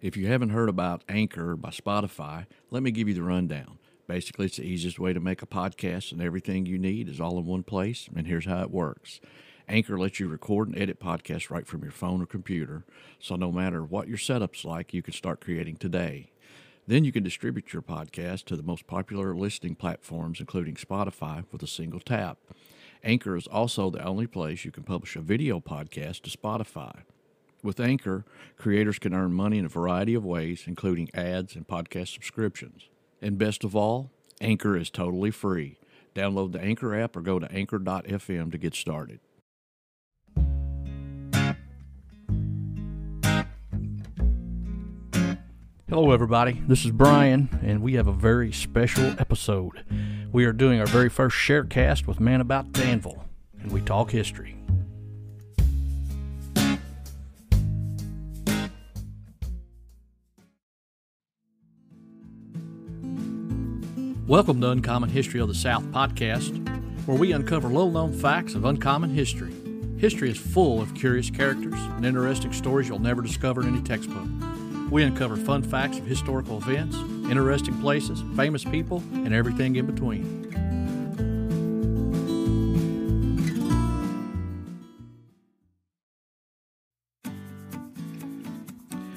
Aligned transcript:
If 0.00 0.16
you 0.16 0.28
haven't 0.28 0.48
heard 0.48 0.70
about 0.70 1.04
Anchor 1.10 1.56
by 1.56 1.68
Spotify, 1.68 2.46
let 2.70 2.82
me 2.82 2.90
give 2.90 3.06
you 3.06 3.12
the 3.12 3.22
rundown. 3.22 3.78
Basically, 4.06 4.46
it's 4.46 4.56
the 4.56 4.62
easiest 4.62 4.98
way 4.98 5.12
to 5.12 5.20
make 5.20 5.42
a 5.42 5.46
podcast, 5.46 6.10
and 6.10 6.22
everything 6.22 6.64
you 6.64 6.78
need 6.78 7.06
is 7.06 7.20
all 7.20 7.38
in 7.38 7.44
one 7.44 7.62
place. 7.62 8.08
And 8.16 8.26
here's 8.26 8.46
how 8.46 8.62
it 8.62 8.70
works 8.70 9.20
Anchor 9.68 9.98
lets 9.98 10.18
you 10.18 10.26
record 10.26 10.68
and 10.68 10.78
edit 10.78 11.00
podcasts 11.00 11.50
right 11.50 11.66
from 11.66 11.82
your 11.82 11.92
phone 11.92 12.22
or 12.22 12.26
computer, 12.26 12.86
so 13.18 13.36
no 13.36 13.52
matter 13.52 13.84
what 13.84 14.08
your 14.08 14.16
setup's 14.16 14.64
like, 14.64 14.94
you 14.94 15.02
can 15.02 15.12
start 15.12 15.42
creating 15.42 15.76
today. 15.76 16.30
Then 16.86 17.04
you 17.04 17.12
can 17.12 17.22
distribute 17.22 17.74
your 17.74 17.82
podcast 17.82 18.46
to 18.46 18.56
the 18.56 18.62
most 18.62 18.86
popular 18.86 19.36
listening 19.36 19.74
platforms, 19.74 20.40
including 20.40 20.76
Spotify, 20.76 21.44
with 21.52 21.62
a 21.62 21.66
single 21.66 22.00
tap. 22.00 22.38
Anchor 23.04 23.36
is 23.36 23.46
also 23.46 23.90
the 23.90 24.02
only 24.02 24.26
place 24.26 24.64
you 24.64 24.70
can 24.70 24.82
publish 24.82 25.14
a 25.14 25.20
video 25.20 25.60
podcast 25.60 26.22
to 26.22 26.30
Spotify. 26.30 27.02
With 27.62 27.78
Anchor, 27.78 28.24
creators 28.56 28.98
can 28.98 29.12
earn 29.12 29.34
money 29.34 29.58
in 29.58 29.66
a 29.66 29.68
variety 29.68 30.14
of 30.14 30.24
ways, 30.24 30.64
including 30.66 31.10
ads 31.12 31.54
and 31.54 31.68
podcast 31.68 32.14
subscriptions. 32.14 32.88
And 33.20 33.36
best 33.36 33.64
of 33.64 33.76
all, 33.76 34.10
Anchor 34.40 34.78
is 34.78 34.88
totally 34.88 35.30
free. 35.30 35.76
Download 36.14 36.52
the 36.52 36.60
Anchor 36.60 36.98
app 36.98 37.16
or 37.16 37.20
go 37.20 37.38
to 37.38 37.52
anchor.fm 37.52 38.50
to 38.50 38.58
get 38.58 38.74
started. 38.74 39.20
Hello, 45.90 46.12
everybody. 46.12 46.62
This 46.66 46.84
is 46.84 46.92
Brian, 46.92 47.50
and 47.62 47.82
we 47.82 47.94
have 47.94 48.06
a 48.06 48.12
very 48.12 48.52
special 48.52 49.04
episode. 49.18 49.84
We 50.32 50.46
are 50.46 50.52
doing 50.52 50.80
our 50.80 50.86
very 50.86 51.10
first 51.10 51.36
sharecast 51.36 52.06
with 52.06 52.20
Man 52.20 52.40
About 52.40 52.72
Danville, 52.72 53.24
and 53.60 53.70
we 53.70 53.80
talk 53.82 54.12
history. 54.12 54.59
Welcome 64.30 64.60
to 64.60 64.70
Uncommon 64.70 65.10
History 65.10 65.40
of 65.40 65.48
the 65.48 65.56
South 65.56 65.82
podcast, 65.86 66.54
where 67.04 67.18
we 67.18 67.32
uncover 67.32 67.66
little 67.66 67.90
known 67.90 68.12
facts 68.12 68.54
of 68.54 68.64
uncommon 68.64 69.10
history. 69.10 69.52
History 69.98 70.30
is 70.30 70.38
full 70.38 70.80
of 70.80 70.94
curious 70.94 71.30
characters 71.30 71.74
and 71.74 72.06
interesting 72.06 72.52
stories 72.52 72.86
you'll 72.86 73.00
never 73.00 73.22
discover 73.22 73.62
in 73.62 73.74
any 73.74 73.82
textbook. 73.82 74.28
We 74.88 75.02
uncover 75.02 75.36
fun 75.36 75.64
facts 75.64 75.98
of 75.98 76.06
historical 76.06 76.58
events, 76.58 76.94
interesting 77.28 77.80
places, 77.80 78.22
famous 78.36 78.62
people, 78.62 79.02
and 79.14 79.34
everything 79.34 79.74
in 79.74 79.86
between. 79.86 80.46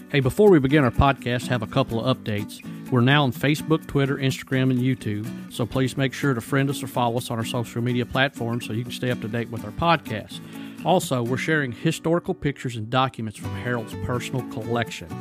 Hey, 0.10 0.22
before 0.22 0.50
we 0.50 0.58
begin 0.58 0.84
our 0.84 0.90
podcast, 0.90 1.50
have 1.50 1.62
a 1.62 1.68
couple 1.68 2.04
of 2.04 2.18
updates. 2.18 2.68
We're 2.94 3.02
now 3.02 3.24
on 3.24 3.34
Facebook, 3.34 3.88
Twitter, 3.88 4.18
Instagram, 4.18 4.70
and 4.70 4.80
YouTube, 4.80 5.26
so 5.52 5.66
please 5.66 5.98
make 5.98 6.14
sure 6.14 6.36
to 6.36 6.42
friend 6.42 6.70
us 6.70 6.84
or 6.84 6.86
follow 6.86 7.18
us 7.18 7.32
on 7.32 7.40
our 7.40 7.44
social 7.44 7.82
media 7.82 8.06
platforms 8.06 8.68
so 8.68 8.74
you 8.74 8.84
can 8.84 8.92
stay 8.92 9.10
up 9.10 9.20
to 9.22 9.28
date 9.28 9.50
with 9.50 9.66
our 9.66 9.72
podcast. 9.72 10.40
Also, 10.86 11.24
we're 11.24 11.36
sharing 11.36 11.72
historical 11.72 12.36
pictures 12.36 12.76
and 12.76 12.92
documents 12.92 13.40
from 13.40 13.50
Harold's 13.56 13.96
personal 14.06 14.44
collection 14.52 15.12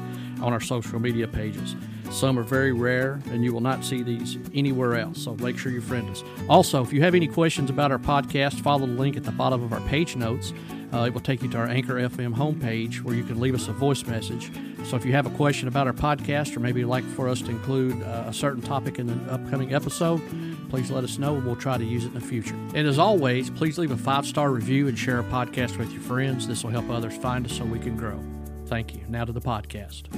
on 0.43 0.53
our 0.53 0.61
social 0.61 0.98
media 0.98 1.27
pages. 1.27 1.75
Some 2.11 2.39
are 2.39 2.43
very 2.43 2.73
rare, 2.73 3.23
and 3.31 3.43
you 3.43 3.55
will 3.55 3.62
not 3.62 3.87
see 3.87 4.03
these 4.03 4.37
anywhere 4.53 4.97
else, 4.97 5.25
so 5.25 5.34
make 5.37 5.56
sure 5.56 5.73
you 5.73 5.81
friend 5.81 6.11
us. 6.11 6.23
Also, 6.50 6.83
if 6.83 6.93
you 6.93 7.00
have 7.00 7.15
any 7.15 7.27
questions 7.27 7.70
about 7.70 7.91
our 7.91 7.98
podcast, 7.98 8.61
follow 8.61 8.87
the 8.87 8.93
link 8.93 9.17
at 9.17 9.25
the 9.25 9.33
bottom 9.33 9.62
of 9.62 9.73
our 9.73 9.81
page 9.89 10.15
notes. 10.15 10.53
Uh, 10.93 11.05
it 11.05 11.15
will 11.15 11.21
take 11.21 11.43
you 11.43 11.48
to 11.48 11.57
our 11.59 11.67
Anchor 11.67 11.95
FM 11.95 12.35
homepage 12.35 13.01
where 13.01 13.15
you 13.15 13.25
can 13.25 13.41
leave 13.41 13.55
us 13.55 13.69
a 13.69 13.73
voice 13.73 14.05
message. 14.07 14.51
So 14.85 14.97
if 14.97 15.07
you 15.07 15.12
have 15.12 15.27
a 15.27 15.31
question 15.31 15.69
about 15.69 15.87
our 15.87 15.93
podcast 15.93 16.55
or 16.55 16.61
maybe 16.61 16.81
you'd 16.81 16.89
like 16.89 17.05
for 17.05 17.29
us 17.29 17.41
to 17.43 17.51
include 17.51 18.03
uh, 18.03 18.25
a 18.27 18.33
certain 18.33 18.61
topic 18.61 18.99
in 18.99 19.07
the 19.07 19.33
upcoming 19.33 19.75
episode, 19.75 20.21
please 20.69 20.91
let 20.91 21.03
us 21.03 21.19
know 21.19 21.37
and 21.37 21.47
we'll 21.47 21.57
try 21.57 21.79
to 21.79 21.84
use 21.84 22.05
it 22.05 22.09
in 22.09 22.15
the 22.15 22.21
future. 22.21 22.55
And 22.75 22.87
as 22.87 22.99
always, 22.99 23.49
please 23.49 23.78
leave 23.78 23.91
a 23.91 23.97
five 23.97 24.27
star 24.27 24.50
review 24.50 24.87
and 24.89 24.99
share 24.99 25.21
a 25.21 25.25
podcast 25.25 25.78
with 25.78 25.91
your 25.93 26.03
friends. 26.03 26.47
This 26.47 26.62
will 26.62 26.72
help 26.72 26.91
others 26.91 27.16
find 27.16 27.47
us 27.47 27.53
so 27.53 27.65
we 27.65 27.78
can 27.78 27.97
grow. 27.97 28.21
Thank 28.66 28.95
you. 28.95 29.03
Now 29.09 29.25
to 29.25 29.33
the 29.33 29.41
podcast. 29.41 30.09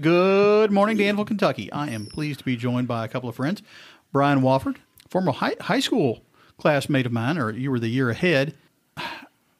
Good 0.00 0.70
morning, 0.70 0.96
Danville, 0.96 1.26
Kentucky. 1.26 1.70
I 1.70 1.90
am 1.90 2.06
pleased 2.06 2.38
to 2.40 2.44
be 2.44 2.56
joined 2.56 2.88
by 2.88 3.04
a 3.04 3.08
couple 3.08 3.28
of 3.28 3.36
friends. 3.36 3.62
Brian 4.10 4.40
Wofford, 4.40 4.76
former 5.08 5.32
high, 5.32 5.54
high 5.60 5.80
school 5.80 6.22
classmate 6.62 7.06
of 7.06 7.12
mine, 7.12 7.38
or 7.38 7.50
you 7.50 7.72
were 7.72 7.80
the 7.80 7.88
year 7.88 8.08
ahead. 8.08 8.54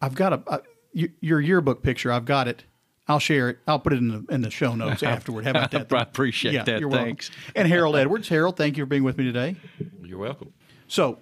I've 0.00 0.14
got 0.14 0.32
a, 0.32 0.42
a 0.46 1.08
your 1.20 1.40
yearbook 1.40 1.82
picture. 1.82 2.12
I've 2.12 2.24
got 2.24 2.46
it. 2.46 2.62
I'll 3.08 3.18
share 3.18 3.50
it. 3.50 3.58
I'll 3.66 3.80
put 3.80 3.92
it 3.92 3.96
in 3.96 4.08
the 4.08 4.24
in 4.32 4.42
the 4.42 4.50
show 4.50 4.76
notes 4.76 5.02
afterward. 5.14 5.44
How 5.44 5.50
about 5.50 5.72
that? 5.72 5.92
I 5.92 6.00
appreciate 6.00 6.54
yeah, 6.54 6.62
that. 6.62 6.78
You're 6.78 6.90
Thanks. 6.90 7.30
welcome. 7.30 7.52
And 7.56 7.68
Harold 7.68 7.96
Edwards. 7.96 8.28
Harold, 8.28 8.56
thank 8.56 8.76
you 8.76 8.84
for 8.84 8.88
being 8.88 9.02
with 9.02 9.18
me 9.18 9.24
today. 9.24 9.56
You're 10.04 10.18
welcome. 10.18 10.52
So, 10.86 11.18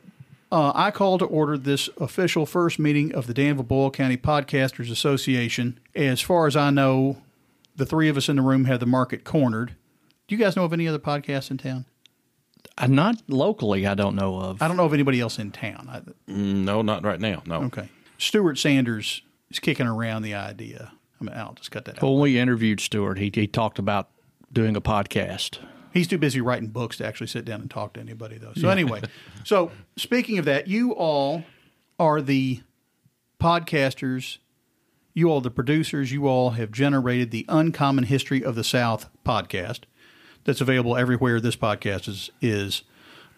uh, 0.53 0.73
I 0.75 0.91
call 0.91 1.17
to 1.17 1.25
order 1.25 1.57
this 1.57 1.89
official 1.99 2.45
first 2.45 2.79
meeting 2.79 3.15
of 3.15 3.27
the 3.27 3.33
Danville 3.33 3.65
Boyle 3.65 3.91
County 3.91 4.19
Podcasters 4.19 4.91
Association. 4.91 5.81
As 5.95 6.21
far 6.21 6.47
as 6.47 6.57
I 6.57 6.69
know, 6.69 7.23
the 7.75 7.87
three 7.87 8.11
of 8.11 8.19
us 8.19 8.29
in 8.29 8.37
the 8.37 8.43
room 8.43 8.67
have 8.67 8.81
the 8.81 8.87
market 8.87 9.25
cornered. 9.25 9.77
Do 10.29 10.37
you 10.37 10.45
guys 10.45 10.57
know 10.57 10.65
of 10.65 10.75
any 10.75 10.87
other 10.87 10.99
podcasts 10.99 11.51
in 11.51 11.57
town? 11.57 11.87
Uh, 12.79 12.87
not 12.87 13.23
locally, 13.29 13.87
I 13.87 13.95
don't 13.95 14.17
know 14.17 14.37
of. 14.41 14.63
I 14.63 14.69
don't 14.69 14.77
know 14.77 14.85
of 14.85 14.95
anybody 14.95 15.21
else 15.21 15.39
in 15.39 15.51
town. 15.51 15.89
I, 15.91 16.01
Mm, 16.31 16.65
No, 16.65 16.83
not 16.83 17.05
right 17.05 17.21
now. 17.21 17.43
No. 17.47 17.63
okay. 17.65 17.89
Stuart 18.19 18.59
Sanders 18.59 19.23
is 19.51 19.59
kicking 19.59 19.87
around 19.87 20.23
the 20.23 20.35
idea. 20.35 20.93
I 21.21 21.25
mean, 21.25 21.35
I'll 21.37 21.55
just 21.55 21.71
cut 21.71 21.85
that 21.87 21.97
out. 21.97 22.03
When 22.03 22.21
we 22.21 22.39
interviewed 22.39 22.81
Stuart, 22.81 23.19
he, 23.19 23.31
he 23.35 23.47
talked 23.47 23.79
about 23.79 24.09
doing 24.53 24.77
a 24.77 24.81
podcast. 24.81 25.59
He's 25.93 26.07
too 26.07 26.19
busy 26.19 26.41
writing 26.41 26.69
books 26.69 26.99
to 26.99 27.07
actually 27.07 27.27
sit 27.27 27.45
down 27.45 27.61
and 27.61 27.71
talk 27.71 27.95
to 27.95 28.01
anybody, 28.01 28.39
though. 28.39 28.53
So, 28.55 28.69
anyway, 28.69 29.03
so 29.45 29.71
speaking 29.97 30.39
of 30.39 30.45
that, 30.45 30.69
you 30.69 30.93
all 30.93 31.45
are 31.99 32.23
the 32.23 32.61
podcasters, 33.41 34.39
you 35.15 35.29
all 35.31 35.41
the 35.41 35.51
producers, 35.51 36.13
you 36.13 36.27
all 36.29 36.51
have 36.51 36.71
generated 36.71 37.31
the 37.31 37.45
Uncommon 37.49 38.05
History 38.05 38.45
of 38.45 38.55
the 38.55 38.65
South 38.65 39.09
podcast 39.25 39.81
that's 40.45 40.61
available 40.61 40.97
everywhere 40.97 41.41
this 41.41 41.57
podcast 41.57 42.09
is, 42.09 42.31
is 42.41 42.83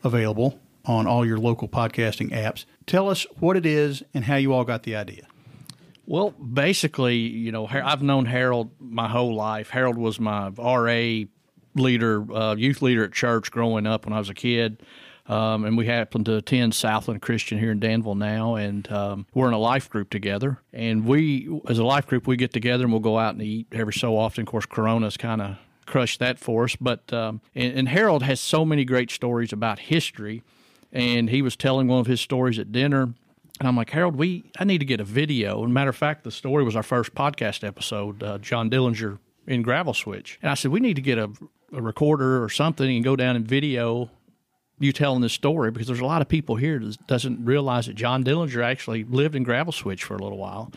available 0.04 0.58
on 0.84 1.06
all 1.06 1.24
your 1.24 1.38
local 1.38 1.68
podcasting 1.68 2.30
apps. 2.30 2.64
Tell 2.86 3.08
us 3.08 3.26
what 3.38 3.56
it 3.56 3.66
is 3.66 4.02
and 4.14 4.24
how 4.24 4.36
you 4.36 4.52
all 4.52 4.64
got 4.64 4.82
the 4.82 4.96
idea. 4.96 5.26
Well, 6.06 6.30
basically, 6.30 7.16
you 7.16 7.52
know, 7.52 7.66
I've 7.66 8.02
known 8.02 8.26
Harold 8.26 8.70
my 8.80 9.08
whole 9.08 9.34
life. 9.34 9.70
Harold 9.70 9.96
was 9.96 10.18
my 10.18 10.48
RA 10.48 11.24
leader, 11.74 12.32
uh, 12.32 12.56
youth 12.56 12.82
leader 12.82 13.04
at 13.04 13.12
church 13.12 13.50
growing 13.50 13.86
up 13.86 14.04
when 14.04 14.12
I 14.12 14.18
was 14.18 14.28
a 14.28 14.34
kid. 14.34 14.82
Um, 15.26 15.64
and 15.64 15.78
we 15.78 15.86
happen 15.86 16.24
to 16.24 16.36
attend 16.36 16.74
Southland 16.74 17.22
Christian 17.22 17.56
here 17.56 17.70
in 17.70 17.78
Danville 17.78 18.16
now, 18.16 18.56
and 18.56 18.90
um, 18.90 19.26
we're 19.32 19.46
in 19.46 19.54
a 19.54 19.58
life 19.58 19.88
group 19.88 20.10
together. 20.10 20.58
And 20.72 21.06
we, 21.06 21.48
as 21.68 21.78
a 21.78 21.84
life 21.84 22.08
group, 22.08 22.26
we 22.26 22.36
get 22.36 22.52
together 22.52 22.82
and 22.82 22.92
we'll 22.92 23.00
go 23.00 23.18
out 23.18 23.34
and 23.34 23.42
eat 23.42 23.68
every 23.70 23.92
so 23.92 24.18
often. 24.18 24.42
Of 24.42 24.48
course, 24.48 24.66
Corona's 24.66 25.16
kind 25.16 25.40
of 25.40 25.56
crushed 25.86 26.20
that 26.20 26.38
for 26.38 26.64
us, 26.64 26.76
but 26.76 27.12
um, 27.12 27.40
and, 27.54 27.78
and 27.78 27.88
Harold 27.88 28.22
has 28.22 28.40
so 28.40 28.64
many 28.64 28.84
great 28.84 29.10
stories 29.10 29.52
about 29.52 29.78
history, 29.78 30.42
and 30.92 31.30
he 31.30 31.42
was 31.42 31.56
telling 31.56 31.88
one 31.88 32.00
of 32.00 32.06
his 32.06 32.20
stories 32.20 32.58
at 32.58 32.72
dinner. 32.72 33.14
And 33.60 33.68
I'm 33.68 33.76
like, 33.76 33.90
Harold, 33.90 34.16
we 34.16 34.50
I 34.58 34.64
need 34.64 34.78
to 34.78 34.84
get 34.84 35.00
a 35.00 35.04
video. 35.04 35.62
And 35.62 35.72
matter 35.72 35.90
of 35.90 35.96
fact, 35.96 36.24
the 36.24 36.30
story 36.30 36.64
was 36.64 36.74
our 36.74 36.82
first 36.82 37.14
podcast 37.14 37.66
episode, 37.66 38.22
uh, 38.22 38.38
John 38.38 38.70
Dillinger 38.70 39.18
in 39.46 39.62
Gravel 39.62 39.94
Switch. 39.94 40.38
And 40.42 40.50
I 40.50 40.54
said, 40.54 40.70
we 40.70 40.80
need 40.80 40.94
to 40.94 41.02
get 41.02 41.18
a, 41.18 41.30
a 41.72 41.82
recorder 41.82 42.42
or 42.42 42.48
something 42.48 42.94
and 42.94 43.04
go 43.04 43.16
down 43.16 43.36
and 43.36 43.46
video 43.46 44.10
you 44.82 44.92
telling 44.92 45.20
this 45.20 45.32
story 45.32 45.70
because 45.70 45.86
there's 45.86 46.00
a 46.00 46.06
lot 46.06 46.22
of 46.22 46.28
people 46.28 46.56
here 46.56 46.78
that 46.78 47.06
doesn't 47.06 47.44
realize 47.44 47.86
that 47.86 47.94
John 47.94 48.24
Dillinger 48.24 48.64
actually 48.64 49.04
lived 49.04 49.36
in 49.36 49.44
Gravel 49.44 49.72
Switch 49.72 50.02
for 50.02 50.16
a 50.16 50.22
little 50.22 50.38
while. 50.38 50.72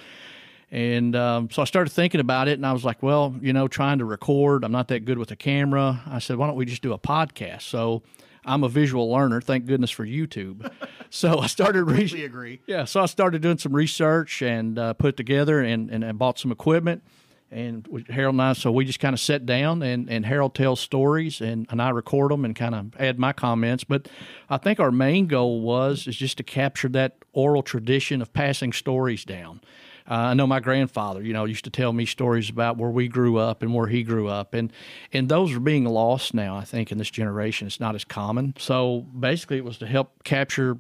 And 0.75 1.16
um, 1.16 1.50
so 1.52 1.62
I 1.62 1.66
started 1.66 1.91
thinking 1.91 2.19
about 2.19 2.50
it, 2.50 2.53
and 2.59 2.66
I 2.66 2.74
was 2.74 2.84
like, 2.84 3.02
well, 3.02 3.34
you 3.40 3.53
know, 3.53 3.70
trying 3.70 3.99
to 3.99 4.05
record, 4.05 4.66
I'm 4.66 4.73
not 4.73 4.90
that 4.90 5.05
good 5.05 5.17
with 5.17 5.32
a 5.32 5.35
camera. 5.38 6.02
I 6.05 6.20
said, 6.20 6.35
why 6.35 6.47
don't 6.47 6.58
we 6.58 6.66
just 6.66 6.82
do 6.82 6.91
a 6.91 6.99
podcast? 6.99 7.61
So 7.61 8.03
I'm 8.44 8.61
a 8.61 8.67
visual 8.67 9.09
learner. 9.09 9.40
Thank 9.40 9.67
goodness 9.67 9.90
for 9.90 10.05
YouTube. 10.05 10.70
so 11.09 11.40
I 11.40 11.47
started 11.47 11.85
re- 11.85 11.99
Completely 11.99 12.26
agree. 12.26 12.59
yeah, 12.67 12.84
so 12.84 12.99
I 12.99 13.05
started 13.05 13.41
doing 13.41 13.58
some 13.58 13.73
research 13.73 14.41
and 14.41 14.78
uh, 14.78 14.91
put 14.96 15.16
together 15.16 15.61
and, 15.61 15.90
and, 15.90 16.03
and 16.03 16.20
bought 16.20 16.40
some 16.40 16.52
equipment. 16.52 17.03
And 17.49 17.88
with 17.88 18.09
Harold 18.09 18.34
and 18.34 18.41
I, 18.41 18.52
so 18.52 18.70
we 18.70 18.84
just 18.84 18.99
kind 18.99 19.14
of 19.14 19.20
sat 19.22 19.46
down 19.46 19.82
and, 19.82 20.09
and 20.09 20.26
Harold 20.26 20.55
tells 20.55 20.82
stories 20.82 21.40
and, 21.40 21.67
and 21.70 21.82
I 21.82 21.91
record 21.91 22.32
them 22.32 22.44
and 22.44 22.53
kind 22.53 22.76
of 22.76 22.99
add 22.99 23.17
my 23.17 23.32
comments. 23.32 23.85
But 23.85 24.09
I 24.49 24.58
think 24.58 24.82
our 24.82 24.91
main 24.91 25.28
goal 25.28 25.61
was 25.61 26.05
is 26.05 26.17
just 26.17 26.35
to 26.40 26.44
capture 26.44 26.90
that 26.90 27.16
oral 27.32 27.64
tradition 27.64 28.22
of 28.22 28.34
passing 28.34 28.73
stories 28.73 29.23
down. 29.23 29.61
Uh, 30.09 30.13
I 30.13 30.34
know 30.35 30.46
my 30.46 30.59
grandfather, 30.59 31.22
you 31.23 31.34
know, 31.34 31.46
used 31.46 31.63
to 31.63 31.72
tell 31.72 31.91
me 31.91 32.05
stories 32.05 32.49
about 32.49 32.78
where 32.78 32.91
we 32.91 33.07
grew 33.07 33.37
up 33.37 33.63
and 33.63 33.73
where 33.73 33.87
he 33.87 34.03
grew 34.03 34.28
up, 34.28 34.53
and 34.53 34.72
and 35.11 35.29
those 35.29 35.53
are 35.53 35.59
being 35.59 35.85
lost 35.85 36.34
now. 36.34 36.55
I 36.55 36.63
think 36.63 36.91
in 36.91 36.97
this 36.97 37.09
generation, 37.09 37.66
it's 37.67 37.79
not 37.79 37.96
as 37.96 38.05
common. 38.05 38.53
So 38.59 39.02
basically, 39.17 39.57
it 39.57 39.66
was 39.66 39.79
to 39.79 39.87
help 39.87 40.23
capture 40.23 40.78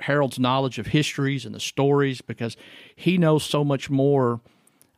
Harold's 0.00 0.38
knowledge 0.38 0.78
of 0.78 0.88
histories 0.88 1.46
and 1.46 1.54
the 1.54 1.60
stories 1.60 2.20
because 2.20 2.56
he 2.94 3.16
knows 3.16 3.44
so 3.44 3.64
much 3.64 3.88
more 3.88 4.40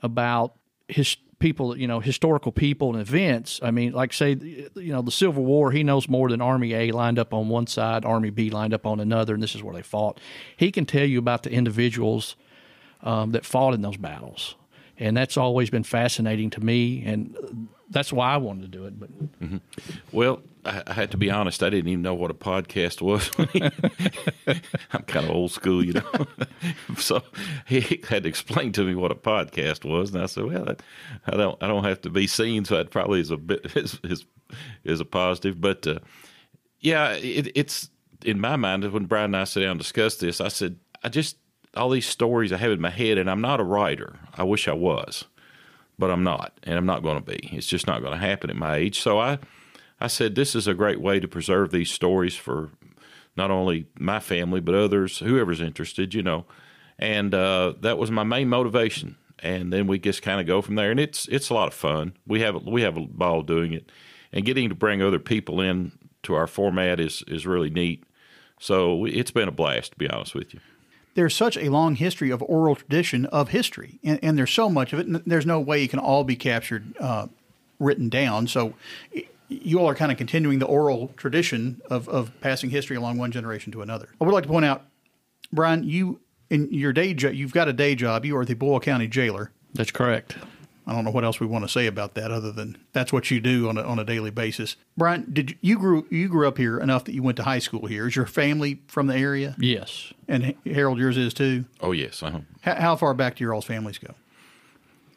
about 0.03 0.55
his 0.89 1.17
people, 1.39 1.77
you 1.79 1.87
know, 1.87 2.01
historical 2.01 2.51
people 2.51 2.93
and 2.93 3.01
events. 3.01 3.61
I 3.63 3.71
mean, 3.71 3.93
like 3.93 4.13
say, 4.13 4.33
you 4.75 4.93
know, 4.93 5.03
the 5.03 5.13
Civil 5.13 5.45
War. 5.45 5.71
He 5.71 5.85
knows 5.85 6.09
more 6.09 6.29
than 6.29 6.41
Army 6.41 6.75
A 6.75 6.91
lined 6.91 7.19
up 7.19 7.33
on 7.33 7.49
one 7.49 7.67
side, 7.67 8.05
Army 8.05 8.31
B 8.31 8.51
lined 8.51 8.75
up 8.75 8.87
on 8.87 8.99
another, 9.01 9.35
and 9.35 9.43
this 9.43 9.55
is 9.55 9.63
where 9.63 9.75
they 9.75 9.83
fought. 9.83 10.19
He 10.57 10.73
can 10.73 10.85
tell 10.85 11.05
you 11.05 11.19
about 11.19 11.45
the 11.45 11.53
individuals 11.53 12.37
um, 13.03 13.33
that 13.33 13.45
fought 13.45 13.75
in 13.75 13.83
those 13.83 13.97
battles, 13.97 14.55
and 14.99 15.17
that's 15.17 15.37
always 15.37 15.71
been 15.71 15.85
fascinating 15.85 16.51
to 16.51 16.61
me, 16.61 17.03
and 17.05 17.69
that's 17.91 18.13
why 18.13 18.33
I 18.33 18.37
wanted 18.37 18.63
to 18.63 18.79
do 18.79 18.85
it. 18.85 18.99
But 18.99 19.11
Well, 20.13 20.43
I, 20.65 20.83
I 20.87 20.93
had 20.93 21.11
to 21.13 21.17
be 21.17 21.31
honest. 21.31 21.63
I 21.63 21.71
didn't 21.71 21.89
even 21.89 22.03
know 22.03 22.15
what 22.15 22.31
a 22.31 22.35
podcast 22.35 23.01
was. 23.01 23.31
I'm 24.93 25.03
kind 25.05 25.27
of 25.27 25.31
old 25.31 25.53
school, 25.53 25.85
you 25.85 25.95
know. 25.95 26.27
so 26.97 27.23
he 27.67 28.03
had 28.09 28.25
to 28.25 28.29
explain 28.29 28.73
to 28.73 28.85
me 28.85 28.95
what 28.95 29.11
a 29.11 29.17
podcast 29.17 29.85
was, 29.85 30.13
and 30.13 30.23
I 30.23 30.27
said, 30.27 30.45
"Well, 30.45 30.77
I, 31.27 31.37
don't, 31.37 31.63
I 31.63 31.67
don't 31.67 31.85
have 31.85 32.01
to 32.03 32.11
be 32.11 32.27
seen, 32.27 32.65
so 32.65 32.77
that 32.77 32.91
probably 32.91 33.21
is 33.21 33.31
a 33.31 33.37
bit 33.37 33.73
is 33.77 33.99
is, 34.05 34.25
is 34.85 35.01
a 35.01 35.05
positive." 35.05 35.61
But 35.61 35.87
uh, 35.87 36.01
yeah, 36.81 37.13
it, 37.13 37.51
it's 37.55 37.91
in 38.25 38.41
my 38.41 38.57
mind 38.57 38.91
when 38.93 39.07
Brian 39.07 39.27
and 39.27 39.37
I 39.37 39.45
sat 39.45 39.61
down 39.61 39.73
and 39.73 39.81
discussed 39.81 40.21
this. 40.21 40.41
I 40.41 40.49
said, 40.49 40.79
"I 41.03 41.09
just 41.09 41.37
all 41.79 41.91
these 41.91 42.07
stories 42.07 42.53
I 42.53 42.59
have 42.59 42.73
in 42.73 42.81
my 42.81 42.91
head, 42.91 43.19
and 43.19 43.31
I'm 43.31 43.41
not 43.41 43.61
a 43.61 43.65
writer. 43.65 44.19
I 44.37 44.43
wish 44.43 44.69
I 44.69 44.75
was." 44.75 45.25
but 45.99 46.11
I'm 46.11 46.23
not, 46.23 46.59
and 46.63 46.79
I'm 46.79 46.87
not 46.87 47.03
going 47.03 47.17
to 47.17 47.25
be. 47.25 47.51
It's 47.53 47.67
just 47.67 47.87
not 47.87 48.01
going 48.01 48.13
to 48.13 48.25
happen 48.25 48.51
at 48.51 48.57
my 48.57 48.77
age. 48.77 49.01
So 49.01 49.19
I, 49.19 49.39
I 50.01 50.07
said 50.07 50.35
this 50.35 50.55
is 50.55 50.69
a 50.69 50.75
great 50.75 51.01
way 51.01 51.19
to 51.19 51.27
preserve 51.27 51.71
these 51.71 51.91
stories 51.91 52.37
for 52.37 52.71
not 53.37 53.51
only 53.51 53.87
my 53.99 54.21
family 54.21 54.61
but 54.61 54.75
others, 54.75 55.19
whoever's 55.19 55.61
interested, 55.61 56.15
you 56.15 56.23
know. 56.23 56.47
And 56.99 57.35
uh, 57.35 57.75
that 57.81 57.99
was 57.99 58.11
my 58.11 58.25
main 58.25 58.49
motivation. 58.49 59.17
And 59.41 59.73
then 59.73 59.87
we 59.87 59.99
just 59.99 60.23
kind 60.23 60.41
of 60.41 60.47
go 60.47 60.63
from 60.63 60.75
there, 60.75 60.91
and 60.91 60.99
it's 60.99 61.29
it's 61.29 61.49
a 61.49 61.55
lot 61.55 61.69
of 61.69 61.75
fun. 61.75 62.15
We 62.27 62.41
have 62.41 62.65
we 62.65 62.83
have 62.83 62.97
a 62.97 63.03
ball 63.03 63.43
doing 63.43 63.73
it, 63.73 63.91
and 64.33 64.45
getting 64.45 64.69
to 64.69 64.75
bring 64.75 65.01
other 65.01 65.21
people 65.21 65.61
in 65.61 65.93
to 66.25 66.35
our 66.35 66.49
format 66.49 66.99
is 66.99 67.23
is 67.29 67.47
really 67.47 67.71
neat. 67.71 68.03
So 68.59 69.05
it's 69.05 69.31
been 69.31 69.47
a 69.47 69.53
blast, 69.53 69.93
to 69.93 69.99
be 69.99 70.11
honest 70.11 70.35
with 70.35 70.53
you 70.53 70.61
there's 71.19 71.35
such 71.35 71.57
a 71.57 71.69
long 71.69 71.97
history 71.97 72.31
of 72.31 72.41
oral 72.43 72.77
tradition 72.77 73.27
of 73.27 73.49
history, 73.49 73.99
and, 74.05 74.21
and 74.23 74.39
there's 74.39 74.53
so 74.53 74.71
much 74.71 74.93
of 74.93 75.01
it. 75.01 75.09
And 75.09 75.17
there's 75.27 75.47
no 75.47 75.59
way 75.59 75.83
it 75.83 75.91
can 75.91 75.99
all 75.99 76.23
be 76.23 76.37
captured, 76.37 76.97
uh, 77.01 77.27
written 77.81 78.09
down. 78.09 78.47
So 78.47 78.75
you 79.49 79.81
all 79.81 79.89
are 79.89 79.97
kind 79.97 80.13
of 80.13 80.17
continuing 80.17 80.61
the 80.61 80.67
oral 80.67 81.09
tradition 81.17 81.83
of, 81.91 82.09
of 82.09 82.31
passing 82.41 82.71
history 82.71 82.97
along 82.97 83.19
one 83.19 83.33
generation 83.33 83.73
to 83.73 83.83
another. 83.83 84.09
I 84.21 84.25
would 84.27 84.33
like 84.33 84.45
to 84.45 84.49
point 84.49 84.65
out, 84.65 84.85
Brian, 85.53 85.83
you 85.83 86.21
in 86.51 86.73
your 86.73 86.93
day 86.93 87.15
job, 87.15 87.35
you've 87.35 87.53
got 87.53 87.67
a 87.67 87.73
day 87.73 87.97
job. 87.97 88.25
You 88.25 88.37
are 88.37 88.45
the 88.45 88.55
Boyle 88.55 88.79
County 88.79 89.09
jailer. 89.09 89.51
That's 89.75 89.91
correct. 89.91 90.37
I 90.89 90.93
don't 90.93 91.05
know 91.05 91.11
what 91.11 91.23
else 91.23 91.39
we 91.39 91.47
want 91.47 91.65
to 91.65 91.69
say 91.69 91.87
about 91.87 92.15
that 92.15 92.31
other 92.31 92.51
than 92.51 92.79
that's 92.95 93.13
what 93.13 93.31
you 93.31 93.41
do 93.41 93.69
on 93.69 93.77
a, 93.77 93.83
on 93.83 93.99
a 93.99 94.05
daily 94.05 94.31
basis. 94.31 94.77
Brian, 94.97 95.27
did 95.31 95.51
you, 95.51 95.57
you 95.61 95.79
grew 95.79 96.07
you 96.09 96.29
grew 96.29 96.49
up 96.49 96.57
here 96.57 96.81
enough 96.81 97.05
that 97.05 97.13
you 97.13 97.23
went 97.23 97.37
to 97.37 97.43
high 97.43 97.59
school 97.59 97.87
here? 97.87 98.09
Is 98.09 98.17
your 98.17 98.25
family 98.25 98.81
from 98.89 99.07
the 99.07 99.15
area? 99.15 99.55
Yes. 99.59 100.15
And 100.27 100.55
Harold, 100.65 100.99
yours 100.99 101.19
is 101.19 101.35
too. 101.35 101.67
Oh 101.83 101.93
yes. 101.93 102.23
Uh-huh. 102.23 102.41
How, 102.63 102.75
how 102.77 102.97
far 102.97 103.13
back 103.13 103.37
do 103.37 103.45
your 103.45 103.53
all's 103.53 103.67
families 103.67 103.99
go? 103.99 104.15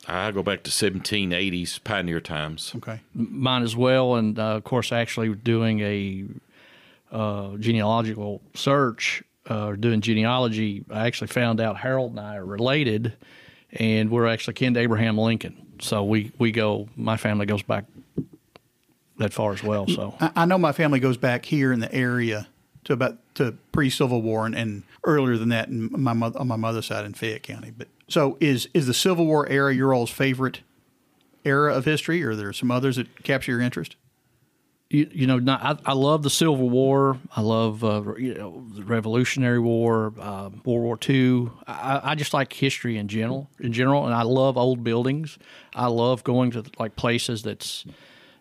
I 0.07 0.31
go 0.31 0.44
back 0.44 0.63
to 0.63 0.71
1780s 0.71 1.81
pioneer 1.85 2.19
times. 2.19 2.74
Okay. 2.75 3.00
Mine 3.13 3.63
as 3.63 3.75
well, 3.75 4.15
and 4.15 4.38
uh, 4.38 4.56
of 4.56 4.65
course, 4.65 4.91
actually 4.91 5.33
doing 5.35 5.79
a 5.79 6.25
uh, 7.12 7.56
genealogical 7.57 8.41
search, 8.56 9.24
uh, 9.47 9.74
doing 9.74 10.01
genealogy, 10.01 10.83
I 10.89 11.07
actually 11.07 11.27
found 11.27 11.62
out 11.62 11.77
Harold 11.77 12.12
and 12.12 12.19
I 12.19 12.38
are 12.38 12.45
related 12.45 13.13
and 13.73 14.09
we're 14.09 14.27
actually 14.27 14.53
kin 14.53 14.73
to 14.73 14.79
Abraham 14.79 15.18
Lincoln. 15.18 15.56
So 15.79 16.03
we, 16.03 16.31
we 16.38 16.51
go, 16.51 16.89
my 16.95 17.18
family 17.18 17.45
goes 17.45 17.63
back 17.63 17.85
that 19.18 19.33
far 19.33 19.53
as 19.53 19.63
well. 19.63 19.88
So 19.88 20.15
I, 20.19 20.31
I 20.38 20.45
know 20.45 20.57
my 20.57 20.71
family 20.71 21.00
goes 21.00 21.18
back 21.18 21.45
here 21.45 21.71
in 21.71 21.79
the 21.79 21.94
area 21.94 22.47
to 22.83 22.94
about 22.94 23.18
to 23.35 23.53
pre 23.71 23.89
Civil 23.89 24.21
War 24.21 24.45
and, 24.45 24.56
and, 24.56 24.83
earlier 25.03 25.35
than 25.35 25.50
that 25.50 25.68
in 25.68 25.89
my 25.91 26.13
mother, 26.13 26.39
on 26.39 26.47
my 26.47 26.56
mother's 26.56 26.85
side 26.85 27.06
in 27.06 27.13
Fayette 27.13 27.41
County. 27.41 27.71
But 27.75 27.88
so 28.07 28.38
is 28.39 28.68
is 28.73 28.85
the 28.88 28.94
Civil 28.94 29.25
War 29.25 29.47
era 29.47 29.74
your 29.74 29.94
all's 29.94 30.12
favorite 30.12 30.62
era 31.44 31.74
of 31.74 31.85
history, 31.85 32.24
or 32.24 32.31
are 32.31 32.35
there 32.35 32.53
some 32.53 32.69
others 32.69 32.97
that 32.97 33.24
capture 33.24 33.53
your 33.53 33.62
interest? 33.62 33.95
You, 34.91 35.09
you 35.13 35.27
know, 35.27 35.39
not, 35.39 35.63
I, 35.63 35.91
I 35.91 35.93
love 35.93 36.21
the 36.21 36.29
Civil 36.29 36.69
War. 36.69 37.17
I 37.35 37.41
love 37.41 37.83
uh, 37.83 38.15
you 38.15 38.33
know 38.35 38.65
the 38.73 38.83
Revolutionary 38.83 39.59
War, 39.59 40.13
uh, 40.19 40.49
World 40.65 40.65
War 40.65 40.99
II. 41.09 41.49
I, 41.65 42.01
I 42.03 42.15
just 42.15 42.33
like 42.33 42.51
history 42.51 42.97
in 42.97 43.07
general, 43.07 43.49
in 43.59 43.71
general, 43.71 44.05
and 44.05 44.13
I 44.13 44.23
love 44.23 44.57
old 44.57 44.83
buildings. 44.83 45.39
I 45.73 45.88
love 45.88 46.23
going 46.23 46.51
to 46.51 46.65
like 46.77 46.95
places 46.95 47.43
that's 47.43 47.85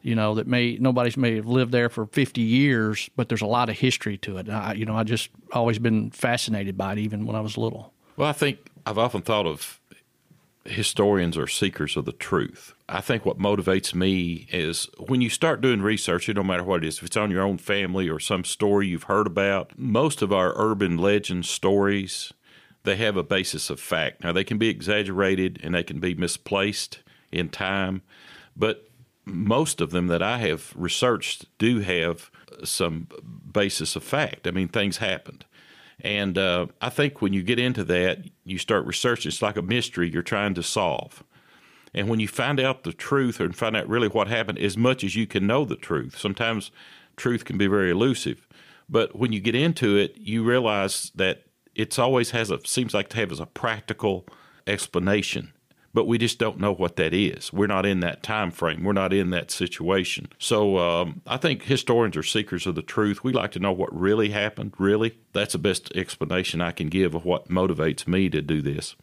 you 0.02 0.14
know 0.14 0.34
that 0.34 0.46
may 0.46 0.76
nobody's 0.80 1.16
may 1.16 1.36
have 1.36 1.46
lived 1.46 1.72
there 1.72 1.88
for 1.88 2.06
50 2.06 2.40
years, 2.40 3.08
but 3.16 3.28
there's 3.28 3.42
a 3.42 3.46
lot 3.46 3.68
of 3.68 3.78
history 3.78 4.18
to 4.18 4.38
it. 4.38 4.48
I, 4.48 4.72
you 4.74 4.84
know, 4.84 4.96
I 4.96 5.04
just 5.04 5.30
always 5.52 5.78
been 5.78 6.10
fascinated 6.10 6.76
by 6.76 6.94
it, 6.94 6.98
even 6.98 7.26
when 7.26 7.36
I 7.36 7.40
was 7.40 7.56
little. 7.56 7.92
Well, 8.16 8.28
I 8.28 8.32
think 8.32 8.58
I've 8.84 8.98
often 8.98 9.22
thought 9.22 9.46
of 9.46 9.79
historians 10.64 11.36
are 11.38 11.46
seekers 11.46 11.96
of 11.96 12.04
the 12.04 12.12
truth. 12.12 12.74
I 12.88 13.00
think 13.00 13.24
what 13.24 13.38
motivates 13.38 13.94
me 13.94 14.46
is 14.50 14.88
when 14.98 15.20
you 15.20 15.30
start 15.30 15.60
doing 15.60 15.80
research, 15.80 16.28
it 16.28 16.34
don't 16.34 16.46
matter 16.46 16.64
what 16.64 16.84
it 16.84 16.88
is, 16.88 16.98
if 16.98 17.04
it's 17.04 17.16
on 17.16 17.30
your 17.30 17.42
own 17.42 17.58
family 17.58 18.08
or 18.08 18.18
some 18.18 18.44
story 18.44 18.88
you've 18.88 19.04
heard 19.04 19.26
about, 19.26 19.78
most 19.78 20.22
of 20.22 20.32
our 20.32 20.52
urban 20.56 20.98
legend 20.98 21.46
stories, 21.46 22.32
they 22.84 22.96
have 22.96 23.16
a 23.16 23.22
basis 23.22 23.70
of 23.70 23.80
fact. 23.80 24.22
Now, 24.22 24.32
they 24.32 24.44
can 24.44 24.58
be 24.58 24.68
exaggerated 24.68 25.60
and 25.62 25.74
they 25.74 25.82
can 25.82 26.00
be 26.00 26.14
misplaced 26.14 27.00
in 27.32 27.48
time, 27.48 28.02
but 28.56 28.90
most 29.24 29.80
of 29.80 29.90
them 29.90 30.08
that 30.08 30.22
I 30.22 30.38
have 30.38 30.72
researched 30.74 31.46
do 31.58 31.80
have 31.80 32.30
some 32.64 33.08
basis 33.52 33.96
of 33.96 34.02
fact. 34.02 34.46
I 34.46 34.50
mean, 34.50 34.68
things 34.68 34.98
happened. 34.98 35.44
And 36.02 36.38
uh, 36.38 36.66
I 36.80 36.88
think 36.88 37.20
when 37.20 37.32
you 37.32 37.42
get 37.42 37.58
into 37.58 37.84
that, 37.84 38.18
you 38.44 38.58
start 38.58 38.86
researching. 38.86 39.28
It's 39.28 39.42
like 39.42 39.56
a 39.56 39.62
mystery 39.62 40.10
you're 40.10 40.22
trying 40.22 40.54
to 40.54 40.62
solve. 40.62 41.24
And 41.92 42.08
when 42.08 42.20
you 42.20 42.28
find 42.28 42.60
out 42.60 42.84
the 42.84 42.92
truth 42.92 43.40
and 43.40 43.56
find 43.56 43.76
out 43.76 43.88
really 43.88 44.08
what 44.08 44.28
happened, 44.28 44.58
as 44.58 44.76
much 44.76 45.02
as 45.02 45.16
you 45.16 45.26
can 45.26 45.46
know 45.46 45.64
the 45.64 45.76
truth, 45.76 46.16
sometimes 46.18 46.70
truth 47.16 47.44
can 47.44 47.58
be 47.58 47.66
very 47.66 47.90
elusive. 47.90 48.46
But 48.88 49.16
when 49.16 49.32
you 49.32 49.40
get 49.40 49.54
into 49.54 49.96
it, 49.96 50.16
you 50.16 50.44
realize 50.44 51.10
that 51.14 51.44
it's 51.74 51.98
always 51.98 52.30
has 52.30 52.50
a 52.50 52.58
seems 52.64 52.94
like 52.94 53.08
to 53.10 53.16
have 53.16 53.32
as 53.32 53.40
a 53.40 53.46
practical 53.46 54.26
explanation 54.66 55.52
but 55.92 56.06
we 56.06 56.18
just 56.18 56.38
don't 56.38 56.60
know 56.60 56.72
what 56.72 56.96
that 56.96 57.12
is. 57.12 57.52
We're 57.52 57.66
not 57.66 57.84
in 57.84 58.00
that 58.00 58.22
time 58.22 58.50
frame. 58.50 58.84
We're 58.84 58.92
not 58.92 59.12
in 59.12 59.30
that 59.30 59.50
situation. 59.50 60.28
So 60.38 60.78
um, 60.78 61.22
I 61.26 61.36
think 61.36 61.64
historians 61.64 62.16
are 62.16 62.22
seekers 62.22 62.66
of 62.66 62.74
the 62.74 62.82
truth. 62.82 63.24
We 63.24 63.32
like 63.32 63.52
to 63.52 63.58
know 63.58 63.72
what 63.72 63.94
really 63.98 64.30
happened. 64.30 64.74
Really, 64.78 65.18
that's 65.32 65.52
the 65.52 65.58
best 65.58 65.90
explanation 65.96 66.60
I 66.60 66.72
can 66.72 66.88
give 66.88 67.14
of 67.14 67.24
what 67.24 67.48
motivates 67.48 68.06
me 68.06 68.28
to 68.30 68.40
do 68.40 68.62
this. 68.62 68.94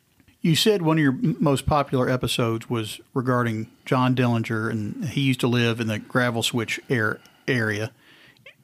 You 0.41 0.55
said 0.55 0.81
one 0.81 0.97
of 0.97 1.03
your 1.03 1.17
most 1.39 1.65
popular 1.65 2.09
episodes 2.09 2.69
was 2.69 3.01
regarding 3.13 3.67
John 3.85 4.15
Dillinger, 4.15 4.69
and 4.69 5.05
he 5.05 5.21
used 5.21 5.39
to 5.41 5.47
live 5.47 5.79
in 5.81 5.87
the 5.87 5.99
gravel 5.99 6.43
switch 6.43 6.79
air 6.89 7.19
area, 7.47 7.91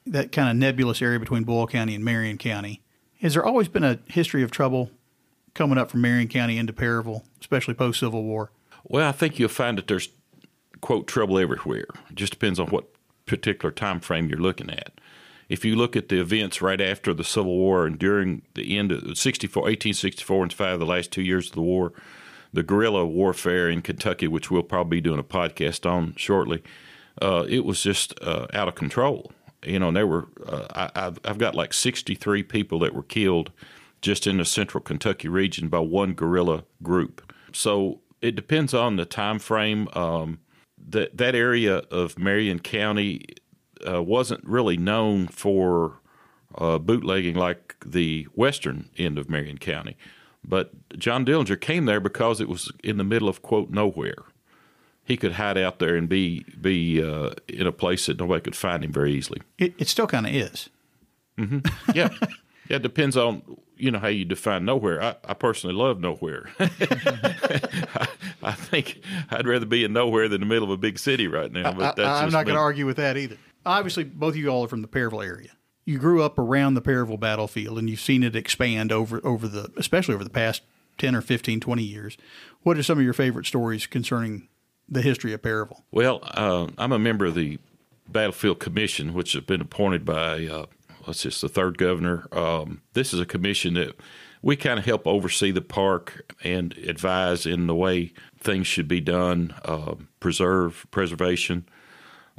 that 0.06 0.32
kind 0.32 0.48
of 0.48 0.56
nebulous 0.56 1.02
area 1.02 1.18
between 1.18 1.44
Boyle 1.44 1.66
County 1.66 1.94
and 1.94 2.04
Marion 2.04 2.38
County. 2.38 2.80
Has 3.20 3.34
there 3.34 3.44
always 3.44 3.68
been 3.68 3.84
a 3.84 3.98
history 4.06 4.42
of 4.42 4.50
trouble 4.50 4.90
coming 5.54 5.78
up 5.78 5.90
from 5.90 6.00
Marion 6.00 6.28
County 6.28 6.58
into 6.58 6.72
Perryville, 6.72 7.24
especially 7.40 7.74
post 7.74 8.00
Civil 8.00 8.22
War? 8.24 8.50
Well, 8.84 9.08
I 9.08 9.12
think 9.12 9.38
you'll 9.38 9.48
find 9.48 9.78
that 9.78 9.86
there's 9.86 10.08
quote 10.80 11.06
trouble 11.06 11.38
everywhere. 11.38 11.86
It 12.10 12.16
just 12.16 12.32
depends 12.32 12.60
on 12.60 12.66
what 12.68 12.84
particular 13.26 13.72
time 13.72 14.00
frame 14.00 14.28
you're 14.28 14.38
looking 14.38 14.70
at. 14.70 15.00
If 15.48 15.64
you 15.64 15.76
look 15.76 15.94
at 15.96 16.08
the 16.08 16.20
events 16.20 16.62
right 16.62 16.80
after 16.80 17.14
the 17.14 17.24
Civil 17.24 17.56
War 17.56 17.86
and 17.86 17.98
during 17.98 18.42
the 18.54 18.76
end 18.76 18.92
of 18.92 19.16
64, 19.16 19.62
1864 19.62 20.42
and 20.42 20.52
5, 20.52 20.78
the 20.78 20.86
last 20.86 21.12
two 21.12 21.22
years 21.22 21.48
of 21.48 21.54
the 21.54 21.62
war, 21.62 21.92
the 22.52 22.62
guerrilla 22.62 23.04
warfare 23.06 23.68
in 23.68 23.82
Kentucky, 23.82 24.28
which 24.28 24.50
we'll 24.50 24.62
probably 24.62 24.98
be 24.98 25.00
doing 25.02 25.18
a 25.18 25.24
podcast 25.24 25.90
on 25.90 26.14
shortly, 26.16 26.62
uh, 27.20 27.44
it 27.48 27.64
was 27.64 27.82
just 27.82 28.14
uh, 28.22 28.46
out 28.54 28.68
of 28.68 28.74
control. 28.74 29.32
You 29.64 29.78
know, 29.78 29.88
and 29.88 29.96
there 29.96 30.06
were 30.06 30.28
uh, 30.46 30.88
I, 30.94 31.12
I've 31.24 31.38
got 31.38 31.54
like 31.54 31.72
63 31.72 32.42
people 32.42 32.78
that 32.80 32.94
were 32.94 33.02
killed 33.02 33.50
just 34.04 34.26
in 34.26 34.36
the 34.36 34.44
central 34.44 34.82
Kentucky 34.82 35.28
region 35.28 35.68
by 35.68 35.78
one 35.78 36.12
guerrilla 36.12 36.64
group. 36.82 37.32
So 37.52 38.00
it 38.20 38.36
depends 38.36 38.74
on 38.74 38.96
the 38.96 39.06
time 39.06 39.38
frame. 39.38 39.88
Um, 39.94 40.40
that 40.86 41.16
that 41.16 41.34
area 41.34 41.78
of 41.90 42.18
Marion 42.18 42.58
County 42.58 43.24
uh, 43.88 44.02
wasn't 44.02 44.44
really 44.44 44.76
known 44.76 45.26
for 45.28 46.00
uh, 46.56 46.78
bootlegging 46.78 47.34
like 47.34 47.76
the 47.84 48.28
western 48.34 48.90
end 48.98 49.16
of 49.16 49.30
Marion 49.30 49.56
County, 49.56 49.96
but 50.44 50.72
John 50.98 51.24
Dillinger 51.24 51.58
came 51.58 51.86
there 51.86 52.00
because 52.00 52.42
it 52.42 52.48
was 52.48 52.70
in 52.84 52.98
the 52.98 53.04
middle 53.04 53.28
of 53.30 53.40
quote 53.40 53.70
nowhere. 53.70 54.24
He 55.02 55.16
could 55.16 55.32
hide 55.32 55.56
out 55.56 55.78
there 55.78 55.96
and 55.96 56.08
be 56.08 56.44
be 56.60 57.02
uh, 57.02 57.30
in 57.48 57.66
a 57.66 57.72
place 57.72 58.04
that 58.06 58.18
nobody 58.18 58.42
could 58.42 58.56
find 58.56 58.84
him 58.84 58.92
very 58.92 59.14
easily. 59.14 59.40
It, 59.56 59.72
it 59.78 59.88
still 59.88 60.06
kind 60.06 60.26
of 60.26 60.34
is. 60.34 60.68
Mm-hmm. 61.38 61.60
Yeah, 61.94 62.10
yeah. 62.68 62.76
It 62.76 62.82
depends 62.82 63.16
on 63.16 63.42
you 63.76 63.90
know 63.90 63.98
how 63.98 64.08
you 64.08 64.24
define 64.24 64.64
nowhere. 64.64 65.02
I, 65.02 65.16
I 65.24 65.34
personally 65.34 65.74
love 65.74 66.00
nowhere. 66.00 66.50
I, 66.60 68.08
I 68.42 68.52
think 68.52 69.00
I'd 69.30 69.46
rather 69.46 69.66
be 69.66 69.84
in 69.84 69.92
nowhere 69.92 70.28
than 70.28 70.40
the 70.40 70.46
middle 70.46 70.64
of 70.64 70.70
a 70.70 70.76
big 70.76 70.98
city 70.98 71.26
right 71.26 71.50
now. 71.50 71.72
But 71.72 71.96
that's 71.96 72.08
I, 72.08 72.24
am 72.24 72.30
not 72.30 72.44
going 72.44 72.56
to 72.56 72.60
argue 72.60 72.86
with 72.86 72.96
that 72.96 73.16
either. 73.16 73.36
Obviously, 73.66 74.04
both 74.04 74.34
of 74.34 74.36
you 74.36 74.48
all 74.48 74.64
are 74.64 74.68
from 74.68 74.82
the 74.82 74.88
Perryville 74.88 75.22
area. 75.22 75.50
You 75.84 75.98
grew 75.98 76.22
up 76.22 76.38
around 76.38 76.74
the 76.74 76.80
Perryville 76.80 77.16
battlefield, 77.16 77.78
and 77.78 77.90
you've 77.90 78.00
seen 78.00 78.22
it 78.22 78.36
expand 78.36 78.92
over 78.92 79.20
over 79.24 79.48
the, 79.48 79.70
especially 79.76 80.14
over 80.14 80.24
the 80.24 80.30
past 80.30 80.62
ten 80.98 81.14
or 81.14 81.20
15, 81.20 81.60
20 81.60 81.82
years. 81.82 82.16
What 82.62 82.78
are 82.78 82.82
some 82.82 82.98
of 82.98 83.04
your 83.04 83.12
favorite 83.12 83.46
stories 83.46 83.86
concerning 83.86 84.48
the 84.88 85.02
history 85.02 85.32
of 85.32 85.42
Perryville? 85.42 85.84
Well, 85.90 86.20
uh, 86.22 86.68
I'm 86.78 86.92
a 86.92 86.98
member 86.98 87.26
of 87.26 87.34
the 87.34 87.58
Battlefield 88.08 88.60
Commission, 88.60 89.14
which 89.14 89.32
has 89.32 89.44
been 89.44 89.60
appointed 89.60 90.04
by 90.04 90.46
uh, 90.46 90.66
what's 91.04 91.22
just 91.22 91.40
the 91.40 91.48
third 91.48 91.78
governor. 91.78 92.26
Um, 92.32 92.82
this 92.92 93.12
is 93.12 93.20
a 93.20 93.26
commission 93.26 93.74
that 93.74 93.96
we 94.42 94.56
kind 94.56 94.78
of 94.78 94.84
help 94.84 95.06
oversee 95.06 95.50
the 95.50 95.62
park 95.62 96.34
and 96.44 96.76
advise 96.78 97.46
in 97.46 97.66
the 97.66 97.74
way 97.74 98.12
things 98.38 98.66
should 98.66 98.88
be 98.88 99.00
done, 99.00 99.54
uh, 99.64 99.94
preserve 100.20 100.86
preservation. 100.90 101.66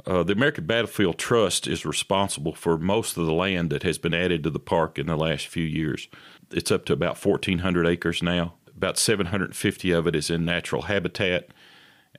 Uh, 0.06 0.22
the 0.22 0.32
American 0.32 0.66
Battlefield 0.66 1.18
Trust 1.18 1.66
is 1.66 1.84
responsible 1.84 2.54
for 2.54 2.78
most 2.78 3.16
of 3.16 3.26
the 3.26 3.32
land 3.32 3.70
that 3.70 3.82
has 3.82 3.98
been 3.98 4.14
added 4.14 4.44
to 4.44 4.50
the 4.50 4.60
park 4.60 5.00
in 5.00 5.06
the 5.06 5.16
last 5.16 5.48
few 5.48 5.64
years. 5.64 6.06
It's 6.52 6.70
up 6.70 6.84
to 6.86 6.92
about 6.92 7.24
1,400 7.24 7.86
acres 7.86 8.22
now. 8.22 8.54
About 8.76 8.98
750 8.98 9.90
of 9.90 10.06
it 10.06 10.14
is 10.14 10.30
in 10.30 10.44
natural 10.44 10.82
habitat. 10.82 11.48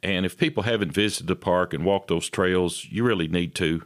And 0.03 0.25
if 0.25 0.37
people 0.37 0.63
haven't 0.63 0.91
visited 0.91 1.27
the 1.27 1.35
park 1.35 1.73
and 1.73 1.85
walked 1.85 2.09
those 2.09 2.29
trails, 2.29 2.85
you 2.89 3.03
really 3.03 3.27
need 3.29 3.55
to. 3.55 3.83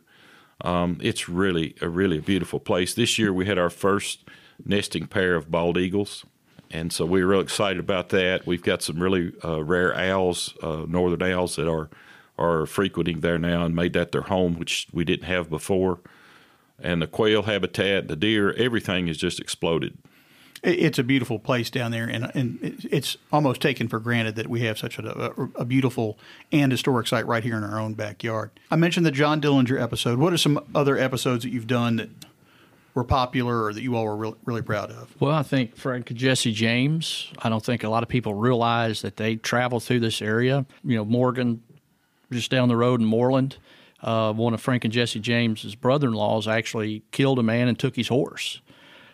Um, 0.64 0.98
it's 1.02 1.28
really 1.28 1.76
a 1.82 1.90
really 1.90 2.20
a 2.20 2.22
beautiful 2.22 2.60
place. 2.60 2.94
This 2.94 3.18
year 3.18 3.34
we 3.34 3.46
had 3.46 3.58
our 3.58 3.70
first 3.70 4.24
nesting 4.64 5.08
pair 5.08 5.36
of 5.36 5.50
bald 5.50 5.78
eagles, 5.78 6.26
and 6.70 6.94
so 6.94 7.06
we 7.06 7.24
were 7.24 7.32
real 7.32 7.40
excited 7.42 7.80
about 7.80 8.10
that. 8.10 8.46
We've 8.46 8.62
got 8.62 8.82
some 8.82 9.02
really 9.02 9.34
uh, 9.44 9.64
rare 9.64 9.96
owls, 9.96 10.56
uh, 10.62 10.86
northern 10.88 11.24
owls, 11.32 11.56
that 11.56 11.68
are 11.68 11.90
are 12.38 12.66
frequenting 12.66 13.20
there 13.20 13.38
now 13.38 13.66
and 13.66 13.76
made 13.76 13.94
that 13.94 14.12
their 14.12 14.24
home, 14.24 14.58
which 14.58 14.88
we 14.92 15.04
didn't 15.04 15.26
have 15.26 15.50
before. 15.50 16.00
And 16.80 17.02
the 17.02 17.08
quail 17.08 17.44
habitat, 17.44 18.08
the 18.08 18.16
deer, 18.16 18.54
everything 18.54 19.08
has 19.08 19.18
just 19.18 19.40
exploded. 19.40 19.98
It- 20.64 20.80
It's 20.80 21.00
a 21.00 21.04
beautiful 21.04 21.40
place 21.40 21.70
down 21.70 21.92
there, 21.92 22.06
and, 22.06 22.30
and 22.36 22.60
it's 22.92 23.18
almost 23.32 23.62
taken 23.62 23.88
for 23.88 24.00
granted 24.00 24.36
that 24.36 24.48
we 24.48 24.62
have 24.62 24.78
such 24.78 25.00
a, 25.00 25.32
a, 25.38 25.62
a 25.62 25.66
beautiful 25.66 26.18
and 26.52 26.72
historic 26.72 27.08
site 27.08 27.26
right 27.26 27.44
here 27.44 27.58
in 27.58 27.64
our 27.64 27.80
own 27.80 27.94
backyard. 27.94 28.52
I 28.70 28.76
mentioned 28.76 29.06
the 29.06 29.12
John 29.12 29.42
Dillinger 29.42 29.82
episode. 29.82 30.20
What 30.20 30.34
are 30.34 30.38
some 30.38 30.64
other 30.76 30.98
episodes 30.98 31.44
that 31.44 31.50
you've 31.52 31.68
done 31.68 31.96
that 31.98 32.10
were 32.94 33.04
popular 33.04 33.64
or 33.64 33.74
that 33.74 33.82
you 33.82 33.96
all 33.96 34.04
were 34.06 34.16
really, 34.18 34.36
really 34.46 34.62
proud 34.62 34.92
of? 34.92 35.16
Well, 35.20 35.32
I 35.34 35.44
think 35.44 35.78
Frank 35.78 36.10
and 36.12 36.20
Jesse 36.20 36.52
James. 36.52 37.32
I 37.40 37.50
don't 37.50 37.64
think 37.66 37.84
a 37.84 37.90
lot 37.90 38.04
of 38.04 38.10
people 38.10 38.34
realize 38.34 39.02
that 39.02 39.18
they 39.18 39.38
travel 39.38 39.80
through 39.80 40.02
this 40.02 40.22
area. 40.22 40.66
You 40.84 40.98
know, 40.98 41.06
Morgan, 41.06 41.64
just 42.32 42.52
down 42.52 42.68
the 42.68 42.76
road 42.78 43.00
in 43.00 43.06
Moreland. 43.08 43.58
Uh, 44.04 44.34
one 44.34 44.54
of 44.54 44.60
Frank 44.62 44.84
and 44.84 44.92
Jesse 44.94 45.20
James's 45.20 45.76
brother-in-laws 45.76 46.48
actually 46.48 47.04
killed 47.12 47.40
a 47.40 47.44
man 47.44 47.68
and 47.68 47.78
took 47.80 47.96
his 47.96 48.08
horse. 48.10 48.60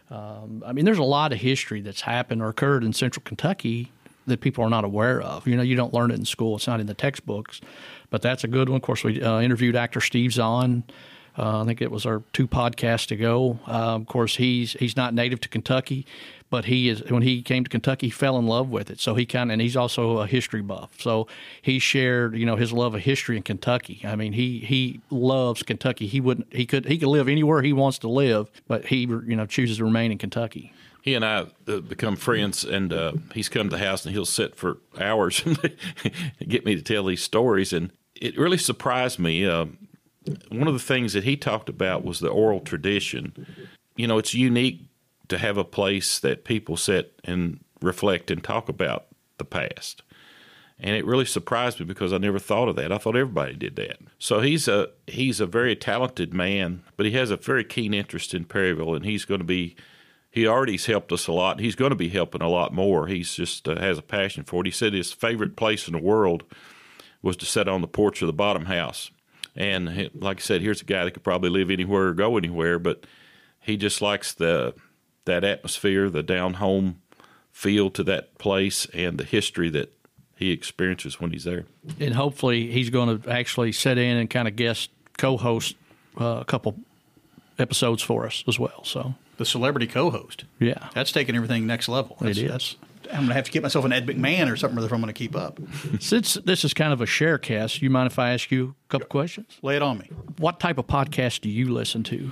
Um, 0.10 0.64
I 0.66 0.74
mean, 0.74 0.86
there's 0.86 0.98
a 0.98 1.04
lot 1.04 1.34
of 1.34 1.40
history 1.40 1.82
that's 1.82 2.02
happened 2.02 2.42
or 2.42 2.50
occurred 2.50 2.84
in 2.84 2.94
Central 2.94 3.24
Kentucky 3.24 3.92
that 4.26 4.42
people 4.42 4.64
are 4.64 4.70
not 4.70 4.84
aware 4.84 5.22
of. 5.22 5.48
You 5.48 5.56
know, 5.56 5.64
you 5.64 5.76
don't 5.76 5.94
learn 5.94 6.12
it 6.12 6.16
in 6.16 6.26
school; 6.26 6.56
it's 6.56 6.68
not 6.68 6.80
in 6.80 6.88
the 6.88 6.94
textbooks. 6.94 7.62
But 8.10 8.22
that's 8.22 8.44
a 8.44 8.48
good 8.48 8.70
one. 8.70 8.78
Of 8.78 8.84
course, 8.84 9.04
we 9.04 9.22
uh, 9.22 9.42
interviewed 9.42 9.76
actor 9.76 10.02
Steve 10.02 10.34
Zahn. 10.34 10.84
Uh, 11.38 11.62
I 11.62 11.66
think 11.66 11.82
it 11.82 11.92
was 11.92 12.06
our 12.06 12.24
two 12.34 12.48
podcasts 12.48 13.12
ago. 13.12 13.60
Uh, 13.68 13.96
of 13.96 14.08
course, 14.08 14.38
he's 14.38 14.74
he's 14.74 14.98
not 14.98 15.14
native 15.14 15.40
to 15.42 15.50
Kentucky, 15.50 16.06
but 16.50 16.66
he 16.66 16.90
is. 16.90 17.04
When 17.10 17.22
he 17.22 17.42
came 17.42 17.64
to 17.64 17.70
Kentucky, 17.70 18.08
he 18.08 18.12
fell 18.12 18.38
in 18.38 18.48
love 18.48 18.70
with 18.70 18.90
it. 18.90 19.00
So 19.00 19.16
he 19.16 19.26
kind 19.26 19.52
of, 19.52 19.54
and 19.54 19.62
he's 19.62 19.78
also 19.78 20.20
a 20.20 20.28
history 20.28 20.62
buff. 20.62 21.00
So 21.00 21.28
he 21.62 21.80
shared, 21.80 22.36
you 22.36 22.46
know, 22.46 22.56
his 22.56 22.74
love 22.74 22.96
of 22.96 23.02
history 23.02 23.38
in 23.38 23.44
Kentucky. 23.44 24.02
I 24.04 24.16
mean, 24.16 24.34
he 24.34 24.60
he 24.60 25.02
loves 25.12 25.64
Kentucky. 25.64 26.08
He 26.08 26.20
wouldn't. 26.20 26.54
He 26.54 26.66
could 26.66 26.86
he 26.86 26.98
could 26.98 27.10
live 27.10 27.28
anywhere 27.28 27.62
he 27.62 27.74
wants 27.74 28.00
to 28.00 28.10
live, 28.10 28.50
but 28.68 28.86
he 28.88 29.02
you 29.02 29.36
know 29.36 29.46
chooses 29.46 29.78
to 29.78 29.84
remain 29.84 30.12
in 30.12 30.18
Kentucky. 30.18 30.74
he 31.02 31.14
and 31.14 31.24
I 31.24 31.46
uh, 31.68 31.80
become 31.82 32.16
friends, 32.16 32.64
and 32.64 32.92
uh, 32.92 33.14
he's 33.34 33.50
come 33.50 33.70
to 33.70 33.76
the 33.76 33.84
house 33.84 34.06
and 34.06 34.14
he'll 34.14 34.26
sit 34.26 34.56
for 34.56 34.80
hours 35.00 35.44
and 35.46 35.76
get 36.48 36.66
me 36.66 36.76
to 36.76 36.82
tell 36.82 37.06
these 37.06 37.24
stories. 37.24 37.74
And 37.74 37.92
it 38.16 38.38
really 38.38 38.58
surprised 38.58 39.20
me. 39.20 39.46
Uh, 39.46 39.68
one 40.50 40.68
of 40.68 40.74
the 40.74 40.80
things 40.80 41.14
that 41.14 41.24
he 41.24 41.38
talked 41.38 41.70
about 41.70 42.04
was 42.04 42.20
the 42.20 42.30
oral 42.30 42.60
tradition. 42.60 43.48
You 43.96 44.08
know, 44.08 44.18
it's 44.18 44.34
unique 44.34 44.82
to 45.30 45.38
have 45.38 45.58
a 45.58 45.64
place 45.64 46.20
that 46.20 46.46
people 46.46 46.78
sit 46.78 47.20
and 47.24 47.60
reflect 47.82 48.32
and 48.32 48.44
talk 48.44 48.70
about 48.70 49.08
the 49.38 49.46
past. 49.46 50.04
And 50.80 50.96
it 50.96 51.06
really 51.06 51.26
surprised 51.26 51.80
me 51.80 51.86
because 51.86 52.14
I 52.14 52.20
never 52.20 52.38
thought 52.38 52.70
of 52.70 52.76
that. 52.76 52.92
I 52.92 53.00
thought 53.00 53.16
everybody 53.16 53.56
did 53.56 53.76
that. 53.78 53.98
So 54.20 54.42
he's 54.42 54.68
a 54.68 54.90
he's 55.08 55.40
a 55.40 55.48
very 55.48 55.76
talented 55.76 56.34
man, 56.34 56.84
but 56.96 57.06
he 57.08 57.14
has 57.14 57.32
a 57.32 57.38
very 57.38 57.64
keen 57.64 57.94
interest 57.94 58.34
in 58.34 58.46
Perryville, 58.46 58.94
and 58.94 59.04
he's 59.04 59.26
going 59.26 59.40
to 59.40 59.46
be 59.46 59.76
he 60.30 60.48
already's 60.48 60.86
helped 60.86 61.12
us 61.12 61.26
a 61.28 61.32
lot. 61.32 61.60
He's 61.60 61.76
going 61.76 61.90
to 61.90 61.96
be 61.96 62.10
helping 62.10 62.44
a 62.44 62.50
lot 62.50 62.74
more. 62.74 63.08
He's 63.08 63.34
just 63.34 63.68
uh, 63.68 63.80
has 63.80 63.98
a 63.98 64.04
passion 64.04 64.44
for 64.44 64.62
it. 64.62 64.68
He 64.68 64.72
said 64.72 64.94
his 64.94 65.12
favorite 65.12 65.56
place 65.56 65.88
in 65.88 65.94
the 65.94 66.00
world 66.00 66.44
was 67.24 67.38
to 67.38 67.46
sit 67.48 67.68
on 67.68 67.82
the 67.82 67.88
porch 67.88 68.22
of 68.22 68.28
the 68.28 68.34
bottom 68.34 68.66
house. 68.66 69.10
And 69.58 70.12
like 70.14 70.38
I 70.38 70.42
said, 70.42 70.62
here's 70.62 70.82
a 70.82 70.86
guy 70.86 71.04
that 71.04 71.12
could 71.12 71.24
probably 71.24 71.50
live 71.50 71.70
anywhere 71.72 72.08
or 72.08 72.14
go 72.14 72.38
anywhere, 72.38 72.78
but 72.80 73.06
he 73.60 73.76
just 73.76 74.02
likes 74.02 74.34
the 74.34 74.74
that 75.26 75.44
atmosphere, 75.44 76.10
the 76.10 76.24
down 76.24 76.54
home 76.56 77.02
feel 77.52 77.90
to 77.90 78.04
that 78.04 78.38
place, 78.38 78.86
and 78.94 79.18
the 79.18 79.24
history 79.26 79.70
that 79.72 79.92
he 80.38 80.52
experiences 80.52 81.20
when 81.20 81.32
he's 81.32 81.44
there. 81.44 81.66
and 82.00 82.14
hopefully 82.14 82.70
he's 82.72 82.90
going 82.92 83.20
to 83.22 83.30
actually 83.30 83.72
sit 83.72 83.98
in 83.98 84.16
and 84.18 84.30
kind 84.30 84.48
of 84.48 84.56
guest 84.56 84.92
co-host 85.18 85.76
uh, 86.22 86.38
a 86.42 86.46
couple 86.46 86.76
episodes 87.58 88.04
for 88.04 88.26
us 88.28 88.44
as 88.48 88.60
well. 88.60 88.84
So 88.84 89.16
The 89.38 89.46
celebrity 89.46 89.88
co-host. 89.88 90.44
yeah, 90.60 90.90
That's 90.94 91.12
taking 91.12 91.36
everything 91.36 91.66
next 91.66 91.90
level. 91.90 92.18
That's, 92.22 92.38
is. 92.38 92.50
That's, 92.52 92.76
I'm 93.12 93.18
going 93.18 93.28
to 93.30 93.34
have 93.34 93.46
to 93.46 93.52
get 93.52 93.64
myself 93.64 93.86
an 93.86 93.94
Ed 93.94 94.06
McMahon 94.08 94.52
or 94.52 94.56
something 94.56 94.84
if 94.84 94.92
I'm 94.92 95.00
going 95.02 95.14
to 95.14 95.18
keep 95.18 95.36
up. 95.36 95.60
since 96.00 96.36
this 96.46 96.64
is 96.66 96.74
kind 96.74 96.94
of 96.94 97.02
a 97.02 97.06
share 97.06 97.38
cast, 97.38 97.82
you 97.82 97.90
mind 97.90 98.08
if 98.12 98.20
I 98.20 98.34
ask 98.34 98.52
you 98.52 98.76
a 98.88 98.90
couple 98.90 99.08
questions? 99.08 99.58
Lay 99.62 99.76
it 99.76 99.82
on 99.82 100.00
me. 100.00 100.10
What 100.38 100.60
type 100.60 100.78
of 100.78 100.88
podcast 100.88 101.42
do 101.42 101.50
you 101.50 101.72
listen 101.74 102.04
to? 102.04 102.32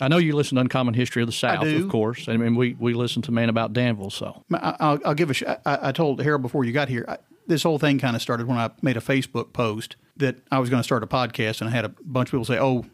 I 0.00 0.08
know 0.08 0.16
you 0.16 0.34
listen 0.34 0.56
to 0.56 0.62
Uncommon 0.62 0.94
History 0.94 1.22
of 1.22 1.28
the 1.28 1.32
South, 1.32 1.64
of 1.66 1.88
course. 1.88 2.28
I 2.28 2.36
mean, 2.36 2.56
we, 2.56 2.74
we 2.80 2.94
listen 2.94 3.22
to 3.22 3.30
Man 3.32 3.48
About 3.48 3.72
Danville, 3.72 4.10
so 4.10 4.42
I- 4.52 4.74
I'll, 4.80 4.98
I'll 5.04 5.14
give 5.14 5.30
a. 5.30 5.34
Sh- 5.34 5.42
I, 5.46 5.58
I 5.88 5.92
told 5.92 6.20
Harold 6.22 6.42
before 6.42 6.64
you 6.64 6.72
got 6.72 6.88
here. 6.88 7.04
I, 7.06 7.18
this 7.46 7.62
whole 7.62 7.78
thing 7.78 7.98
kind 7.98 8.16
of 8.16 8.22
started 8.22 8.46
when 8.48 8.56
I 8.56 8.70
made 8.80 8.96
a 8.96 9.00
Facebook 9.00 9.52
post 9.52 9.96
that 10.16 10.36
I 10.50 10.58
was 10.58 10.70
going 10.70 10.80
to 10.80 10.84
start 10.84 11.02
a 11.02 11.06
podcast, 11.06 11.60
and 11.60 11.68
I 11.68 11.72
had 11.72 11.84
a 11.84 11.90
bunch 12.04 12.28
of 12.28 12.32
people 12.32 12.44
say, 12.46 12.58
"Oh, 12.58 12.84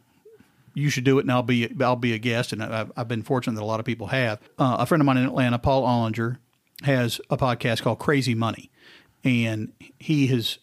you 0.74 0.90
should 0.90 1.04
do 1.04 1.18
it," 1.18 1.22
and 1.22 1.30
I'll 1.32 1.42
be 1.42 1.70
I'll 1.80 1.96
be 1.96 2.12
a 2.12 2.18
guest. 2.18 2.52
And 2.52 2.62
I've, 2.62 2.90
I've 2.96 3.08
been 3.08 3.22
fortunate 3.22 3.54
that 3.56 3.62
a 3.62 3.64
lot 3.66 3.78
of 3.80 3.86
people 3.86 4.08
have. 4.08 4.40
Uh, 4.58 4.76
a 4.80 4.86
friend 4.86 5.00
of 5.00 5.06
mine 5.06 5.18
in 5.18 5.24
Atlanta, 5.24 5.58
Paul 5.58 5.84
Ollinger, 5.84 6.38
has 6.84 7.20
a 7.30 7.36
podcast 7.36 7.82
called 7.82 7.98
Crazy 7.98 8.34
Money, 8.34 8.70
and 9.24 9.72
he 9.98 10.28
has 10.28 10.58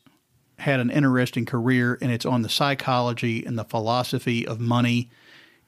had 0.60 0.80
an 0.80 0.90
interesting 0.90 1.46
career, 1.46 1.98
and 2.02 2.12
it's 2.12 2.26
on 2.26 2.42
the 2.42 2.50
psychology 2.50 3.46
and 3.46 3.58
the 3.58 3.66
philosophy 3.66 4.48
of 4.48 4.60
money 4.60 5.10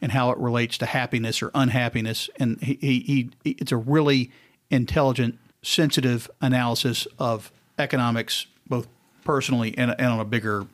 and 0.01 0.11
how 0.11 0.29
it 0.31 0.37
relates 0.37 0.77
to 0.77 0.85
happiness 0.85 1.41
or 1.41 1.51
unhappiness. 1.53 2.29
And 2.39 2.61
he, 2.61 2.75
he, 2.75 3.29
he 3.43 3.51
it's 3.51 3.71
a 3.71 3.77
really 3.77 4.31
intelligent, 4.69 5.37
sensitive 5.61 6.29
analysis 6.41 7.07
of 7.19 7.51
economics, 7.77 8.47
both 8.67 8.87
personally 9.23 9.77
and, 9.77 9.91
and 9.91 10.07
on 10.07 10.19
a 10.19 10.25
bigger 10.25 10.67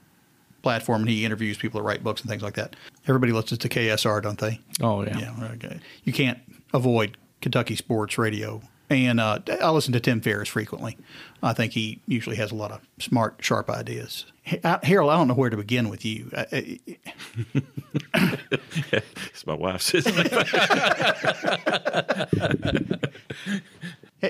platform. 0.62 1.02
And 1.02 1.10
he 1.10 1.26
interviews 1.26 1.58
people 1.58 1.82
that 1.82 1.86
write 1.86 2.04
books 2.04 2.22
and 2.22 2.30
things 2.30 2.44
like 2.44 2.56
that. 2.56 2.76
Everybody 3.08 3.32
listens 3.32 3.60
to 3.60 3.70
KSR, 3.70 4.22
don't 4.22 4.40
they? 4.40 4.60
oh 4.82 5.04
yeah. 5.04 5.18
Yeah, 5.18 5.50
okay. 5.54 5.80
You 6.04 6.14
can't 6.14 6.40
avoid 6.74 7.18
Kentucky 7.42 7.76
sports 7.76 8.18
radio. 8.18 8.62
And 8.90 9.20
uh, 9.20 9.40
I 9.62 9.70
listen 9.72 9.94
to 9.94 10.00
Tim 10.00 10.22
Ferriss 10.22 10.50
frequently. 10.50 10.98
I 11.42 11.54
think 11.54 11.74
he 11.74 12.02
usually 12.06 12.36
has 12.36 12.52
a 12.52 12.56
lot 12.56 12.72
of 12.72 12.82
smart, 13.00 13.38
sharp 13.40 13.70
ideas. 13.70 14.26
Harold, 14.44 15.10
I 15.10 15.18
don't 15.18 15.28
know 15.28 15.34
where 15.34 15.50
to 15.50 15.58
begin 15.58 15.90
with 15.90 16.06
you. 16.06 16.32
It's 18.16 19.48
my 19.48 19.56
ha- 19.56 19.80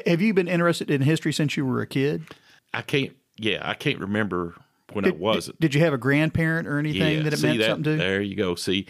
have 0.05 0.22
you 0.22 0.33
been 0.33 0.48
interested 0.48 0.89
in 0.89 1.01
history 1.01 1.33
since 1.33 1.57
you 1.57 1.65
were 1.65 1.81
a 1.81 1.88
kid? 1.88 2.24
I 2.74 2.81
can't. 2.81 3.12
Yeah, 3.38 3.60
I 3.62 3.74
can't 3.74 4.00
remember 4.00 4.55
when 4.91 5.05
I 5.05 5.12
wasn't. 5.12 5.60
Did 5.60 5.75
you 5.75 5.81
have 5.81 5.93
a 5.93 5.98
grandparent 5.98 6.67
or 6.67 6.79
anything 6.79 7.17
yeah, 7.17 7.24
that 7.24 7.33
it 7.33 7.41
meant 7.41 7.60
that, 7.60 7.67
something 7.67 7.83
to? 7.83 7.98
There 7.98 8.22
you 8.22 8.36
go. 8.36 8.55
See, 8.55 8.88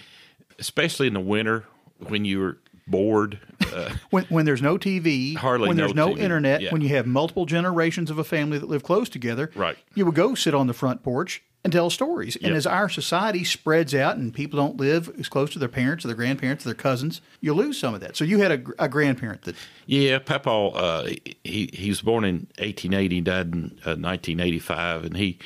especially 0.60 1.08
in 1.08 1.14
the 1.14 1.20
winter 1.20 1.66
when 2.00 2.26
you 2.26 2.40
were 2.40 2.58
bored. 2.88 3.40
Uh, 3.74 3.90
When, 4.12 4.24
when 4.26 4.46
there's 4.46 4.62
no 4.62 4.78
TV, 4.78 5.36
Hardly 5.36 5.68
when 5.68 5.78
there's 5.78 5.96
no 5.96 6.10
TV, 6.10 6.20
internet, 6.20 6.62
yeah. 6.62 6.72
when 6.72 6.82
you 6.82 6.90
have 6.90 7.08
multiple 7.08 7.48
generations 7.48 8.12
of 8.12 8.20
a 8.20 8.24
family 8.24 8.60
that 8.60 8.70
live 8.70 8.84
close 8.84 9.10
together, 9.10 9.50
Right. 9.56 9.76
You 9.96 10.06
would 10.06 10.14
go 10.14 10.36
sit 10.36 10.54
on 10.54 10.68
the 10.68 10.76
front 10.76 11.02
porch 11.02 11.42
and 11.64 11.74
tell 11.74 11.90
stories. 11.90 12.36
And 12.36 12.50
Yep. 12.50 12.56
as 12.56 12.68
our 12.68 12.88
society 12.88 13.44
spreads 13.44 13.96
out 13.96 14.18
and 14.18 14.32
people 14.32 14.58
don't 14.60 14.78
live 14.78 15.10
as 15.18 15.28
close 15.28 15.50
to 15.54 15.60
their 15.60 15.70
parents 15.70 16.06
or 16.06 16.10
their 16.10 16.16
grandparents 16.16 16.64
or 16.66 16.70
their 16.70 16.76
cousins, 16.76 17.20
you 17.42 17.52
lose 17.56 17.80
some 17.80 17.96
of 17.96 18.02
that. 18.02 18.16
So 18.16 18.24
you 18.26 18.38
had 18.40 18.52
a, 18.52 18.62
a 18.84 18.88
grandparent 18.88 19.42
that 19.44 19.56
Yeah, 19.88 20.20
Papa. 20.20 20.52
Uh, 20.52 21.10
he 21.44 21.72
he 21.74 21.90
was 21.90 22.02
born 22.02 22.24
in 22.26 22.36
1880, 22.60 23.22
died 23.22 23.48
in 23.56 23.64
uh, 23.88 23.98
1985, 23.98 25.06
and 25.06 25.18
he 25.18 25.40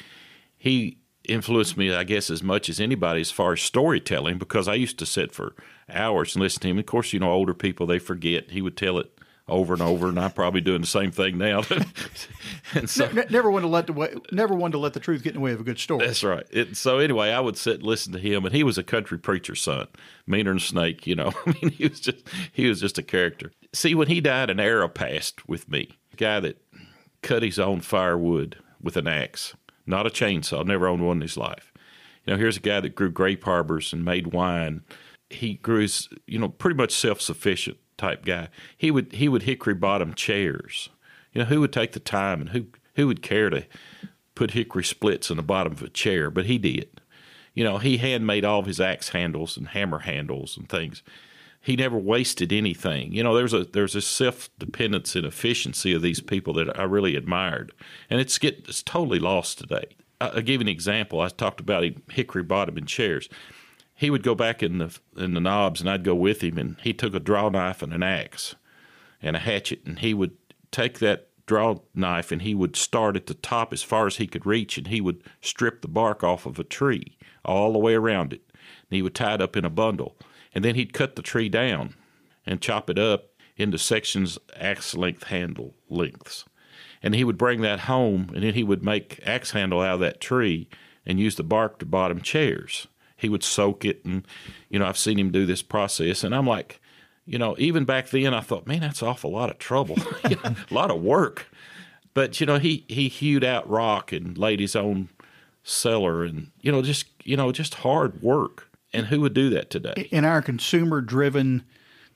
he 0.58 0.98
influenced 1.24 1.78
me, 1.78 1.94
I 1.94 2.04
guess, 2.04 2.30
as 2.30 2.44
much 2.44 2.68
as 2.68 2.82
anybody 2.82 3.22
as 3.22 3.32
far 3.32 3.54
as 3.54 3.62
storytelling 3.62 4.38
because 4.38 4.68
I 4.68 4.74
used 4.74 5.00
to 5.00 5.06
sit 5.06 5.32
for 5.32 5.56
hours 5.90 6.36
and 6.36 6.42
listen 6.44 6.62
to 6.62 6.68
him. 6.68 6.80
Of 6.80 6.86
course, 6.86 7.14
you 7.14 7.20
know, 7.20 7.32
older 7.32 7.54
people 7.54 7.86
they 7.86 8.00
forget. 8.00 8.52
He 8.52 8.62
would 8.62 8.78
tell 8.78 8.98
it 8.98 9.12
over 9.50 9.74
and 9.74 9.82
over, 9.82 10.10
and 10.10 10.20
I'm 10.20 10.32
probably 10.32 10.60
doing 10.62 10.82
the 10.82 10.88
same 10.88 11.12
thing 11.12 11.38
now. 11.38 11.64
and 12.74 12.90
so 12.90 13.10
ne- 13.12 13.26
never 13.30 13.50
wanted 13.50 13.68
to 13.68 13.72
let 13.72 13.88
the 13.88 13.94
way, 13.94 14.14
never 14.32 14.54
wanted 14.54 14.74
to 14.74 14.78
let 14.80 14.94
the 14.94 15.00
truth 15.00 15.24
get 15.24 15.36
in 15.36 15.36
the 15.36 15.44
way 15.44 15.54
of 15.54 15.62
a 15.62 15.64
good 15.64 15.80
story. 15.80 16.06
That's 16.06 16.24
right. 16.24 16.46
It, 16.52 16.76
so 16.76 17.00
anyway, 17.00 17.32
I 17.32 17.40
would 17.40 17.58
sit 17.58 17.76
and 17.76 17.84
listen 17.84 18.12
to 18.14 18.20
him, 18.20 18.46
and 18.46 18.54
he 18.54 18.64
was 18.64 18.78
a 18.78 18.84
country 18.84 19.18
preacher's 19.18 19.62
son, 19.62 19.88
meaner 20.26 20.52
than 20.52 20.58
a 20.58 20.62
snake. 20.62 21.08
You 21.08 21.16
know, 21.16 21.34
I 21.46 21.56
mean, 21.62 21.72
he 21.72 21.88
was 21.88 22.00
just 22.00 22.28
he 22.52 22.68
was 22.68 22.82
just 22.82 22.98
a 22.98 23.04
character. 23.04 23.52
See, 23.74 23.96
when 23.96 24.08
he 24.08 24.20
died, 24.20 24.50
an 24.50 24.60
era 24.60 24.90
passed 24.90 25.48
with 25.48 25.70
me. 25.70 25.90
A 26.14 26.18
guy 26.18 26.40
that 26.42 26.62
cut 27.22 27.44
his 27.44 27.60
own 27.60 27.80
firewood 27.82 28.58
with 28.82 28.98
an 28.98 29.08
axe, 29.08 29.56
not 29.86 30.06
a 30.06 30.10
chainsaw. 30.10 30.66
Never 30.66 30.88
owned 30.88 31.06
one 31.06 31.18
in 31.18 31.22
his 31.22 31.38
life. 31.38 31.72
You 32.26 32.34
know, 32.34 32.40
here's 32.40 32.58
a 32.58 32.62
guy 32.62 32.82
that 32.82 32.96
grew 32.96 33.10
grape 33.10 33.46
harbors 33.46 33.94
and 33.94 34.04
made 34.04 34.34
wine. 34.34 34.82
He 35.30 35.56
grew 35.56 35.82
his, 35.82 36.10
you 36.26 36.40
know, 36.40 36.50
pretty 36.50 36.78
much 36.78 36.92
self 36.92 37.22
sufficient 37.22 37.78
type 37.98 38.26
guy. 38.26 38.50
He 38.78 38.92
would 38.92 39.14
he 39.14 39.28
would 39.28 39.44
hickory 39.44 39.74
bottom 39.74 40.14
chairs. 40.14 40.90
You 41.34 41.40
know, 41.40 41.46
who 41.46 41.60
would 41.62 41.74
take 41.74 41.92
the 41.92 42.00
time 42.00 42.42
and 42.42 42.50
who 42.52 42.68
who 42.96 43.08
would 43.08 43.22
care 43.22 43.50
to 43.50 43.66
put 44.36 44.52
hickory 44.52 44.84
splits 44.84 45.30
in 45.30 45.38
the 45.38 45.44
bottom 45.44 45.74
of 45.74 45.82
a 45.82 45.90
chair? 45.90 46.30
But 46.32 46.46
he 46.46 46.58
did. 46.58 47.02
You 47.54 47.64
know, 47.64 47.80
he 47.80 47.98
handmade 47.98 48.46
all 48.46 48.60
of 48.60 48.68
his 48.68 48.80
axe 48.80 49.10
handles 49.10 49.58
and 49.58 49.70
hammer 49.70 50.00
handles 50.00 50.58
and 50.58 50.70
things. 50.70 51.02
He 51.60 51.76
never 51.76 51.98
wasted 51.98 52.54
anything. 52.54 53.12
You 53.14 53.24
know, 53.24 53.36
there's 53.36 53.54
a 53.54 53.66
there's 53.66 53.96
a 53.96 54.02
self 54.02 54.50
dependence 54.58 55.16
and 55.16 55.26
efficiency 55.26 55.92
of 55.94 56.02
these 56.02 56.22
people 56.22 56.54
that 56.54 56.80
I 56.80 56.84
really 56.84 57.16
admired, 57.16 57.74
and 58.10 58.22
it's 58.22 58.38
get 58.38 58.66
it's 58.68 58.84
totally 58.84 59.20
lost 59.20 59.58
today. 59.58 59.96
I, 60.22 60.28
I'll 60.28 60.42
give 60.42 60.62
an 60.62 60.68
example. 60.68 61.20
I 61.20 61.30
talked 61.30 61.60
about 61.60 61.84
hickory 62.12 62.44
bottom 62.44 62.78
and 62.78 62.88
chairs. 62.88 63.28
He 63.98 64.12
would 64.12 64.22
go 64.24 64.36
back 64.36 64.62
in 64.62 64.78
the 64.78 64.98
in 65.18 65.34
the 65.34 65.42
knobs, 65.42 65.82
and 65.82 65.90
I'd 65.90 66.04
go 66.04 66.16
with 66.16 66.42
him, 66.42 66.58
and 66.58 66.78
he 66.82 66.94
took 66.94 67.16
a 67.16 67.20
draw 67.20 67.50
knife 67.50 67.82
and 67.82 67.92
an 67.92 68.04
axe 68.04 68.56
and 69.22 69.36
a 69.36 69.40
hatchet, 69.40 69.82
and 69.86 70.00
he 70.00 70.14
would 70.14 70.38
take 70.72 71.00
that 71.00 71.30
draw 71.48 71.80
knife 71.96 72.32
and 72.32 72.44
he 72.44 72.54
would 72.54 72.76
start 72.76 73.16
at 73.16 73.26
the 73.26 73.34
top 73.34 73.74
as 73.74 73.82
far 73.82 74.06
as 74.06 74.18
he 74.18 74.28
could 74.28 74.46
reach, 74.46 74.78
and 74.78 74.88
he 74.88 75.02
would 75.02 75.24
strip 75.42 75.82
the 75.82 75.88
bark 75.88 76.24
off 76.24 76.46
of 76.46 76.60
a 76.60 76.64
tree 76.64 77.18
all 77.44 77.74
the 77.74 77.80
way 77.80 77.96
around 77.96 78.34
it. 78.34 78.44
And 78.54 78.98
he 78.98 79.02
would 79.02 79.16
tie 79.16 79.36
it 79.36 79.42
up 79.42 79.58
in 79.58 79.66
a 79.66 79.70
bundle, 79.70 80.16
and 80.54 80.64
then 80.64 80.76
he'd 80.76 80.94
cut 80.94 81.16
the 81.16 81.22
tree 81.22 81.50
down 81.50 81.96
and 82.46 82.62
chop 82.62 82.90
it 82.90 83.00
up 83.00 83.32
into 83.56 83.80
sections 83.80 84.38
axe 84.56 84.96
length 84.96 85.24
handle 85.24 85.74
lengths. 85.90 86.46
And 87.02 87.16
he 87.16 87.24
would 87.24 87.38
bring 87.38 87.62
that 87.62 87.82
home, 87.82 88.32
and 88.36 88.44
then 88.44 88.54
he 88.54 88.64
would 88.64 88.84
make 88.84 89.20
axe 89.26 89.52
handle 89.52 89.82
out 89.82 89.96
of 89.96 90.00
that 90.02 90.22
tree 90.22 90.70
and 91.06 91.20
use 91.20 91.36
the 91.36 91.44
bark 91.44 91.80
to 91.80 91.86
bottom 91.86 92.22
chairs. 92.22 92.88
He 93.18 93.28
would 93.30 93.44
soak 93.44 93.84
it, 93.84 94.06
and 94.06 94.26
you 94.70 94.80
know 94.80 94.86
I've 94.86 94.98
seen 94.98 95.18
him 95.20 95.32
do 95.32 95.46
this 95.46 95.62
process, 95.62 96.24
and 96.24 96.34
I'm 96.36 96.46
like, 96.48 96.80
you 97.26 97.38
know, 97.40 97.56
even 97.58 97.84
back 97.84 98.10
then 98.10 98.34
I 98.34 98.42
thought, 98.42 98.68
man, 98.68 98.80
that's 98.82 99.02
an 99.02 99.08
awful 99.10 99.32
lot 99.32 99.50
of 99.50 99.58
trouble, 99.58 99.98
a 100.24 100.56
lot 100.72 100.92
of 100.92 101.02
work. 101.02 101.48
But 102.14 102.40
you 102.40 102.46
know, 102.46 102.58
he 102.60 102.86
he 102.88 103.08
hewed 103.10 103.44
out 103.44 103.70
rock 103.70 104.12
and 104.12 104.38
laid 104.38 104.60
his 104.60 104.76
own 104.76 105.10
cellar, 105.64 106.24
and 106.24 106.52
you 106.62 106.72
know, 106.72 106.82
just 106.82 107.08
you 107.24 107.36
know, 107.38 107.52
just 107.52 107.76
hard 107.76 108.22
work. 108.22 108.70
And 108.94 109.08
who 109.08 109.20
would 109.22 109.34
do 109.34 109.50
that 109.50 109.70
today? 109.70 110.08
in 110.12 110.24
our 110.24 110.42
consumer 110.42 111.02
driven 111.02 111.64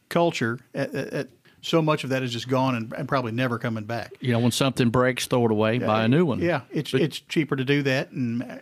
culture, 0.09 0.59
at, 0.73 0.93
at, 0.95 1.13
at- 1.13 1.27
so 1.63 1.79
much 1.79 2.03
of 2.03 2.09
that 2.09 2.23
is 2.23 2.33
just 2.33 2.47
gone 2.47 2.73
and, 2.73 2.91
and 2.93 3.07
probably 3.07 3.31
never 3.31 3.59
coming 3.59 3.83
back. 3.83 4.13
You 4.19 4.31
know, 4.33 4.39
when 4.39 4.49
something 4.51 4.89
breaks, 4.89 5.27
throw 5.27 5.45
it 5.45 5.51
away, 5.51 5.77
buy 5.77 6.03
a 6.05 6.07
new 6.07 6.25
one. 6.25 6.39
Yeah, 6.39 6.61
it's 6.71 6.91
it's 6.93 7.19
cheaper 7.19 7.55
to 7.55 7.63
do 7.63 7.83
that. 7.83 8.09
And 8.09 8.41
uh, 8.41 8.57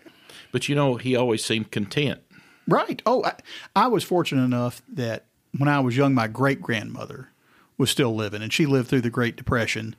But 0.52 0.68
you 0.68 0.76
know, 0.76 0.96
he 0.96 1.16
always 1.16 1.46
seemed 1.46 1.72
content. 1.72 2.20
Right. 2.70 3.02
Oh, 3.06 3.24
I, 3.24 3.34
I 3.76 3.88
was 3.88 4.04
fortunate 4.04 4.44
enough 4.44 4.82
that 4.94 5.26
when 5.58 5.68
I 5.68 5.80
was 5.80 5.98
young, 5.98 6.14
my 6.14 6.28
great 6.28 6.62
grandmother 6.62 7.30
was 7.78 7.90
still 7.90 8.16
living, 8.16 8.42
and 8.42 8.54
she 8.54 8.66
lived 8.66 8.90
through 8.90 9.02
the 9.02 9.10
Great 9.10 9.36
Depression. 9.36 9.96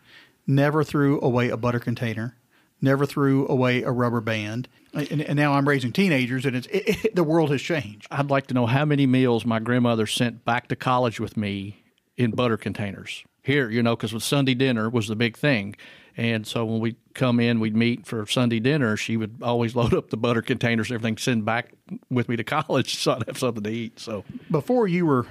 Never 0.47 0.85
threw 0.85 1.21
away 1.21 1.49
a 1.49 1.57
butter 1.57 1.81
container. 1.81 2.37
Never 2.83 3.05
threw 3.05 3.47
away 3.49 3.83
a 3.83 3.91
rubber 3.91 4.21
band. 4.21 4.69
And, 4.95 5.23
and 5.23 5.37
now 5.37 5.53
I'm 5.53 5.69
raising 5.69 5.93
teenagers, 5.93 6.47
and 6.47 6.57
it's 6.57 6.67
it, 6.69 7.05
it, 7.05 7.15
the 7.15 7.25
world 7.25 7.51
has 7.51 7.63
changed. 7.63 8.07
I'd 8.11 8.31
like 8.31 8.47
to 8.49 8.55
know 8.55 8.67
how 8.67 8.85
many 8.85 9.07
meals 9.07 9.45
my 9.45 9.59
grandmother 9.59 10.07
sent 10.07 10.45
back 10.45 10.69
to 10.69 10.77
college 10.77 11.21
with 11.21 11.37
me 11.37 11.83
in 12.17 12.33
butter 12.33 12.57
containers. 12.57 13.25
Here, 13.43 13.71
you 13.71 13.83
know, 13.83 13.97
because 13.97 14.13
with 14.13 14.23
Sunday 14.23 14.55
dinner 14.55 14.91
was 14.91 15.09
the 15.09 15.17
big 15.17 15.37
thing. 15.37 15.75
And 16.21 16.47
so 16.47 16.67
when 16.67 16.81
we 16.81 16.97
come 17.15 17.41
in, 17.41 17.61
we'd 17.61 17.75
meet 17.75 18.05
for 18.05 18.27
Sunday 18.27 18.61
dinner. 18.61 18.95
She 18.99 19.17
would 19.17 19.39
always 19.41 19.75
load 19.81 19.95
up 19.95 20.11
the 20.11 20.19
butter 20.19 20.43
containers, 20.43 20.91
and 20.91 20.97
everything, 20.97 21.17
send 21.17 21.47
back 21.47 21.73
with 22.11 22.29
me 22.29 22.37
to 22.37 22.45
college 22.45 22.97
so 22.99 23.13
I'd 23.13 23.27
have 23.27 23.39
something 23.39 23.63
to 23.65 23.71
eat. 23.71 23.99
So, 23.99 24.25
Before 24.51 24.87
you 24.87 25.07
were 25.07 25.27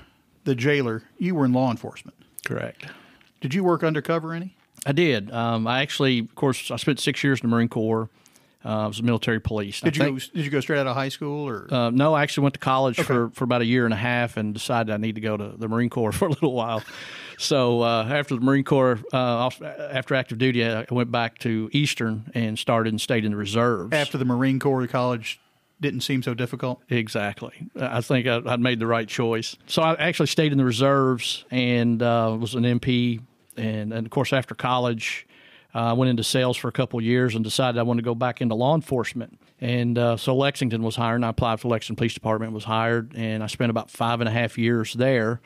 the 0.45 0.55
jailer, 0.55 1.03
you 1.19 1.35
were 1.35 1.45
in 1.45 1.53
law 1.53 1.69
enforcement. 1.69 2.17
correct. 2.43 2.87
Did 3.39 3.53
you 3.53 3.63
work 3.63 3.83
undercover 3.83 4.33
any? 4.33 4.55
I 4.85 4.91
did. 4.91 5.31
Um, 5.31 5.67
I 5.67 5.81
actually, 5.81 6.19
of 6.19 6.33
course, 6.35 6.71
I 6.71 6.77
spent 6.77 6.99
six 6.99 7.23
years 7.23 7.39
in 7.41 7.49
the 7.49 7.55
Marine 7.55 7.69
Corps. 7.69 8.09
Uh, 8.65 8.67
I 8.83 8.87
was 8.87 8.99
a 8.99 9.03
military 9.03 9.39
police. 9.39 9.79
Did 9.79 9.93
I 10.01 10.05
you 10.05 10.11
think- 10.19 10.19
go, 10.33 10.35
did 10.37 10.45
you 10.45 10.51
go 10.51 10.59
straight 10.59 10.79
out 10.79 10.87
of 10.87 10.95
high 10.95 11.07
school 11.09 11.47
or 11.47 11.73
Uh, 11.73 11.89
no, 11.91 12.13
I 12.13 12.23
actually 12.23 12.43
went 12.43 12.55
to 12.55 12.59
college 12.59 12.99
for, 12.99 13.29
for 13.29 13.45
about 13.45 13.61
a 13.61 13.65
year 13.65 13.85
and 13.85 13.93
a 13.93 13.97
half 13.97 14.35
and 14.35 14.53
decided 14.53 14.93
I 14.93 14.97
need 14.97 15.15
to 15.15 15.21
go 15.21 15.37
to 15.37 15.53
the 15.57 15.67
Marine 15.69 15.89
Corps 15.89 16.11
for 16.19 16.25
a 16.25 16.29
little 16.29 16.53
while. 16.53 16.83
So 17.37 17.81
uh, 17.83 18.05
after 18.09 18.35
the 18.35 18.41
Marine 18.41 18.65
Corps, 18.65 18.99
uh, 19.13 19.17
off- 19.17 19.61
after 19.61 20.13
active 20.13 20.37
duty, 20.39 20.65
I 20.65 20.85
went 20.91 21.09
back 21.11 21.37
to 21.39 21.69
Eastern 21.71 22.29
and 22.33 22.59
started 22.59 22.91
and 22.91 22.99
stayed 22.99 23.23
in 23.23 23.31
the 23.31 23.37
reserves. 23.37 23.93
after 23.93 24.17
the 24.17 24.25
Marine 24.25 24.59
Corps 24.59 24.85
college 24.87 25.39
didn't 25.79 26.01
seem 26.01 26.21
so 26.21 26.33
difficult? 26.33 26.81
Exactly. 26.89 27.53
I 27.79 28.01
think 28.01 28.27
I, 28.27 28.41
I'd 28.45 28.59
made 28.59 28.79
the 28.79 28.87
right 28.87 29.07
choice. 29.07 29.55
So 29.67 29.81
I 29.81 29.93
actually 29.93 30.27
stayed 30.27 30.51
in 30.51 30.57
the 30.57 30.65
reserves 30.65 31.45
and 31.49 32.01
uh, 32.03 32.35
was 32.37 32.55
an 32.55 32.63
MP. 32.63 33.21
And, 33.55 33.93
and 33.93 34.05
of 34.05 34.09
course, 34.09 34.33
after 34.33 34.53
college, 34.55 35.25
uh, 35.73 35.79
I 35.79 35.93
went 35.93 36.09
into 36.09 36.23
sales 36.23 36.57
for 36.57 36.67
a 36.67 36.71
couple 36.71 36.99
years 37.01 37.35
and 37.35 37.43
decided 37.43 37.77
I 37.77 37.83
wanted 37.83 38.01
to 38.01 38.05
go 38.05 38.15
back 38.15 38.41
into 38.41 38.55
law 38.55 38.73
enforcement. 38.75 39.39
And 39.61 39.97
uh, 39.97 40.17
so 40.17 40.35
Lexington 40.35 40.81
was 40.81 40.95
hired, 40.95 41.17
and 41.17 41.25
I 41.25 41.29
applied 41.29 41.59
for 41.59 41.67
Lexington 41.67 41.95
Police 41.97 42.13
Department, 42.13 42.53
was 42.53 42.63
hired, 42.63 43.13
and 43.15 43.43
I 43.43 43.47
spent 43.47 43.69
about 43.69 43.91
five 43.91 44.19
and 44.19 44.27
a 44.27 44.31
half 44.31 44.57
years 44.57 44.93
there. 44.93 45.41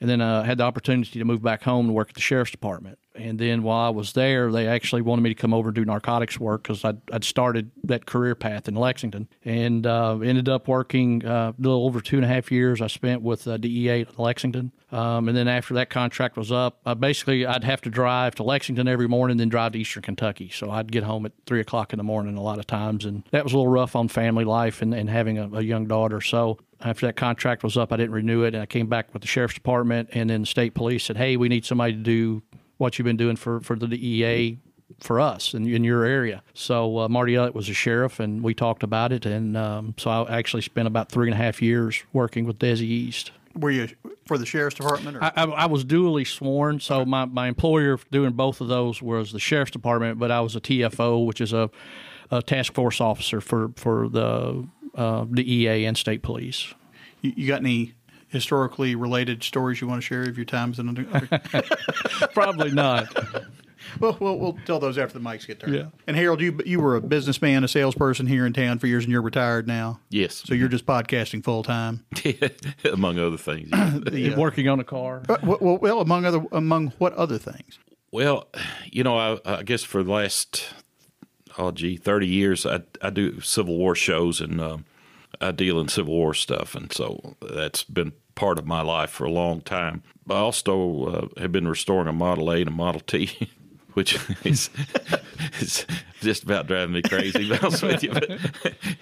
And 0.00 0.08
then 0.08 0.20
uh, 0.20 0.44
had 0.44 0.58
the 0.58 0.64
opportunity 0.64 1.18
to 1.18 1.24
move 1.24 1.42
back 1.42 1.64
home 1.64 1.86
and 1.86 1.94
work 1.94 2.10
at 2.10 2.14
the 2.14 2.20
sheriff's 2.20 2.52
department. 2.52 3.00
And 3.18 3.38
then 3.38 3.62
while 3.62 3.86
I 3.86 3.90
was 3.90 4.12
there, 4.12 4.50
they 4.50 4.66
actually 4.66 5.02
wanted 5.02 5.22
me 5.22 5.30
to 5.30 5.34
come 5.34 5.52
over 5.52 5.68
and 5.68 5.74
do 5.74 5.84
narcotics 5.84 6.38
work 6.38 6.62
because 6.62 6.84
I'd, 6.84 6.98
I'd 7.12 7.24
started 7.24 7.70
that 7.84 8.06
career 8.06 8.34
path 8.34 8.68
in 8.68 8.74
Lexington 8.74 9.28
and 9.44 9.86
uh, 9.86 10.18
ended 10.18 10.48
up 10.48 10.68
working 10.68 11.24
uh, 11.24 11.52
a 11.58 11.60
little 11.60 11.84
over 11.84 12.00
two 12.00 12.16
and 12.16 12.24
a 12.24 12.28
half 12.28 12.50
years. 12.52 12.80
I 12.80 12.86
spent 12.86 13.22
with 13.22 13.46
uh, 13.46 13.56
DEA 13.56 14.02
at 14.02 14.18
Lexington. 14.18 14.72
Um, 14.90 15.28
and 15.28 15.36
then 15.36 15.48
after 15.48 15.74
that 15.74 15.90
contract 15.90 16.36
was 16.36 16.50
up, 16.50 16.80
basically 16.98 17.44
I'd 17.44 17.64
have 17.64 17.82
to 17.82 17.90
drive 17.90 18.34
to 18.36 18.42
Lexington 18.42 18.88
every 18.88 19.08
morning, 19.08 19.36
then 19.36 19.50
drive 19.50 19.72
to 19.72 19.78
Eastern 19.78 20.02
Kentucky. 20.02 20.48
So 20.48 20.70
I'd 20.70 20.90
get 20.90 21.02
home 21.02 21.26
at 21.26 21.32
three 21.44 21.60
o'clock 21.60 21.92
in 21.92 21.98
the 21.98 22.04
morning 22.04 22.36
a 22.36 22.42
lot 22.42 22.58
of 22.58 22.66
times. 22.66 23.04
And 23.04 23.24
that 23.30 23.44
was 23.44 23.52
a 23.52 23.56
little 23.56 23.70
rough 23.70 23.94
on 23.94 24.08
family 24.08 24.44
life 24.44 24.80
and, 24.80 24.94
and 24.94 25.10
having 25.10 25.38
a, 25.38 25.48
a 25.56 25.62
young 25.62 25.86
daughter. 25.86 26.22
So 26.22 26.58
after 26.80 27.06
that 27.06 27.16
contract 27.16 27.62
was 27.62 27.76
up, 27.76 27.92
I 27.92 27.96
didn't 27.96 28.12
renew 28.12 28.44
it, 28.44 28.54
and 28.54 28.62
I 28.62 28.66
came 28.66 28.86
back 28.86 29.12
with 29.12 29.22
the 29.22 29.28
sheriff's 29.28 29.54
department, 29.54 30.10
and 30.12 30.30
then 30.30 30.42
the 30.42 30.46
state 30.46 30.74
police 30.74 31.04
said, 31.04 31.16
"Hey, 31.16 31.36
we 31.36 31.48
need 31.48 31.64
somebody 31.64 31.94
to 31.94 31.98
do 31.98 32.42
what 32.78 32.98
you've 32.98 33.04
been 33.04 33.16
doing 33.16 33.36
for 33.36 33.60
for 33.60 33.76
the 33.76 33.86
DEA 33.86 34.58
for 35.00 35.20
us 35.20 35.54
in, 35.54 35.66
in 35.66 35.84
your 35.84 36.04
area." 36.04 36.42
So 36.54 36.98
uh, 36.98 37.08
Marty 37.08 37.36
Elliott 37.36 37.54
was 37.54 37.68
a 37.68 37.74
sheriff, 37.74 38.18
and 38.20 38.42
we 38.42 38.54
talked 38.54 38.82
about 38.82 39.12
it, 39.12 39.26
and 39.26 39.56
um, 39.56 39.94
so 39.98 40.10
I 40.10 40.38
actually 40.38 40.62
spent 40.62 40.86
about 40.88 41.10
three 41.10 41.28
and 41.28 41.34
a 41.34 41.42
half 41.42 41.60
years 41.60 42.02
working 42.12 42.44
with 42.44 42.58
DESI 42.58 42.82
East. 42.82 43.32
Were 43.54 43.70
you 43.70 43.88
for 44.26 44.38
the 44.38 44.46
sheriff's 44.46 44.76
department? 44.76 45.16
Or? 45.16 45.24
I, 45.24 45.32
I, 45.34 45.44
I 45.44 45.66
was 45.66 45.84
duly 45.84 46.24
sworn, 46.24 46.80
so 46.80 47.04
my, 47.04 47.24
my 47.24 47.48
employer 47.48 47.98
doing 48.12 48.32
both 48.32 48.60
of 48.60 48.68
those 48.68 49.02
was 49.02 49.32
the 49.32 49.40
sheriff's 49.40 49.72
department, 49.72 50.18
but 50.18 50.30
I 50.30 50.40
was 50.40 50.54
a 50.54 50.60
TFO, 50.60 51.26
which 51.26 51.40
is 51.40 51.52
a, 51.52 51.70
a 52.30 52.42
task 52.42 52.74
force 52.74 53.00
officer 53.00 53.40
for 53.40 53.72
for 53.76 54.08
the 54.08 54.68
uh, 54.94 55.24
DEA 55.24 55.86
and 55.86 55.96
state 55.96 56.22
police. 56.22 56.74
you, 57.22 57.32
you 57.36 57.48
got 57.48 57.60
any 57.60 57.94
historically 58.28 58.94
related 58.94 59.42
stories 59.42 59.80
you 59.80 59.86
want 59.88 60.00
to 60.00 60.06
share 60.06 60.22
of 60.22 60.36
your 60.36 60.44
times 60.44 60.78
in 60.78 60.88
under? 60.88 61.06
under- 61.12 61.40
Probably 62.34 62.70
not. 62.70 63.12
well, 64.00 64.16
we'll 64.20 64.38
we'll 64.38 64.58
tell 64.66 64.78
those 64.78 64.98
after 64.98 65.18
the 65.18 65.24
mics 65.24 65.46
get 65.46 65.60
turned. 65.60 65.74
Yeah. 65.74 65.86
And 66.06 66.16
Harold, 66.16 66.40
you 66.40 66.60
you 66.66 66.80
were 66.80 66.96
a 66.96 67.00
businessman, 67.00 67.64
a 67.64 67.68
salesperson 67.68 68.26
here 68.26 68.46
in 68.46 68.52
town 68.52 68.78
for 68.78 68.86
years, 68.86 69.04
and 69.04 69.12
you're 69.12 69.22
retired 69.22 69.66
now. 69.66 70.00
Yes, 70.10 70.42
So 70.46 70.54
you're 70.54 70.68
just 70.68 70.86
podcasting 70.86 71.42
full 71.44 71.62
time. 71.62 72.04
among 72.92 73.18
other 73.18 73.38
things. 73.38 73.70
The, 74.10 74.34
uh, 74.34 74.38
Working 74.38 74.68
on 74.68 74.80
a 74.80 74.84
car. 74.84 75.22
well, 75.42 75.58
well, 75.60 75.78
well, 75.78 76.00
among 76.00 76.24
other 76.24 76.44
among 76.52 76.88
what 76.98 77.12
other 77.14 77.38
things? 77.38 77.78
Well, 78.10 78.48
you 78.90 79.02
know, 79.04 79.18
I, 79.18 79.38
I 79.44 79.62
guess 79.62 79.82
for 79.82 80.02
the 80.02 80.10
last 80.12 80.64
oh 81.58 81.70
gee, 81.70 81.96
thirty 81.96 82.26
years. 82.26 82.64
I 82.66 82.82
I 83.02 83.10
do 83.10 83.40
Civil 83.40 83.76
War 83.76 83.94
shows 83.94 84.40
and 84.40 84.60
um, 84.60 84.84
I 85.40 85.50
deal 85.52 85.78
in 85.80 85.88
Civil 85.88 86.14
War 86.14 86.34
stuff, 86.34 86.74
and 86.74 86.92
so 86.92 87.36
that's 87.40 87.84
been 87.84 88.12
part 88.34 88.58
of 88.58 88.66
my 88.66 88.80
life 88.82 89.10
for 89.10 89.24
a 89.24 89.30
long 89.30 89.60
time. 89.60 90.02
I 90.28 90.34
also 90.34 91.04
uh, 91.36 91.40
have 91.40 91.52
been 91.52 91.68
restoring 91.68 92.08
a 92.08 92.12
Model 92.12 92.50
A 92.50 92.56
and 92.60 92.68
a 92.68 92.72
Model 92.72 93.00
T. 93.00 93.50
Which 93.94 94.16
is, 94.44 94.70
is 95.60 95.84
just 96.20 96.44
about 96.44 96.68
driving 96.68 96.94
me 96.94 97.02
crazy, 97.02 97.32
to 97.32 97.38
be 97.38 97.58
honest 97.58 97.82
with 97.82 98.04
you. 98.04 98.12
But 98.12 98.30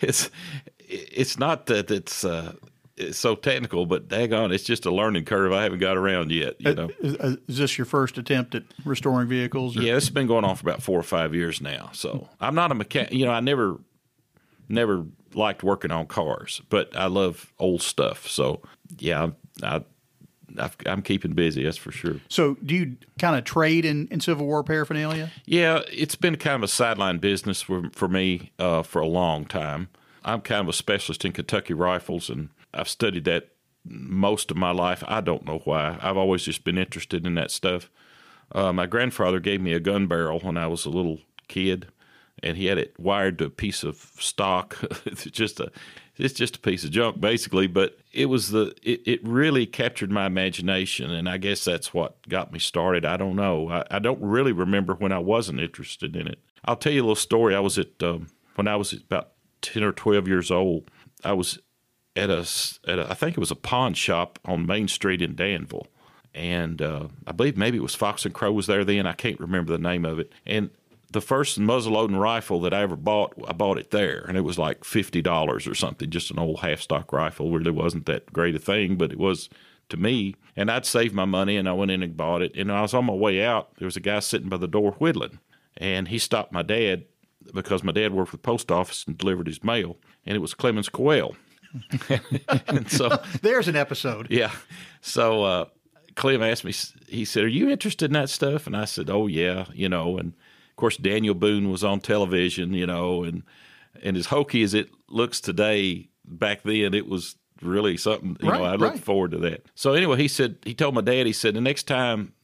it's 0.00 0.30
it's 0.78 1.38
not 1.38 1.66
that 1.66 1.90
it's 1.90 2.24
uh, 2.24 2.54
it's 2.96 3.18
so 3.18 3.34
technical, 3.34 3.84
but 3.84 4.08
daggone, 4.08 4.54
it's 4.54 4.64
just 4.64 4.86
a 4.86 4.90
learning 4.90 5.26
curve 5.26 5.52
I 5.52 5.64
haven't 5.64 5.80
got 5.80 5.98
around 5.98 6.30
yet. 6.32 6.54
You 6.60 6.74
know, 6.74 6.90
Is, 7.00 7.14
uh, 7.16 7.36
is 7.46 7.58
this 7.58 7.76
your 7.76 7.84
first 7.84 8.16
attempt 8.16 8.54
at 8.54 8.62
restoring 8.86 9.28
vehicles? 9.28 9.76
or- 9.76 9.82
yeah, 9.82 9.96
it's 9.96 10.08
been 10.08 10.26
going 10.28 10.46
on 10.46 10.56
for 10.56 10.66
about 10.66 10.82
four 10.82 10.98
or 10.98 11.02
five 11.02 11.34
years 11.34 11.60
now. 11.60 11.90
So 11.92 12.26
I'm 12.40 12.54
not 12.54 12.72
a 12.72 12.74
mechanic. 12.74 13.12
You 13.12 13.26
know, 13.26 13.32
I 13.32 13.40
never 13.40 13.78
never 14.70 15.04
liked 15.37 15.62
working 15.62 15.90
on 15.90 16.07
cars, 16.07 16.62
but 16.68 16.94
I 16.96 17.07
love 17.07 17.53
old 17.59 17.83
stuff. 17.83 18.29
So 18.29 18.62
yeah, 18.99 19.31
I, 19.62 19.85
I 20.59 20.70
I'm 20.87 21.03
keeping 21.03 21.33
busy. 21.33 21.64
That's 21.64 21.77
for 21.77 21.92
sure. 21.92 22.16
So, 22.29 22.57
do 22.64 22.75
you 22.75 22.96
kind 23.18 23.37
of 23.37 23.44
trade 23.44 23.85
in, 23.85 24.09
in 24.09 24.20
Civil 24.20 24.46
War 24.46 24.62
paraphernalia? 24.62 25.31
Yeah, 25.44 25.81
it's 25.92 26.16
been 26.16 26.37
kind 26.37 26.57
of 26.57 26.62
a 26.62 26.68
sideline 26.68 27.18
business 27.18 27.62
for 27.62 27.90
for 27.92 28.09
me 28.09 28.53
uh, 28.59 28.83
for 28.83 29.01
a 29.01 29.07
long 29.07 29.44
time. 29.44 29.88
I'm 30.25 30.40
kind 30.40 30.62
of 30.62 30.68
a 30.68 30.72
specialist 30.72 31.25
in 31.25 31.33
Kentucky 31.33 31.75
rifles, 31.75 32.29
and 32.31 32.49
I've 32.75 32.88
studied 32.88 33.25
that 33.25 33.51
most 33.85 34.51
of 34.51 34.57
my 34.57 34.72
life. 34.72 35.05
I 35.07 35.20
don't 35.20 35.46
know 35.46 35.61
why. 35.64 35.99
I've 36.01 36.16
always 36.16 36.42
just 36.42 36.64
been 36.64 36.79
interested 36.79 37.27
in 37.27 37.35
that 37.35 37.51
stuff. 37.51 37.90
Uh, 38.53 38.72
my 38.72 38.87
grandfather 38.87 39.40
gave 39.40 39.61
me 39.61 39.72
a 39.72 39.81
gun 39.81 40.07
barrel 40.07 40.40
when 40.40 40.57
I 40.57 40.66
was 40.66 40.85
a 40.85 40.90
little 40.90 41.20
kid, 41.49 41.88
and 42.42 42.57
he 42.57 42.66
had 42.66 42.79
it 42.79 42.99
wired 42.99 43.38
to 43.38 43.46
a 43.46 43.51
piece 43.51 43.83
of 43.83 44.11
stock. 44.18 44.79
it's 45.07 45.25
just 45.25 45.61
a 45.61 45.70
it's 46.18 46.35
just 46.35 46.57
a 46.57 46.61
piece 46.61 46.85
of 46.85 46.90
junk 46.90 47.20
basically, 47.20 47.66
but 47.66 47.99
it 48.12 48.27
was 48.27 48.51
the 48.51 48.75
it, 48.83 49.03
it 49.07 49.20
really 49.27 49.66
captured 49.66 50.11
my 50.11 50.27
imagination, 50.27 51.11
and 51.11 51.29
I 51.29 51.37
guess 51.37 51.64
that's 51.64 51.92
what 51.92 52.27
got 52.29 52.53
me 52.53 52.59
started. 52.59 53.05
I 53.05 53.16
don't 53.16 53.37
know. 53.37 53.70
I, 53.70 53.85
I 53.90 53.99
don't 53.99 54.22
really 54.22 54.53
remember 54.53 54.94
when 54.94 55.12
I 55.12 55.18
wasn't 55.18 55.61
interested 55.61 56.16
in 56.16 56.27
it. 56.27 56.40
I'll 56.64 56.77
tell 56.77 56.92
you 56.92 57.01
a 57.01 57.05
little 57.05 57.16
story. 57.16 57.55
I 57.55 57.61
was 57.61 57.79
at 57.79 58.03
um, 58.03 58.29
when 58.55 58.68
I 58.68 58.77
was 58.77 58.92
about 58.92 59.33
ten 59.61 59.83
or 59.83 59.92
twelve 59.92 60.27
years 60.27 60.51
old. 60.51 60.90
I 61.25 61.33
was 61.33 61.59
at 62.14 62.31
a, 62.31 62.46
at 62.87 62.99
a 62.99 63.07
I 63.11 63.14
think 63.14 63.37
it 63.37 63.40
was 63.40 63.51
a 63.51 63.57
pawn 63.57 63.94
shop 63.94 64.38
on 64.44 64.66
Main 64.66 64.88
Street 64.88 65.20
in 65.20 65.35
Danville, 65.35 65.87
and 66.35 66.81
uh, 66.81 67.09
I 67.27 67.33
believe 67.33 67.57
maybe 67.57 67.77
it 67.77 67.83
was 67.83 67.94
Fox 67.94 68.25
and 68.25 68.35
Crow 68.35 68.53
was 68.53 68.66
there 68.66 68.85
then. 68.85 69.07
I 69.07 69.12
can't 69.12 69.40
remember 69.40 69.72
the 69.72 69.79
name 69.79 70.05
of 70.05 70.18
it. 70.18 70.33
And 70.46 70.70
the 71.12 71.21
first 71.21 71.59
muzzleloading 71.59 72.19
rifle 72.19 72.61
that 72.62 72.75
I 72.75 72.83
ever 72.83 72.97
bought, 72.97 73.35
I 73.47 73.53
bought 73.53 73.79
it 73.79 73.90
there, 73.90 74.25
and 74.29 74.37
it 74.37 74.42
was 74.42 74.59
like 74.59 74.85
fifty 74.85 75.23
dollars 75.23 75.66
or 75.66 75.75
something. 75.75 76.11
Just 76.11 76.31
an 76.31 76.38
old 76.38 76.61
half 76.61 76.81
stock 76.81 77.12
rifle. 77.12 77.51
Really 77.53 77.71
wasn't 77.71 78.07
that 78.07 78.33
great 78.33 78.55
a 78.57 78.59
thing, 78.59 78.97
but 78.97 79.12
it 79.12 79.19
was 79.19 79.49
to 79.88 79.97
me. 79.97 80.35
And 80.57 80.71
I'd 80.71 80.87
saved 80.87 81.14
my 81.14 81.25
money, 81.27 81.57
and 81.57 81.69
I 81.69 81.73
went 81.75 81.90
in 81.90 82.03
and 82.03 82.16
bought 82.16 82.42
it. 82.42 82.53
And 82.57 82.73
I 82.73 82.83
was 82.83 82.95
on 82.95 83.05
my 83.05 83.12
way 83.12 83.45
out. 83.45 83.77
There 83.77 83.87
was 83.87 83.97
a 83.97 84.01
guy 84.01 84.19
sitting 84.21 84.49
by 84.49 84.57
the 84.57 84.66
door 84.69 84.92
whittling, 84.92 85.38
and 85.77 86.09
he 86.09 86.19
stopped 86.19 86.53
my 86.53 86.62
dad 86.62 87.05
because 87.55 87.85
my 87.85 87.92
dad 87.92 88.12
worked 88.12 88.31
for 88.31 88.37
the 88.37 88.42
post 88.42 88.73
office 88.73 89.05
and 89.07 89.16
delivered 89.16 89.47
his 89.47 89.62
mail, 89.62 89.97
and 90.25 90.35
it 90.35 90.40
was 90.40 90.55
Clemens 90.55 90.88
Coel. 90.88 91.37
and 92.69 92.90
so 92.90 93.09
There's 93.42 93.69
an 93.69 93.77
episode. 93.77 94.29
yeah. 94.31 94.51
So 95.03 95.45
uh, 95.45 95.64
Clem 96.14 96.42
asked 96.42 96.64
me, 96.64 96.73
he 97.07 97.25
said, 97.25 97.45
Are 97.45 97.49
you 97.49 97.69
interested 97.69 98.07
in 98.07 98.12
that 98.14 98.31
stuff? 98.31 98.66
And 98.66 98.77
I 98.77 98.87
said, 98.87 99.11
Oh, 99.11 99.27
yeah, 99.27 99.66
you 99.73 99.88
know. 99.88 100.16
And 100.19 100.33
of 100.76 100.78
course, 100.78 100.98
Daniel 100.98 101.34
Boone 101.34 101.70
was 101.70 101.82
on 101.82 102.00
television, 102.00 102.74
you 102.74 102.86
know, 102.86 103.24
and, 103.24 103.44
and 104.02 104.14
as 104.14 104.26
hokey 104.26 104.62
as 104.62 104.74
it 104.74 104.90
looks 105.08 105.40
today, 105.40 106.10
back 106.22 106.64
then 106.64 106.92
it 106.92 107.08
was 107.08 107.36
really 107.62 107.96
something, 107.96 108.36
you 108.42 108.46
know, 108.46 108.60
Right, 108.60 108.60
I 108.60 108.74
look 108.74 108.92
right. 108.92 109.00
forward 109.02 109.30
to 109.30 109.38
that. 109.38 109.64
So 109.74 109.94
anyway, 109.94 110.18
he 110.18 110.28
said, 110.28 110.58
he 110.66 110.74
told 110.74 110.94
my 110.94 111.00
dad, 111.00 111.24
he 111.24 111.32
said, 111.32 111.54
The 111.54 111.62
next 111.62 111.84
time 111.84 112.34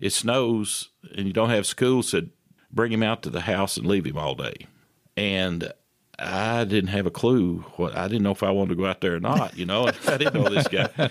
it 0.00 0.08
snows 0.14 0.88
and 1.14 1.26
you 1.26 1.34
don't 1.34 1.50
have 1.50 1.66
school, 1.66 2.02
said, 2.02 2.30
bring 2.72 2.92
him 2.92 3.02
out 3.02 3.22
to 3.24 3.30
the 3.30 3.42
house 3.42 3.76
and 3.76 3.86
leave 3.86 4.06
him 4.06 4.16
all 4.16 4.36
day. 4.36 4.66
And 5.14 5.70
I 6.18 6.64
didn't 6.64 6.90
have 6.90 7.06
a 7.06 7.10
clue 7.10 7.64
what 7.76 7.96
I 7.96 8.06
didn't 8.06 8.22
know 8.22 8.32
if 8.32 8.42
I 8.42 8.50
wanted 8.50 8.70
to 8.70 8.74
go 8.76 8.86
out 8.86 9.00
there 9.00 9.14
or 9.14 9.20
not, 9.20 9.56
you 9.56 9.64
know. 9.64 9.86
I 10.06 10.16
didn't 10.18 10.34
know 10.34 10.48
this 10.48 10.68
guy. 10.68 11.10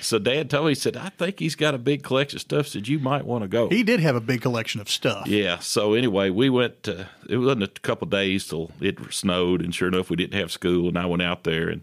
So 0.00 0.18
dad 0.18 0.50
told 0.50 0.66
me, 0.66 0.72
he 0.72 0.74
said, 0.74 0.96
I 0.96 1.08
think 1.08 1.40
he's 1.40 1.54
got 1.54 1.74
a 1.74 1.78
big 1.78 2.02
collection 2.02 2.36
of 2.36 2.42
stuff, 2.42 2.68
said 2.68 2.86
you 2.86 2.98
might 2.98 3.24
want 3.24 3.42
to 3.42 3.48
go. 3.48 3.68
He 3.70 3.82
did 3.82 4.00
have 4.00 4.14
a 4.14 4.20
big 4.20 4.42
collection 4.42 4.80
of 4.80 4.88
stuff. 4.88 5.26
yeah. 5.26 5.58
So 5.58 5.94
anyway, 5.94 6.30
we 6.30 6.50
went 6.50 6.82
to, 6.84 7.08
it 7.28 7.38
wasn't 7.38 7.62
a 7.64 7.68
couple 7.68 8.06
of 8.06 8.10
days 8.10 8.46
till 8.46 8.70
it 8.80 8.98
snowed 9.12 9.62
and 9.62 9.74
sure 9.74 9.88
enough 9.88 10.10
we 10.10 10.16
didn't 10.16 10.38
have 10.38 10.52
school 10.52 10.88
and 10.88 10.98
I 10.98 11.06
went 11.06 11.22
out 11.22 11.44
there 11.44 11.68
and 11.68 11.82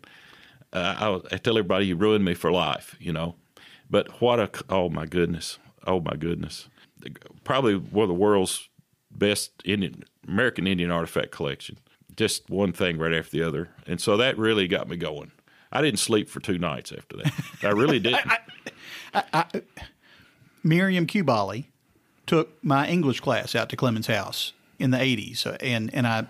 uh, 0.71 1.19
I, 1.32 1.36
I 1.36 1.38
tell 1.38 1.58
everybody 1.58 1.88
you 1.88 1.95
ruined 1.95 2.23
me 2.23 2.36
for 2.36 2.51
life, 2.51 2.95
you 2.99 3.12
know. 3.12 3.36
But 3.89 4.21
what 4.21 4.39
a 4.39 4.49
oh 4.69 4.89
my 4.89 5.08
goodness, 5.08 5.58
oh 5.88 5.99
my 5.99 6.15
goodness, 6.15 6.69
probably 7.43 7.75
one 7.75 8.03
of 8.03 8.10
the 8.10 8.13
world's 8.13 8.69
best 9.10 9.51
Indian 9.65 10.03
American 10.27 10.67
Indian 10.67 10.91
artifact 10.91 11.32
collection. 11.32 11.79
Just 12.19 12.49
one 12.49 12.73
thing 12.73 12.97
right 12.97 13.13
after 13.13 13.32
the 13.32 13.43
other, 13.43 13.69
and 13.88 14.01
so 14.01 14.17
that 14.17 14.38
really 14.38 14.67
got 14.67 14.89
me 14.89 14.97
going. 14.97 15.32
I 15.71 15.82
didn't 15.82 15.99
sleep 15.99 16.29
for 16.29 16.41
two 16.41 16.58
nights 16.58 16.91
after 16.91 17.15
that. 17.15 17.34
I 17.63 17.69
really 17.69 17.99
didn't. 18.01 18.29
Miriam 20.63 21.08
Cubali 21.08 21.67
took 22.25 22.62
my 22.62 22.88
English 22.89 23.21
class 23.21 23.55
out 23.55 23.69
to 23.69 23.77
Clemens 23.77 24.08
House 24.08 24.51
in 24.79 24.91
the 24.91 24.97
80s. 24.97 25.47
Uh, 25.47 25.58
and, 25.62 25.93
and 25.93 26.05
I, 26.05 26.27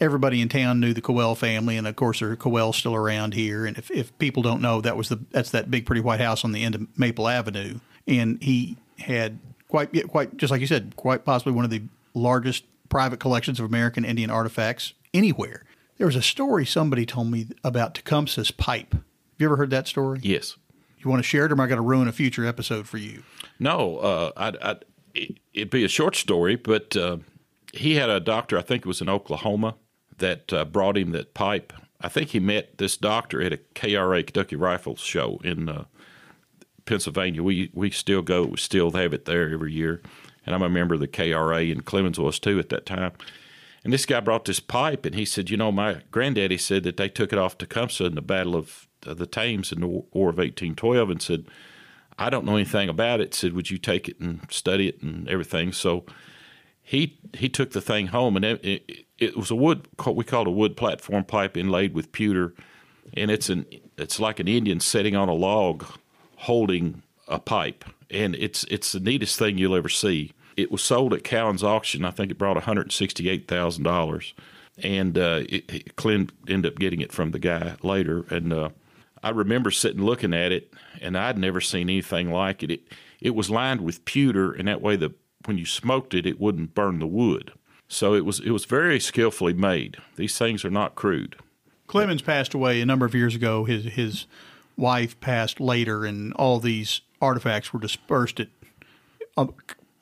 everybody 0.00 0.40
in 0.40 0.48
town 0.48 0.80
knew 0.80 0.94
the 0.94 1.02
Coel 1.02 1.34
family. 1.34 1.76
And 1.76 1.86
of 1.86 1.96
course, 1.96 2.20
there 2.20 2.30
are 2.30 2.36
Coel 2.36 2.72
still 2.72 2.94
around 2.94 3.34
here. 3.34 3.66
And 3.66 3.76
if, 3.76 3.90
if 3.90 4.16
people 4.18 4.42
don't 4.42 4.62
know, 4.62 4.80
that 4.80 4.96
was 4.96 5.08
the, 5.08 5.20
that's 5.32 5.50
that 5.50 5.70
big, 5.70 5.84
pretty 5.84 6.00
white 6.00 6.20
house 6.20 6.44
on 6.44 6.52
the 6.52 6.64
end 6.64 6.74
of 6.74 6.98
Maple 6.98 7.28
Avenue. 7.28 7.80
And 8.06 8.42
he 8.42 8.76
had 8.98 9.38
quite, 9.68 9.90
quite, 10.08 10.36
just 10.36 10.50
like 10.50 10.62
you 10.62 10.66
said, 10.66 10.94
quite 10.96 11.24
possibly 11.24 11.52
one 11.52 11.64
of 11.64 11.70
the 11.70 11.82
largest 12.14 12.64
private 12.88 13.20
collections 13.20 13.60
of 13.60 13.66
American 13.66 14.04
Indian 14.04 14.30
artifacts 14.30 14.94
anywhere. 15.16 15.64
There 15.98 16.06
was 16.06 16.16
a 16.16 16.22
story 16.22 16.66
somebody 16.66 17.06
told 17.06 17.30
me 17.30 17.46
about 17.64 17.94
Tecumseh's 17.94 18.50
pipe. 18.50 18.92
Have 18.92 19.02
you 19.38 19.46
ever 19.46 19.56
heard 19.56 19.70
that 19.70 19.86
story? 19.88 20.20
yes. 20.22 20.56
You 20.98 21.10
want 21.10 21.22
to 21.22 21.28
share 21.28 21.44
it, 21.44 21.52
or 21.52 21.54
am 21.54 21.60
I 21.60 21.66
going 21.68 21.76
to 21.76 21.82
ruin 21.82 22.08
a 22.08 22.12
future 22.12 22.44
episode 22.46 22.88
for 22.88 22.96
you? 22.98 23.22
No, 23.60 23.98
uh, 23.98 24.32
I'd, 24.36 24.56
I'd, 24.58 24.84
it- 25.14 25.38
it'd 25.54 25.70
be 25.70 25.84
a 25.84 25.88
short 25.88 26.16
story, 26.16 26.56
but 26.56 26.96
uh, 26.96 27.18
he 27.72 27.94
had 27.94 28.10
a 28.10 28.18
doctor, 28.18 28.58
I 28.58 28.62
think 28.62 28.80
it 28.84 28.88
was 28.88 29.00
in 29.00 29.08
Oklahoma, 29.08 29.76
that 30.18 30.52
uh, 30.52 30.64
brought 30.64 30.96
him 30.98 31.12
that 31.12 31.32
pipe. 31.32 31.72
I 32.00 32.08
think 32.08 32.30
he 32.30 32.40
met 32.40 32.78
this 32.78 32.96
doctor 32.96 33.40
at 33.40 33.52
a 33.52 33.58
KRA 33.76 34.26
Kentucky 34.26 34.56
Rifles 34.56 34.98
show 35.00 35.38
in 35.44 35.68
uh, 35.68 35.84
Pennsylvania. 36.86 37.42
We 37.42 37.70
we 37.74 37.90
still 37.90 38.22
go, 38.22 38.44
we 38.44 38.56
still 38.56 38.90
have 38.92 39.12
it 39.12 39.24
there 39.26 39.50
every 39.52 39.72
year, 39.72 40.00
and 40.44 40.54
I'm 40.54 40.62
a 40.62 40.68
member 40.68 40.94
of 40.94 41.00
the 41.00 41.08
KRA, 41.08 41.70
and 41.70 41.84
Clemens 41.84 42.18
was 42.18 42.38
too 42.38 42.58
at 42.58 42.68
that 42.70 42.86
time. 42.86 43.12
And 43.86 43.92
this 43.92 44.04
guy 44.04 44.18
brought 44.18 44.46
this 44.46 44.58
pipe, 44.58 45.06
and 45.06 45.14
he 45.14 45.24
said, 45.24 45.48
"You 45.48 45.56
know, 45.56 45.70
my 45.70 45.98
granddaddy 46.10 46.58
said 46.58 46.82
that 46.82 46.96
they 46.96 47.08
took 47.08 47.32
it 47.32 47.38
off 47.38 47.56
Tecumseh 47.56 48.04
in 48.04 48.16
the 48.16 48.20
Battle 48.20 48.56
of 48.56 48.88
the 49.00 49.26
Thames 49.26 49.70
in 49.70 49.78
the 49.78 49.86
War 49.86 50.28
of 50.28 50.38
1812, 50.38 51.08
and 51.08 51.22
said." 51.22 51.46
I 52.18 52.30
don't 52.30 52.46
know 52.46 52.56
anything 52.56 52.88
about 52.88 53.20
it. 53.20 53.34
Said, 53.34 53.52
would 53.52 53.70
you 53.70 53.78
take 53.78 54.08
it 54.08 54.18
and 54.18 54.40
study 54.50 54.88
it 54.88 55.02
and 55.02 55.28
everything? 55.28 55.70
So 55.72 56.04
he 56.82 57.18
he 57.34 57.48
took 57.48 57.70
the 57.70 57.80
thing 57.80 58.08
home, 58.08 58.36
and 58.36 58.44
it, 58.44 58.64
it, 58.64 59.06
it 59.18 59.36
was 59.36 59.50
a 59.50 59.54
wood 59.54 59.86
we 60.06 60.24
called 60.24 60.46
a 60.46 60.50
wood 60.50 60.76
platform 60.76 61.24
pipe 61.24 61.56
inlaid 61.56 61.94
with 61.94 62.12
pewter, 62.12 62.54
and 63.14 63.30
it's 63.30 63.48
an 63.50 63.66
it's 63.98 64.18
like 64.18 64.40
an 64.40 64.48
Indian 64.48 64.80
sitting 64.80 65.14
on 65.14 65.28
a 65.28 65.34
log 65.34 65.84
holding 66.36 67.02
a 67.28 67.38
pipe, 67.38 67.84
and 68.10 68.34
it's 68.34 68.64
it's 68.64 68.92
the 68.92 69.00
neatest 69.00 69.38
thing 69.38 69.58
you'll 69.58 69.76
ever 69.76 69.88
see. 69.88 70.32
It 70.56 70.70
was 70.70 70.82
sold 70.82 71.12
at 71.12 71.24
Cowan's 71.24 71.62
auction. 71.62 72.04
I 72.04 72.10
think 72.10 72.30
it 72.30 72.38
brought 72.38 72.56
one 72.56 72.64
hundred 72.64 72.92
sixty 72.92 73.28
eight 73.28 73.46
thousand 73.48 73.84
dollars, 73.84 74.34
and 74.82 75.16
uh, 75.18 75.42
it, 75.48 75.96
Clint 75.96 76.32
ended 76.48 76.72
up 76.72 76.78
getting 76.78 77.00
it 77.00 77.12
from 77.12 77.30
the 77.30 77.38
guy 77.38 77.76
later, 77.82 78.24
and. 78.30 78.52
Uh, 78.52 78.68
I 79.22 79.30
remember 79.30 79.72
sitting 79.72 80.04
looking 80.04 80.32
at 80.32 80.52
it, 80.52 80.72
and 81.00 81.18
I'd 81.18 81.38
never 81.38 81.60
seen 81.60 81.88
anything 81.88 82.30
like 82.30 82.62
it. 82.62 82.70
It 82.70 82.82
it 83.20 83.34
was 83.34 83.50
lined 83.50 83.80
with 83.80 84.04
pewter, 84.04 84.52
and 84.52 84.68
that 84.68 84.80
way 84.80 84.94
the 84.94 85.14
when 85.46 85.58
you 85.58 85.66
smoked 85.66 86.14
it, 86.14 86.26
it 86.26 86.38
wouldn't 86.38 86.74
burn 86.74 87.00
the 87.00 87.08
wood. 87.08 87.50
So 87.88 88.14
it 88.14 88.24
was 88.24 88.38
it 88.38 88.50
was 88.50 88.66
very 88.66 89.00
skillfully 89.00 89.52
made. 89.54 89.96
These 90.14 90.38
things 90.38 90.64
are 90.64 90.70
not 90.70 90.94
crude. 90.94 91.34
Clemens 91.88 92.22
passed 92.22 92.54
away 92.54 92.80
a 92.80 92.86
number 92.86 93.06
of 93.06 93.16
years 93.16 93.34
ago. 93.34 93.64
His 93.64 93.86
his 93.86 94.26
wife 94.76 95.18
passed 95.18 95.58
later, 95.58 96.04
and 96.04 96.32
all 96.34 96.60
these 96.60 97.00
artifacts 97.20 97.72
were 97.72 97.80
dispersed 97.80 98.38
at 98.38 98.48
uh, 99.36 99.46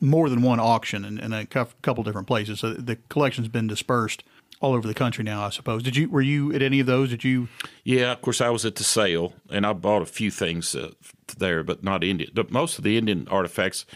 more 0.05 0.29
than 0.29 0.43
one 0.43 0.61
auction 0.61 1.05
and, 1.05 1.35
a 1.35 1.47
couple 1.47 2.05
different 2.05 2.27
places. 2.27 2.61
So 2.61 2.75
the 2.75 2.97
collection's 3.09 3.49
been 3.49 3.67
dispersed 3.67 4.23
all 4.61 4.75
over 4.75 4.87
the 4.87 4.95
country 4.95 5.25
now. 5.25 5.43
I 5.45 5.51
suppose. 5.51 5.83
Did 5.83 5.97
you 5.97 6.09
were 6.09 6.23
you 6.23 6.53
at 6.55 6.63
any 6.63 6.81
of 6.81 6.87
those? 6.87 7.11
Did 7.11 7.25
you? 7.25 7.49
Yeah, 7.83 8.13
of 8.13 8.23
course 8.23 8.41
I 8.41 8.51
was 8.51 8.65
at 8.65 8.77
the 8.77 8.85
sale, 8.85 9.35
and 9.51 9.67
I 9.67 9.73
bought 9.73 10.03
a 10.03 10.07
few 10.07 10.31
things 10.31 10.75
uh, 10.75 10.91
there, 11.39 11.65
but 11.65 11.83
not 11.83 12.05
Indian. 12.05 12.31
Most 12.51 12.79
of 12.79 12.85
the 12.85 12.97
Indian 12.97 13.27
artifacts, 13.29 13.87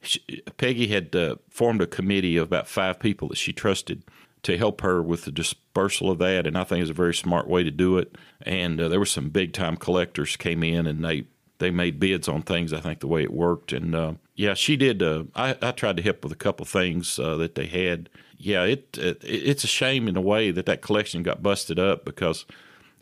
she, 0.00 0.20
Peggy 0.56 0.88
had 0.88 1.14
uh, 1.16 1.36
formed 1.48 1.80
a 1.80 1.86
committee 1.86 2.36
of 2.36 2.48
about 2.48 2.68
five 2.68 2.98
people 2.98 3.28
that 3.28 3.38
she 3.38 3.52
trusted 3.52 4.04
to 4.42 4.58
help 4.58 4.80
her 4.80 5.00
with 5.00 5.24
the 5.24 5.32
dispersal 5.32 6.10
of 6.10 6.18
that, 6.18 6.46
and 6.46 6.58
I 6.58 6.64
think 6.64 6.82
it's 6.82 6.90
a 6.90 6.94
very 6.94 7.14
smart 7.14 7.46
way 7.46 7.62
to 7.62 7.70
do 7.70 7.98
it. 7.98 8.16
And 8.42 8.80
uh, 8.80 8.88
there 8.88 8.98
were 8.98 9.06
some 9.06 9.30
big 9.30 9.52
time 9.52 9.76
collectors 9.76 10.36
came 10.36 10.62
in, 10.62 10.86
and 10.86 11.04
they 11.04 11.24
they 11.58 11.70
made 11.70 12.00
bids 12.00 12.28
on 12.28 12.42
things. 12.42 12.72
I 12.72 12.80
think 12.80 13.00
the 13.00 13.06
way 13.06 13.22
it 13.22 13.32
worked, 13.32 13.72
and 13.72 13.94
uh, 13.94 14.12
yeah, 14.34 14.54
she 14.54 14.76
did. 14.76 15.02
Uh, 15.02 15.24
I, 15.34 15.56
I 15.60 15.70
tried 15.72 15.96
to 15.98 16.02
help 16.02 16.22
with 16.22 16.32
a 16.32 16.36
couple 16.36 16.64
of 16.64 16.68
things 16.68 17.18
uh, 17.18 17.36
that 17.36 17.54
they 17.54 17.66
had. 17.66 18.08
Yeah, 18.38 18.64
it, 18.64 18.96
it 18.98 19.18
it's 19.22 19.64
a 19.64 19.68
shame 19.68 20.08
in 20.08 20.16
a 20.16 20.20
way 20.20 20.50
that 20.50 20.66
that 20.66 20.82
collection 20.82 21.22
got 21.22 21.42
busted 21.42 21.78
up 21.78 22.04
because 22.04 22.44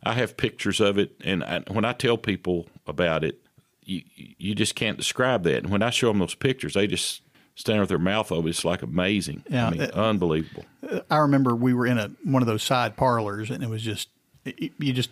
I 0.03 0.13
have 0.15 0.37
pictures 0.37 0.81
of 0.81 0.99
it, 0.99 1.13
and 1.25 1.43
I, 1.45 1.61
when 1.71 1.85
I 1.85 1.93
tell 1.93 2.17
people 2.19 2.67
about 2.87 3.25
it, 3.25 3.41
you 3.83 4.03
you 4.17 4.55
just 4.55 4.75
can't 4.75 4.99
describe 4.99 5.45
that. 5.45 5.59
And 5.63 5.71
when 5.71 5.83
I 5.83 5.91
show 5.91 6.09
them 6.09 6.19
those 6.19 6.35
pictures, 6.35 6.75
they 6.75 6.87
just 6.87 7.23
stand 7.55 7.81
with 7.81 7.89
their 7.89 7.99
mouth 7.99 8.31
open. 8.33 8.49
It's 8.51 8.65
like 8.65 8.83
amazing. 8.83 9.45
Yeah, 9.49 9.67
I 9.67 9.71
mean, 9.71 9.81
it- 9.83 9.93
unbelievable. 9.93 10.65
I 11.11 11.19
remember 11.19 11.55
we 11.55 11.73
were 11.75 11.87
in 11.87 11.99
a 11.99 12.11
one 12.25 12.43
of 12.43 12.47
those 12.47 12.63
side 12.63 12.97
parlors, 12.97 13.51
and 13.51 13.63
it 13.63 13.69
was 13.71 13.83
just 13.83 14.09
you 14.45 14.93
just 14.93 15.11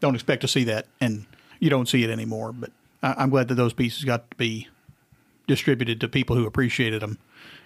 don't 0.00 0.14
expect 0.14 0.40
to 0.42 0.48
see 0.48 0.64
that, 0.64 0.86
and 1.00 1.26
you 1.60 1.70
don't 1.70 1.88
see 1.88 2.02
it 2.02 2.10
anymore. 2.10 2.52
But 2.52 2.70
I, 3.02 3.14
I'm 3.18 3.30
glad 3.30 3.48
that 3.48 3.54
those 3.56 3.72
pieces 3.72 4.04
got 4.04 4.30
to 4.30 4.36
be 4.36 4.68
distributed 5.50 6.00
to 6.00 6.08
people 6.08 6.36
who 6.36 6.46
appreciated 6.46 7.02
them, 7.02 7.18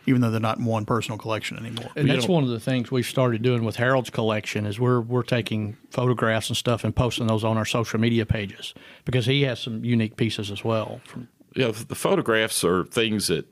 even 0.06 0.20
though 0.20 0.30
they're 0.30 0.40
not 0.40 0.58
in 0.58 0.64
one 0.64 0.86
personal 0.86 1.18
collection 1.18 1.58
anymore. 1.58 1.90
And 1.94 2.08
that's 2.08 2.26
one 2.26 2.42
of 2.42 2.50
the 2.50 2.58
things 2.58 2.90
we've 2.90 3.06
started 3.06 3.42
doing 3.42 3.62
with 3.62 3.76
Harold's 3.76 4.10
collection 4.10 4.64
is 4.64 4.80
we're 4.80 5.00
we're 5.00 5.22
taking 5.22 5.76
photographs 5.90 6.48
and 6.48 6.56
stuff 6.56 6.82
and 6.82 6.96
posting 6.96 7.26
those 7.26 7.44
on 7.44 7.58
our 7.58 7.66
social 7.66 8.00
media 8.00 8.24
pages 8.24 8.72
because 9.04 9.26
he 9.26 9.42
has 9.42 9.60
some 9.60 9.84
unique 9.84 10.16
pieces 10.16 10.50
as 10.50 10.64
well. 10.64 11.00
From 11.04 11.28
Yeah, 11.54 11.72
the 11.72 11.94
photographs 11.94 12.64
are 12.64 12.84
things 12.84 13.28
that 13.28 13.46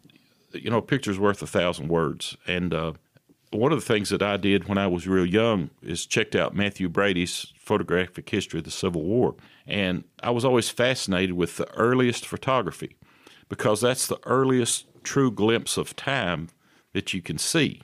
you 0.54 0.70
know, 0.70 0.78
a 0.78 0.82
picture's 0.82 1.18
worth 1.18 1.42
a 1.42 1.46
thousand 1.46 1.88
words. 1.88 2.36
And 2.46 2.74
uh, 2.74 2.92
one 3.50 3.72
of 3.72 3.78
the 3.78 3.86
things 3.86 4.10
that 4.10 4.22
I 4.22 4.36
did 4.36 4.68
when 4.68 4.78
I 4.78 4.86
was 4.86 5.06
real 5.06 5.26
young 5.26 5.70
is 5.82 6.06
checked 6.06 6.34
out 6.34 6.54
Mathew 6.54 6.88
Brady's 6.88 7.52
photographic 7.58 8.28
history 8.28 8.58
of 8.58 8.64
the 8.64 8.70
Civil 8.70 9.02
War, 9.02 9.34
and 9.66 10.04
I 10.22 10.30
was 10.30 10.44
always 10.44 10.68
fascinated 10.68 11.34
with 11.34 11.56
the 11.56 11.70
earliest 11.74 12.26
photography 12.26 12.96
because 13.52 13.82
that's 13.82 14.06
the 14.06 14.18
earliest 14.24 14.86
true 15.02 15.30
glimpse 15.30 15.76
of 15.76 15.94
time 15.94 16.48
that 16.94 17.12
you 17.12 17.20
can 17.20 17.36
see, 17.36 17.82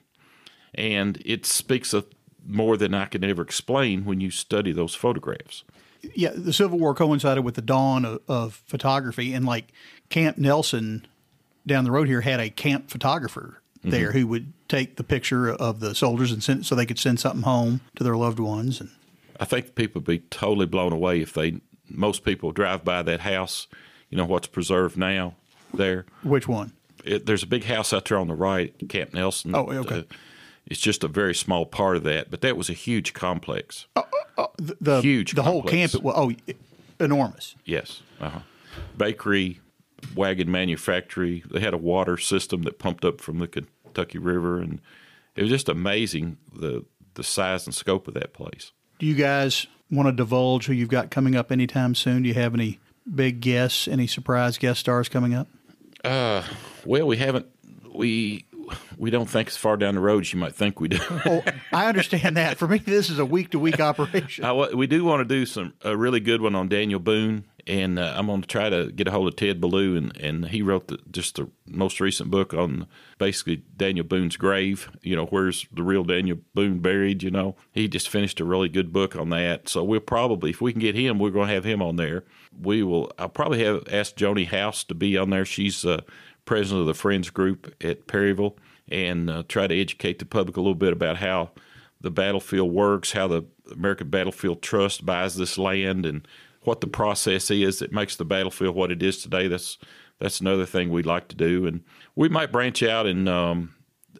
and 0.74 1.20
it 1.26 1.44
speaks 1.44 1.92
of 1.92 2.06
more 2.42 2.78
than 2.78 2.94
I 2.94 3.04
can 3.04 3.22
ever 3.22 3.42
explain 3.42 4.06
when 4.06 4.18
you 4.18 4.30
study 4.30 4.72
those 4.72 4.94
photographs. 4.94 5.64
yeah, 6.14 6.30
the 6.34 6.54
Civil 6.54 6.78
War 6.78 6.94
coincided 6.94 7.44
with 7.44 7.54
the 7.54 7.60
dawn 7.60 8.06
of, 8.06 8.20
of 8.26 8.62
photography, 8.64 9.34
and 9.34 9.44
like 9.44 9.66
Camp 10.08 10.38
Nelson 10.38 11.06
down 11.66 11.84
the 11.84 11.90
road 11.90 12.08
here 12.08 12.22
had 12.22 12.40
a 12.40 12.48
camp 12.48 12.88
photographer 12.88 13.60
mm-hmm. 13.80 13.90
there 13.90 14.12
who 14.12 14.26
would 14.26 14.54
take 14.70 14.96
the 14.96 15.04
picture 15.04 15.50
of 15.50 15.80
the 15.80 15.94
soldiers 15.94 16.32
and 16.32 16.42
send 16.42 16.64
so 16.64 16.74
they 16.74 16.86
could 16.86 16.98
send 16.98 17.20
something 17.20 17.42
home 17.42 17.82
to 17.94 18.02
their 18.02 18.16
loved 18.16 18.40
ones. 18.40 18.80
And 18.80 18.88
I 19.38 19.44
think 19.44 19.74
people 19.74 20.00
would 20.00 20.06
be 20.06 20.20
totally 20.30 20.64
blown 20.64 20.94
away 20.94 21.20
if 21.20 21.34
they 21.34 21.60
most 21.90 22.24
people 22.24 22.52
drive 22.52 22.84
by 22.84 23.02
that 23.02 23.20
house. 23.20 23.66
You 24.08 24.16
know 24.16 24.24
what's 24.24 24.46
preserved 24.46 24.96
now 24.96 25.34
there. 25.74 26.06
which 26.22 26.48
one? 26.48 26.72
It, 27.04 27.26
there's 27.26 27.42
a 27.42 27.46
big 27.46 27.64
house 27.64 27.92
out 27.92 28.06
there 28.06 28.18
on 28.18 28.28
the 28.28 28.34
right, 28.34 28.74
Camp 28.88 29.14
Nelson. 29.14 29.54
Oh, 29.54 29.70
okay. 29.70 30.00
Uh, 30.00 30.02
it's 30.66 30.80
just 30.80 31.02
a 31.02 31.08
very 31.08 31.34
small 31.34 31.64
part 31.64 31.96
of 31.96 32.02
that, 32.04 32.30
but 32.30 32.42
that 32.42 32.56
was 32.56 32.68
a 32.68 32.74
huge 32.74 33.14
complex. 33.14 33.86
The, 34.58 34.76
the 34.80 35.00
Huge 35.00 35.32
the 35.32 35.42
whole 35.42 35.62
camp. 35.62 35.94
It 35.94 36.02
was 36.02 36.14
oh, 36.16 36.54
enormous. 37.00 37.54
Yes. 37.64 38.02
Uh-huh. 38.20 38.40
Bakery, 38.96 39.60
wagon 40.14 40.50
manufactory. 40.50 41.42
They 41.50 41.60
had 41.60 41.74
a 41.74 41.78
water 41.78 42.16
system 42.16 42.62
that 42.62 42.78
pumped 42.78 43.04
up 43.04 43.20
from 43.20 43.38
the 43.38 43.48
Kentucky 43.48 44.18
River, 44.18 44.60
and 44.60 44.80
it 45.36 45.42
was 45.42 45.50
just 45.50 45.68
amazing 45.68 46.38
the 46.52 46.84
the 47.14 47.24
size 47.24 47.66
and 47.66 47.74
scope 47.74 48.06
of 48.06 48.14
that 48.14 48.32
place. 48.32 48.72
Do 48.98 49.06
you 49.06 49.14
guys 49.14 49.66
want 49.90 50.08
to 50.08 50.12
divulge 50.12 50.66
who 50.66 50.72
you've 50.72 50.88
got 50.88 51.10
coming 51.10 51.34
up 51.34 51.50
anytime 51.50 51.94
soon? 51.94 52.22
Do 52.22 52.28
you 52.28 52.34
have 52.34 52.54
any 52.54 52.78
big 53.12 53.40
guests, 53.40 53.88
any 53.88 54.06
surprise 54.06 54.58
guest 54.58 54.80
stars 54.80 55.08
coming 55.08 55.34
up? 55.34 55.48
Uh, 56.04 56.42
well, 56.84 57.06
we 57.06 57.16
haven't. 57.16 57.46
We 57.92 58.44
we 58.96 59.10
don't 59.10 59.28
think 59.28 59.48
as 59.48 59.56
far 59.56 59.76
down 59.76 59.94
the 59.94 60.00
road 60.00 60.24
as 60.24 60.32
you 60.32 60.38
might 60.38 60.54
think 60.54 60.80
we 60.80 60.88
do. 60.88 60.98
Oh, 61.26 61.42
I 61.72 61.86
understand 61.86 62.36
that. 62.36 62.58
For 62.58 62.68
me, 62.68 62.78
this 62.78 63.10
is 63.10 63.18
a 63.18 63.24
week 63.24 63.50
to 63.50 63.58
week 63.58 63.80
operation. 63.80 64.44
I, 64.44 64.52
we 64.52 64.86
do 64.86 65.04
want 65.04 65.20
to 65.20 65.24
do 65.24 65.46
some 65.46 65.74
a 65.82 65.96
really 65.96 66.20
good 66.20 66.40
one 66.40 66.54
on 66.54 66.68
Daniel 66.68 67.00
Boone, 67.00 67.44
and 67.66 67.98
uh, 67.98 68.14
I'm 68.16 68.26
going 68.26 68.40
to 68.42 68.48
try 68.48 68.68
to 68.70 68.90
get 68.90 69.08
a 69.08 69.10
hold 69.10 69.28
of 69.28 69.36
Ted 69.36 69.60
Belue, 69.60 69.96
and, 69.96 70.16
and 70.16 70.48
he 70.48 70.62
wrote 70.62 70.88
the, 70.88 70.98
just 71.10 71.36
the 71.36 71.50
most 71.66 72.00
recent 72.00 72.30
book 72.30 72.54
on 72.54 72.86
basically 73.18 73.56
Daniel 73.76 74.04
Boone's 74.04 74.36
grave. 74.36 74.90
You 75.02 75.16
know, 75.16 75.26
where's 75.26 75.66
the 75.72 75.82
real 75.82 76.04
Daniel 76.04 76.38
Boone 76.54 76.80
buried? 76.80 77.22
You 77.22 77.30
know, 77.30 77.56
he 77.72 77.88
just 77.88 78.08
finished 78.08 78.40
a 78.40 78.44
really 78.44 78.68
good 78.68 78.92
book 78.92 79.16
on 79.16 79.30
that. 79.30 79.68
So 79.68 79.84
we'll 79.84 80.00
probably, 80.00 80.50
if 80.50 80.60
we 80.60 80.72
can 80.72 80.80
get 80.80 80.94
him, 80.94 81.18
we're 81.18 81.30
going 81.30 81.48
to 81.48 81.54
have 81.54 81.64
him 81.64 81.82
on 81.82 81.96
there. 81.96 82.24
We 82.58 82.82
will. 82.82 83.12
I'll 83.18 83.28
probably 83.28 83.62
have 83.64 83.84
asked 83.90 84.16
Joni 84.16 84.46
House 84.46 84.82
to 84.84 84.94
be 84.94 85.16
on 85.16 85.30
there. 85.30 85.44
She's 85.44 85.84
uh, 85.84 86.00
president 86.48 86.80
of 86.80 86.86
the 86.86 86.94
Friends 86.94 87.28
Group 87.28 87.74
at 87.84 88.06
Perryville, 88.06 88.56
and 88.88 89.28
uh, 89.28 89.42
try 89.48 89.66
to 89.66 89.78
educate 89.78 90.18
the 90.18 90.24
public 90.24 90.56
a 90.56 90.60
little 90.60 90.74
bit 90.74 90.94
about 90.94 91.18
how 91.18 91.50
the 92.00 92.10
battlefield 92.10 92.72
works, 92.72 93.12
how 93.12 93.28
the 93.28 93.44
American 93.70 94.08
Battlefield 94.08 94.62
Trust 94.62 95.04
buys 95.04 95.36
this 95.36 95.58
land, 95.58 96.06
and 96.06 96.26
what 96.62 96.80
the 96.80 96.86
process 96.86 97.50
is 97.50 97.80
that 97.80 97.92
makes 97.92 98.16
the 98.16 98.24
battlefield 98.24 98.74
what 98.74 98.90
it 98.90 99.02
is 99.02 99.22
today. 99.22 99.46
That's 99.46 99.76
that's 100.20 100.40
another 100.40 100.64
thing 100.64 100.88
we'd 100.88 101.04
like 101.04 101.28
to 101.28 101.36
do, 101.36 101.66
and 101.66 101.84
we 102.16 102.30
might 102.30 102.50
branch 102.50 102.82
out 102.82 103.04
and 103.06 103.28
um, 103.28 103.74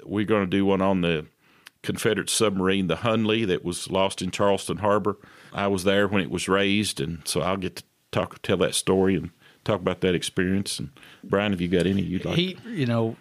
we're 0.05 0.27
going 0.27 0.45
to 0.45 0.57
do 0.57 0.67
one 0.67 0.83
on 0.83 1.01
the 1.01 1.25
Confederate 1.83 2.29
submarine, 2.29 2.89
the 2.89 2.97
Hunley, 2.97 3.47
that 3.47 3.65
was 3.65 3.91
lost 3.91 4.21
in 4.21 4.31
Charleston 4.31 4.79
Harbor. 4.79 5.17
I 5.51 5.67
was 5.69 5.85
there 5.85 6.07
when 6.07 6.21
it 6.21 6.31
was 6.31 6.47
raised, 6.47 7.01
and 7.01 7.27
so 7.27 7.41
I'll 7.41 7.57
get 7.57 7.77
to 7.77 7.85
talk 8.13 8.43
tell 8.43 8.59
that 8.59 8.75
story 8.75 9.17
and 9.17 9.31
talk 9.69 9.81
about 9.81 10.01
that 10.01 10.15
experience. 10.15 10.79
And 10.79 10.91
Brian, 11.25 11.53
have 11.53 11.61
you 11.61 11.69
got 11.69 11.87
any 11.87 12.03
you'd 12.03 12.25
like? 12.25 12.37
he, 12.37 12.57
you 12.67 12.87
know, 12.87 13.17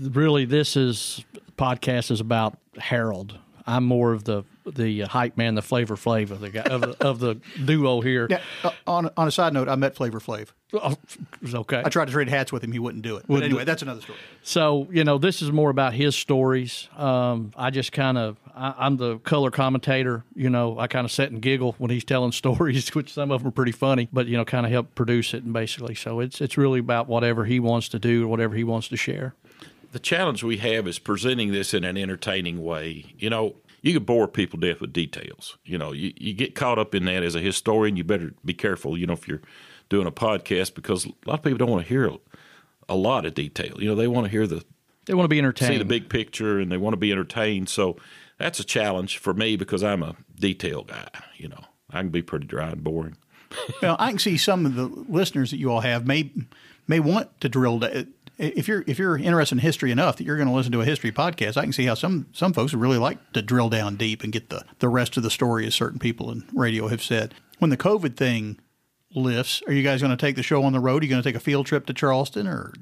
really, 0.00 0.44
this 0.44 0.76
is 0.76 1.24
podcast 1.56 2.10
is 2.10 2.20
about 2.20 2.58
Harold. 2.78 3.38
I'm 3.66 3.84
more 3.84 4.12
of 4.12 4.24
the 4.24 4.44
the 4.74 5.02
hype 5.02 5.36
man, 5.36 5.54
the 5.54 5.62
flavor 5.62 5.96
flav 5.96 6.30
of 6.30 6.40
the 6.40 6.50
guy 6.50 6.62
of 6.62 6.82
of 7.00 7.18
the 7.20 7.36
duo 7.64 8.00
here. 8.00 8.26
Yeah. 8.30 8.40
uh, 8.64 8.70
on 8.86 9.10
on 9.16 9.28
a 9.28 9.30
side 9.30 9.52
note, 9.52 9.68
I 9.68 9.74
met 9.76 9.94
Flavor 9.94 10.20
Flav. 10.20 10.48
Oh, 10.72 10.96
okay. 11.52 11.82
I 11.84 11.88
tried 11.88 12.04
to 12.06 12.12
trade 12.12 12.28
hats 12.28 12.52
with 12.52 12.62
him. 12.62 12.70
He 12.70 12.78
wouldn't 12.78 13.02
do 13.02 13.16
it. 13.16 13.22
But 13.22 13.30
Wouldn't 13.34 13.50
anyway, 13.50 13.64
that's 13.64 13.82
another 13.82 14.00
story. 14.00 14.18
So 14.42 14.86
you 14.90 15.02
know, 15.04 15.18
this 15.18 15.42
is 15.42 15.50
more 15.50 15.68
about 15.70 15.94
his 15.94 16.14
stories. 16.14 16.88
Um, 16.96 17.52
I 17.56 17.70
just 17.70 17.90
kind 17.90 18.16
of, 18.16 18.36
I'm 18.54 18.96
the 18.96 19.18
color 19.18 19.50
commentator. 19.50 20.22
You 20.34 20.48
know, 20.48 20.78
I 20.78 20.86
kind 20.86 21.04
of 21.04 21.10
sit 21.10 21.32
and 21.32 21.42
giggle 21.42 21.74
when 21.78 21.90
he's 21.90 22.04
telling 22.04 22.30
stories, 22.44 22.94
which 22.94 23.12
some 23.12 23.30
of 23.32 23.40
them 23.40 23.48
are 23.48 23.52
pretty 23.52 23.72
funny. 23.72 24.08
But 24.12 24.26
you 24.28 24.36
know, 24.36 24.44
kind 24.44 24.64
of 24.64 24.70
help 24.70 24.94
produce 24.94 25.34
it, 25.34 25.42
and 25.42 25.52
basically, 25.52 25.96
so 25.96 26.20
it's 26.20 26.40
it's 26.40 26.56
really 26.56 26.78
about 26.78 27.08
whatever 27.08 27.44
he 27.46 27.58
wants 27.58 27.88
to 27.88 27.98
do, 27.98 28.24
or 28.24 28.28
whatever 28.28 28.54
he 28.54 28.62
wants 28.64 28.86
to 28.88 28.96
share. 28.96 29.34
the 29.92 29.98
challenge 29.98 30.44
we 30.44 30.58
have 30.58 30.86
is 30.86 31.00
presenting 31.00 31.50
this 31.50 31.74
in 31.74 31.82
an 31.82 31.96
entertaining 31.96 32.62
way. 32.62 33.06
You 33.18 33.28
know, 33.28 33.56
you 33.82 33.92
can 33.94 34.04
bore 34.04 34.28
people 34.28 34.60
to 34.60 34.72
death 34.72 34.80
with 34.80 34.92
details. 34.92 35.56
You 35.64 35.78
know, 35.78 35.92
you, 35.92 36.12
you 36.16 36.34
get 36.34 36.54
caught 36.54 36.78
up 36.78 36.94
in 36.94 37.04
that 37.06 37.22
as 37.22 37.34
a 37.34 37.40
historian. 37.40 37.96
You 37.96 38.04
better 38.04 38.32
be 38.44 38.54
careful. 38.54 38.98
You 38.98 39.06
know, 39.06 39.14
if 39.14 39.26
you're 39.28 39.42
doing 39.88 40.06
a 40.06 40.12
podcast, 40.12 40.74
because 40.74 41.06
a 41.06 41.12
lot 41.26 41.38
of 41.38 41.42
people 41.42 41.58
don't 41.58 41.70
want 41.70 41.86
to 41.86 41.88
hear 41.88 42.10
a 42.88 42.94
lot 42.96 43.26
of 43.26 43.34
detail. 43.34 43.74
You 43.80 43.88
know, 43.88 43.94
they 43.94 44.08
want 44.08 44.26
to 44.26 44.30
hear 44.30 44.46
the 44.46 44.64
They 45.06 45.14
want 45.14 45.24
to 45.24 45.28
be 45.28 45.38
entertained. 45.38 45.72
see 45.72 45.78
the 45.78 45.84
big 45.84 46.08
picture 46.08 46.58
and 46.58 46.70
they 46.70 46.76
want 46.76 46.92
to 46.92 46.98
be 46.98 47.12
entertained. 47.12 47.68
So 47.68 47.96
that's 48.38 48.60
a 48.60 48.64
challenge 48.64 49.18
for 49.18 49.32
me 49.34 49.56
because 49.56 49.82
I'm 49.82 50.02
a 50.02 50.16
detail 50.38 50.84
guy. 50.84 51.08
You 51.36 51.48
know, 51.48 51.64
I 51.90 52.00
can 52.00 52.10
be 52.10 52.22
pretty 52.22 52.46
dry 52.46 52.70
and 52.70 52.84
boring. 52.84 53.16
Now, 53.82 53.96
I 53.98 54.10
can 54.10 54.18
see 54.18 54.36
some 54.36 54.64
of 54.64 54.76
the 54.76 54.84
listeners 54.84 55.50
that 55.50 55.56
you 55.58 55.72
all 55.72 55.80
have 55.80 56.06
may 56.06 56.30
may 56.86 57.00
want 57.00 57.40
to 57.40 57.48
drill. 57.48 57.82
If 58.40 58.68
you're 58.68 58.84
if 58.86 58.98
you're 58.98 59.18
interested 59.18 59.56
in 59.56 59.58
history 59.60 59.90
enough 59.90 60.16
that 60.16 60.24
you're 60.24 60.36
going 60.36 60.48
to 60.48 60.54
listen 60.54 60.72
to 60.72 60.80
a 60.80 60.84
history 60.84 61.12
podcast, 61.12 61.56
I 61.56 61.62
can 61.62 61.72
see 61.72 61.84
how 61.84 61.94
some 61.94 62.26
some 62.32 62.52
folks 62.52 62.72
would 62.72 62.80
really 62.80 62.98
like 62.98 63.32
to 63.34 63.42
drill 63.42 63.68
down 63.68 63.96
deep 63.96 64.22
and 64.22 64.32
get 64.32 64.48
the 64.48 64.64
the 64.78 64.88
rest 64.88 65.16
of 65.16 65.22
the 65.22 65.30
story, 65.30 65.66
as 65.66 65.74
certain 65.74 65.98
people 65.98 66.30
in 66.30 66.44
radio 66.54 66.88
have 66.88 67.02
said. 67.02 67.34
When 67.58 67.70
the 67.70 67.76
COVID 67.76 68.16
thing 68.16 68.58
lifts, 69.14 69.62
are 69.66 69.72
you 69.72 69.82
guys 69.82 70.00
going 70.00 70.16
to 70.16 70.16
take 70.16 70.36
the 70.36 70.42
show 70.42 70.62
on 70.62 70.72
the 70.72 70.80
road? 70.80 71.02
Are 71.02 71.04
you 71.04 71.10
going 71.10 71.22
to 71.22 71.28
take 71.28 71.36
a 71.36 71.40
field 71.40 71.66
trip 71.66 71.84
to 71.86 71.92
Charleston, 71.92 72.46
or 72.46 72.72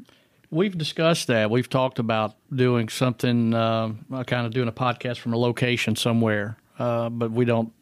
We've 0.50 0.76
discussed 0.76 1.26
that. 1.26 1.50
We've 1.50 1.68
talked 1.68 1.98
about 1.98 2.34
doing 2.54 2.88
something, 2.88 3.52
um, 3.52 4.06
uh, 4.12 4.24
kind 4.24 4.46
of 4.46 4.52
doing 4.54 4.68
a 4.68 4.72
podcast 4.72 5.18
from 5.18 5.34
a 5.34 5.36
location 5.36 5.94
somewhere, 5.94 6.56
uh, 6.78 7.10
but 7.10 7.30
we 7.30 7.44
don't 7.44 7.72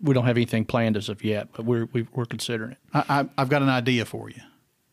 we 0.00 0.14
don't 0.14 0.24
have 0.24 0.36
anything 0.36 0.64
planned 0.64 0.96
as 0.96 1.08
of 1.08 1.22
yet. 1.22 1.48
But 1.52 1.66
we're 1.66 1.86
we, 1.92 2.06
we're 2.14 2.24
considering 2.24 2.72
it. 2.72 2.78
I, 2.94 3.04
I, 3.08 3.28
I've 3.36 3.50
got 3.50 3.60
an 3.60 3.68
idea 3.68 4.06
for 4.06 4.30
you. 4.30 4.40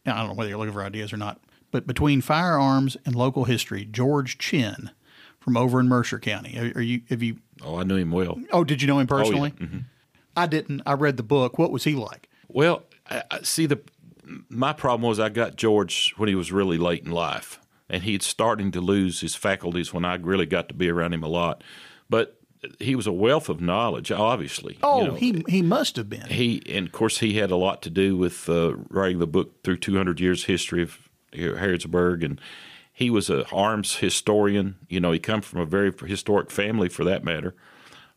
Now, 0.06 0.16
I 0.16 0.20
don't 0.20 0.30
know 0.30 0.34
whether 0.34 0.50
you're 0.50 0.58
looking 0.58 0.74
for 0.74 0.84
ideas 0.84 1.14
or 1.14 1.18
not, 1.18 1.40
but 1.76 1.86
between 1.86 2.22
firearms 2.22 2.96
and 3.06 3.14
local 3.16 3.44
history, 3.44 3.84
George 3.84 4.38
Chinn 4.38 4.92
from 5.42 5.58
over 5.58 5.78
in 5.82 5.90
Mercer 5.90 6.20
County. 6.20 6.58
Are, 6.58 6.80
are 6.80 6.82
you? 6.82 7.02
Have 7.10 7.22
you? 7.22 7.38
Oh, 7.62 7.78
I 7.78 7.84
knew 7.84 7.98
him 7.98 8.12
well. 8.12 8.40
Oh, 8.54 8.64
did 8.64 8.82
you 8.82 8.88
know 8.88 8.98
him 9.00 9.08
Oh, 9.12 9.18
yeah. 9.18 9.24
personally? 9.24 9.52
Mhm. 9.52 9.84
I 10.38 10.48
didn't. 10.48 10.82
I 10.86 10.94
read 10.94 11.18
the 11.18 11.24
book. 11.24 11.58
What 11.60 11.72
was 11.72 11.84
he 11.84 11.94
like? 11.96 12.30
Well, 12.48 12.84
I, 13.10 13.24
I 13.30 13.42
see 13.42 13.66
the 13.66 13.82
my 14.50 14.72
problem 14.72 15.08
was 15.10 15.20
I 15.20 15.28
got 15.28 15.58
George 15.58 16.14
when 16.16 16.30
he 16.30 16.36
was 16.36 16.52
really 16.54 16.78
late 16.78 17.04
in 17.04 17.12
life, 17.12 17.60
and 17.90 18.04
he'd 18.04 18.24
starting 18.24 18.72
to 18.72 18.80
lose 18.82 19.20
his 19.20 19.36
faculties 19.36 19.94
when 19.94 20.06
I 20.06 20.16
really 20.16 20.46
got 20.46 20.70
to 20.70 20.74
be 20.74 20.90
around 20.90 21.14
him 21.14 21.24
a 21.24 21.28
lot. 21.28 21.62
But 22.10 22.40
he 22.80 22.96
was 22.96 23.06
a 23.06 23.12
wealth 23.12 23.48
of 23.50 23.62
knowledge. 23.62 24.12
Obviously, 24.12 24.80
Oh, 24.82 25.02
You 25.02 25.08
know, 25.10 25.14
he 25.16 25.44
he 25.48 25.62
must 25.62 25.96
have 25.98 26.10
been. 26.10 26.26
he 26.28 26.64
and 26.68 26.88
of 26.88 26.92
course 26.94 27.20
he 27.20 27.34
had 27.36 27.52
a 27.52 27.56
lot 27.56 27.84
to 27.84 27.90
do 27.92 28.18
with 28.18 28.50
uh, 28.50 28.76
writing 28.90 29.20
the 29.20 29.28
book 29.28 29.62
through 29.64 29.78
200 29.78 30.20
years 30.20 30.46
history 30.46 30.82
of 30.82 30.98
Harrodsburg, 31.36 32.24
and 32.24 32.40
he 32.92 33.10
was 33.10 33.30
a 33.30 33.48
arms 33.50 33.98
historian. 33.98 34.76
You 34.90 35.00
know, 35.00 35.12
he 35.12 35.20
come 35.20 35.42
from 35.42 35.60
a 35.60 35.66
very 35.66 35.94
historic 36.06 36.50
family, 36.52 36.90
for 36.90 37.04
that 37.04 37.24
matter. 37.24 37.56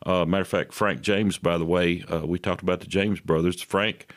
Uh, 0.05 0.25
matter 0.25 0.43
of 0.43 0.47
fact, 0.47 0.73
Frank 0.73 1.01
James, 1.01 1.37
by 1.37 1.57
the 1.57 1.65
way, 1.65 2.03
uh, 2.03 2.25
we 2.25 2.39
talked 2.39 2.61
about 2.61 2.79
the 2.79 2.87
James 2.87 3.19
brothers. 3.19 3.61
Frank 3.61 4.13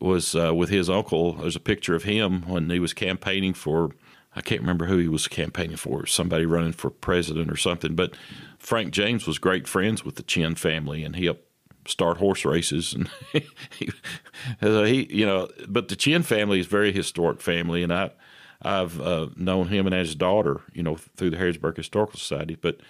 was 0.00 0.34
uh, 0.34 0.54
with 0.54 0.68
his 0.68 0.90
uncle. 0.90 1.34
There's 1.34 1.56
a 1.56 1.60
picture 1.60 1.94
of 1.94 2.04
him 2.04 2.42
when 2.48 2.68
he 2.70 2.80
was 2.80 2.92
campaigning 2.92 3.54
for. 3.54 3.92
I 4.34 4.42
can't 4.42 4.60
remember 4.60 4.86
who 4.86 4.98
he 4.98 5.08
was 5.08 5.26
campaigning 5.26 5.76
for. 5.76 6.06
Somebody 6.06 6.46
running 6.46 6.72
for 6.72 6.90
president 6.90 7.50
or 7.50 7.56
something. 7.56 7.96
But 7.96 8.16
Frank 8.58 8.92
James 8.92 9.26
was 9.26 9.38
great 9.38 9.66
friends 9.66 10.04
with 10.04 10.16
the 10.16 10.22
Chinn 10.22 10.54
family, 10.54 11.02
and 11.02 11.16
he 11.16 11.24
helped 11.24 11.46
start 11.86 12.18
horse 12.18 12.44
races. 12.44 12.94
And 12.94 13.10
he, 13.32 13.90
he, 14.60 15.08
you 15.10 15.26
know, 15.26 15.48
but 15.68 15.88
the 15.88 15.96
Chinn 15.96 16.22
family 16.22 16.60
is 16.60 16.66
a 16.66 16.70
very 16.70 16.92
historic 16.92 17.40
family, 17.40 17.82
and 17.82 17.92
I, 17.92 18.10
I've 18.62 19.00
uh, 19.00 19.28
known 19.36 19.68
him 19.68 19.86
and 19.86 19.94
his 19.94 20.14
daughter, 20.14 20.60
you 20.72 20.82
know, 20.82 20.96
through 20.96 21.30
the 21.30 21.36
Harrodsburg 21.36 21.76
Historical 21.76 22.18
Society. 22.18 22.56
But 22.60 22.80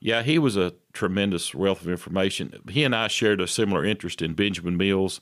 yeah, 0.00 0.22
he 0.22 0.38
was 0.38 0.56
a 0.56 0.74
tremendous 0.92 1.54
wealth 1.54 1.80
of 1.80 1.88
information. 1.88 2.54
He 2.68 2.84
and 2.84 2.94
I 2.94 3.08
shared 3.08 3.40
a 3.40 3.46
similar 3.46 3.84
interest 3.84 4.20
in 4.20 4.34
Benjamin 4.34 4.76
Mills, 4.76 5.20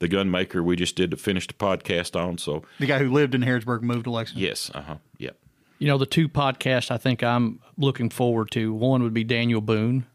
the 0.00 0.08
gunmaker 0.08 0.62
we 0.62 0.76
just 0.76 0.96
did 0.96 1.10
to 1.12 1.16
finish 1.16 1.46
the 1.46 1.54
podcast 1.54 2.18
on. 2.20 2.38
So 2.38 2.62
the 2.78 2.86
guy 2.86 2.98
who 2.98 3.12
lived 3.12 3.34
in 3.34 3.42
Harrodsburg 3.42 3.82
moved 3.82 4.04
to 4.04 4.10
Lexington. 4.10 4.44
yes, 4.44 4.70
uh 4.74 4.82
huh, 4.82 4.96
yep. 5.18 5.36
You 5.78 5.86
know, 5.86 5.98
the 5.98 6.06
two 6.06 6.28
podcasts 6.28 6.90
I 6.90 6.96
think 6.96 7.22
I'm 7.22 7.60
looking 7.76 8.10
forward 8.10 8.50
to 8.52 8.72
one 8.74 9.02
would 9.04 9.14
be 9.14 9.22
Daniel 9.22 9.60
Boone, 9.60 10.06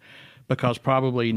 because 0.49 0.77
probably 0.77 1.31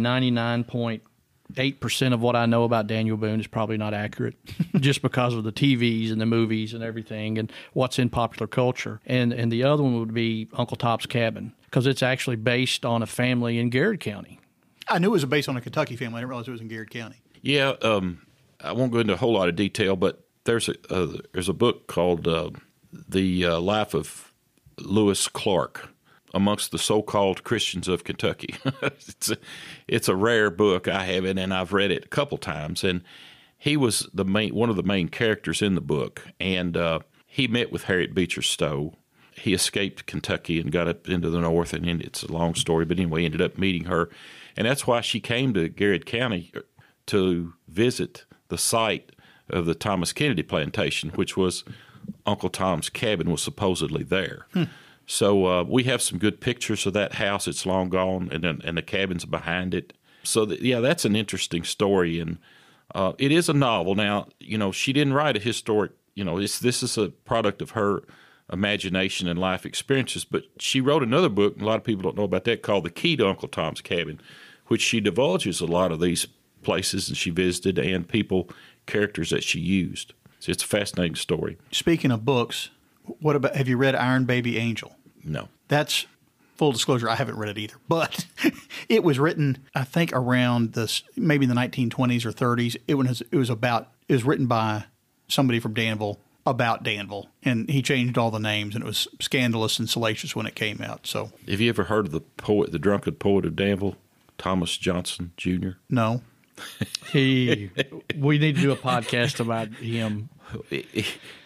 99.8% 1.55 2.13
of 2.13 2.21
what 2.21 2.37
I 2.37 2.47
know 2.47 2.65
about 2.65 2.87
Daniel 2.87 3.17
Boone 3.17 3.41
is 3.41 3.47
probably 3.47 3.77
not 3.77 3.95
accurate, 3.95 4.37
just 4.77 5.03
because 5.03 5.35
of 5.35 5.45
the 5.45 5.53
TVs 5.53 6.13
and 6.13 6.21
the 6.21 6.27
movies 6.27 6.75
and 6.75 6.83
everything 6.83 7.39
and 7.39 7.53
what's 7.73 7.99
in 7.99 8.09
popular 8.09 8.47
culture. 8.47 9.01
And, 9.07 9.33
and 9.33 9.51
the 9.51 9.65
other 9.65 9.83
one 9.83 9.99
would 9.99 10.15
be 10.15 10.49
Uncle 10.55 10.77
Tom's 10.77 11.07
Cabin, 11.07 11.53
because 11.65 11.87
it's 11.87 12.03
actually 12.03 12.37
based 12.37 12.85
on 12.85 13.03
a 13.03 13.07
family 13.07 13.59
in 13.59 13.71
Garrard 13.71 14.01
County. 14.01 14.41
I 14.89 14.99
knew 14.99 15.09
it 15.09 15.13
was 15.13 15.25
based 15.25 15.49
on 15.49 15.57
a 15.57 15.61
Kentucky 15.61 15.97
family. 15.97 16.19
I 16.19 16.21
didn't 16.21 16.29
realize 16.31 16.49
it 16.49 16.53
was 16.53 16.61
in 16.61 16.69
Garrard 16.69 16.91
County. 16.91 17.17
Yeah, 17.43 17.75
um, 17.83 18.27
I 18.61 18.73
won't 18.73 18.93
go 18.93 18.99
into 18.99 19.15
a 19.15 19.17
whole 19.17 19.33
lot 19.33 19.49
of 19.49 19.57
detail, 19.57 19.97
but 19.97 20.25
there's 20.45 20.69
a 20.69 20.75
uh, 20.91 21.19
there's 21.33 21.49
a 21.49 21.53
book 21.55 21.87
called 21.87 22.27
uh, 22.27 22.51
"The 22.93 23.45
uh, 23.45 23.61
Life 23.61 23.95
of 23.95 24.33
Lewis 24.79 25.29
Clarke." 25.29 25.91
Amongst 26.35 26.71
the 26.71 26.79
so-called 26.79 27.45
Christians 27.45 27.89
of 27.89 28.05
Kentucky, 28.05 28.57
it's 28.83 29.31
a, 29.31 29.39
it's 29.89 30.09
a 30.09 30.17
rare 30.17 30.51
book. 30.51 30.89
I 30.89 31.05
have 31.05 31.25
it, 31.25 31.39
and 31.39 31.55
I've 31.55 31.73
read 31.73 31.91
it 31.91 32.05
a 32.05 32.09
couple 32.09 32.37
times. 32.37 32.85
And 32.85 33.03
he 33.57 33.77
was 33.77 34.09
the 34.13 34.25
main 34.25 34.55
one 34.55 34.71
of 34.71 34.77
the 34.77 34.83
main 34.83 35.09
characters 35.09 35.63
in 35.63 35.75
the 35.75 35.81
book, 35.81 36.27
and 36.39 36.77
uh, 36.77 37.01
he 37.27 37.49
met 37.49 37.73
with 37.73 37.85
Harriet 37.85 38.15
Beecher 38.15 38.43
Stowe. 38.43 38.95
He 39.33 39.53
escaped 39.53 40.07
Kentucky 40.07 40.61
and 40.61 40.73
got 40.73 40.89
up 40.89 41.09
into 41.09 41.31
the 41.31 41.41
north, 41.41 41.73
and 41.73 41.87
it's 41.87 42.23
a 42.23 42.33
long 42.33 42.55
story. 42.55 42.85
But 42.85 42.99
anyway, 42.99 43.25
ended 43.25 43.43
up 43.43 43.59
meeting 43.59 43.85
her, 43.85 44.09
and 44.57 44.67
that's 44.67 44.87
why 44.87 45.01
she 45.01 45.21
came 45.21 45.53
to 45.55 45.69
Garrard 45.69 46.07
County 46.07 46.53
to 47.07 47.55
visit 47.69 48.25
the 48.49 48.59
site 48.59 49.13
of 49.51 49.67
the 49.67 49.75
Thomas 49.75 50.13
Kennedy 50.13 50.43
plantation, 50.43 51.11
which 51.11 51.37
was 51.37 51.65
Uncle 52.25 52.51
Tom's 52.51 52.89
cabin 52.89 53.31
was 53.31 53.43
supposedly 53.43 54.03
there. 54.03 54.47
So 55.07 55.47
uh, 55.47 55.63
we 55.63 55.85
have 55.85 56.03
some 56.03 56.19
good 56.19 56.41
pictures 56.41 56.85
of 56.85 56.93
that 56.95 57.15
house. 57.15 57.47
It's 57.47 57.65
long 57.65 57.89
gone, 57.89 58.29
and 58.33 58.45
and 58.45 58.77
the 58.77 58.83
cabin's 58.83 59.25
behind 59.25 59.75
it. 59.75 59.93
So 60.25 60.45
th- 60.45 60.61
yeah, 60.61 60.81
that's 60.81 61.05
an 61.05 61.15
interesting 61.15 61.63
story, 61.63 62.19
and 62.19 62.39
uh, 62.95 63.13
it 63.19 63.31
is 63.31 63.49
a 63.49 63.53
novel. 63.53 63.95
Now 63.95 64.29
you 64.41 64.59
know 64.59 64.73
she 64.73 64.93
didn't 64.93 65.15
write 65.15 65.37
a 65.37 65.41
historic. 65.41 65.93
You 66.15 66.25
know, 66.25 66.41
this 66.41 66.83
is 66.83 66.99
a 66.99 67.09
product 67.11 67.63
of 67.63 67.71
her 67.71 68.03
imagination 68.53 69.29
and 69.29 69.39
life 69.39 69.67
experiences. 69.67 70.25
But 70.25 70.45
she 70.59 70.81
wrote 70.81 71.03
another 71.03 71.29
book. 71.29 71.55
And 71.55 71.63
a 71.63 71.67
lot 71.67 71.77
of 71.77 71.85
people 71.85 72.03
don't 72.03 72.17
know 72.17 72.25
about 72.25 72.45
that 72.45 72.63
called 72.63 72.85
"The 72.85 72.91
Key 72.91 73.17
to 73.17 73.29
Uncle 73.29 73.49
Tom's 73.49 73.81
Cabin," 73.81 74.21
which 74.67 74.83
she 74.83 75.01
divulges 75.01 75.61
a 75.61 75.67
lot 75.67 75.93
of 75.93 76.01
these 76.01 76.27
places 76.63 77.09
and 77.09 77.17
she 77.17 77.31
visited 77.31 77.79
and 77.79 78.09
people 78.09 78.49
characters 78.87 79.31
that 79.31 79.45
she 79.45 79.61
used. 79.61 80.15
So 80.41 80.51
it's 80.51 80.65
a 80.65 80.67
fascinating 80.67 81.15
story. 81.15 81.59
Speaking 81.71 82.11
of 82.11 82.25
books, 82.25 82.71
what 83.21 83.37
about 83.37 83.57
have 83.57 83.69
you 83.69 83.77
read 83.77 83.95
Iron 83.95 84.25
Baby 84.25 84.59
Angel? 84.59 84.95
No. 85.25 85.49
That's 85.69 86.07
full 86.57 86.73
disclosure. 86.73 87.09
I 87.09 87.17
haven't 87.17 87.37
read 87.37 87.51
it 87.51 87.59
either, 87.59 87.77
but 87.89 88.27
it 88.89 89.03
was 89.05 89.19
written, 89.19 89.59
I 89.75 89.85
think, 89.85 90.13
around 90.13 90.73
this 90.73 91.03
maybe 91.17 91.47
the 91.47 91.55
1920s 91.55 92.25
or 92.25 92.33
30s. 92.33 92.77
It 92.87 92.95
was 92.95 93.23
it 93.31 93.37
was 93.37 93.51
about 93.51 93.89
it 94.09 94.13
was 94.15 94.25
written 94.25 94.47
by 94.47 94.85
somebody 95.29 95.59
from 95.61 95.75
Danville 95.75 96.19
about 96.47 96.85
Danville, 96.85 97.29
and 97.43 97.69
he 97.69 97.83
changed 97.83 98.17
all 98.17 98.31
the 98.31 98.39
names, 98.39 98.75
and 98.77 98.85
it 98.85 98.87
was 98.87 99.09
scandalous 99.21 99.81
and 99.81 99.91
salacious 99.91 100.37
when 100.37 100.47
it 100.47 100.55
came 100.55 100.81
out. 100.81 101.07
So 101.07 101.33
Have 101.49 101.61
you 101.61 101.69
ever 101.69 101.85
heard 101.85 102.07
of 102.07 102.13
the 102.13 102.21
poet, 102.21 102.71
the 102.71 102.79
drunken 102.79 103.15
poet 103.15 103.45
of 103.45 103.57
Danville, 103.57 103.97
Thomas 104.39 104.77
Johnson 104.77 105.33
Jr.? 105.37 105.71
no, 105.91 106.23
He, 107.13 107.71
we 108.17 108.39
need 108.39 108.55
to 108.57 108.63
do 108.63 108.73
a 108.73 108.77
podcast 108.77 109.41
about 109.41 109.69
him. 109.75 110.29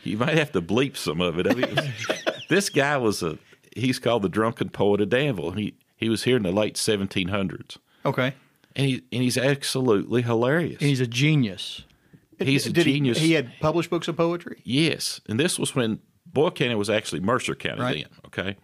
You 0.02 0.16
might 0.16 0.38
have 0.38 0.52
to 0.52 0.62
bleep 0.62 0.96
some 0.96 1.20
of 1.20 1.38
it. 1.38 1.46
I 1.46 1.54
mean, 1.54 1.92
this 2.48 2.70
guy 2.70 2.96
was 2.96 3.22
a 3.22 3.38
he's 3.76 3.98
called 3.98 4.22
the 4.22 4.28
drunken 4.30 4.70
poet 4.70 5.00
of 5.02 5.10
Danville. 5.10 5.50
He 5.52 5.74
he 5.96 6.08
was 6.08 6.24
here 6.24 6.36
in 6.38 6.42
the 6.42 6.52
late 6.52 6.76
1700s, 6.76 7.76
okay. 8.06 8.34
and 8.74 8.86
he 8.86 8.94
and 9.12 9.22
he's 9.22 9.36
absolutely 9.36 10.22
hilarious. 10.22 10.80
And 10.80 10.88
he's 10.88 11.00
a 11.00 11.06
genius. 11.06 11.82
He's 12.38 12.64
a 12.66 12.72
Did 12.72 12.86
he- 12.86 12.94
genius. 12.94 13.18
He, 13.18 13.32
had 13.32 13.52
published 13.60 13.90
books 13.90 14.08
of 14.08 14.16
poetry. 14.16 14.62
Yes, 14.64 15.20
and 15.28 15.38
this 15.38 15.58
was 15.58 15.74
when 15.74 16.00
Boyle 16.24 16.50
County 16.50 16.74
was 16.74 16.88
actually 16.88 17.20
Mercer 17.20 17.54
County 17.54 17.82
Right. 17.82 18.06
then. 18.10 18.18
Okay, 18.46 18.56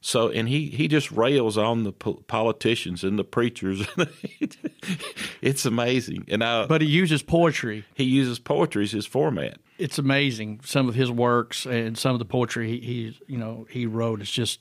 so 0.00 0.30
and 0.30 0.48
he 0.48 0.68
he 0.68 0.88
just 0.88 1.10
rails 1.12 1.58
on 1.58 1.84
the 1.84 1.92
po- 1.92 2.22
politicians 2.26 3.04
and 3.04 3.18
the 3.18 3.24
preachers. 3.24 3.86
it's 5.42 5.64
amazing, 5.66 6.24
and 6.28 6.42
I, 6.42 6.64
But 6.66 6.80
he 6.80 6.88
uses 6.88 7.22
poetry. 7.22 7.84
he 7.94 8.04
uses 8.04 8.38
poetry 8.38 8.84
as 8.84 8.92
his 8.92 9.04
format. 9.06 9.58
It's 9.80 9.98
amazing. 9.98 10.60
Some 10.64 10.88
of 10.88 10.94
his 10.94 11.10
works 11.10 11.66
and 11.66 11.96
some 11.96 12.12
of 12.12 12.18
the 12.18 12.24
poetry 12.24 12.68
he, 12.68 12.78
he 12.80 13.18
you 13.26 13.38
know 13.38 13.66
he 13.70 13.86
wrote 13.86 14.20
is 14.20 14.30
just 14.30 14.60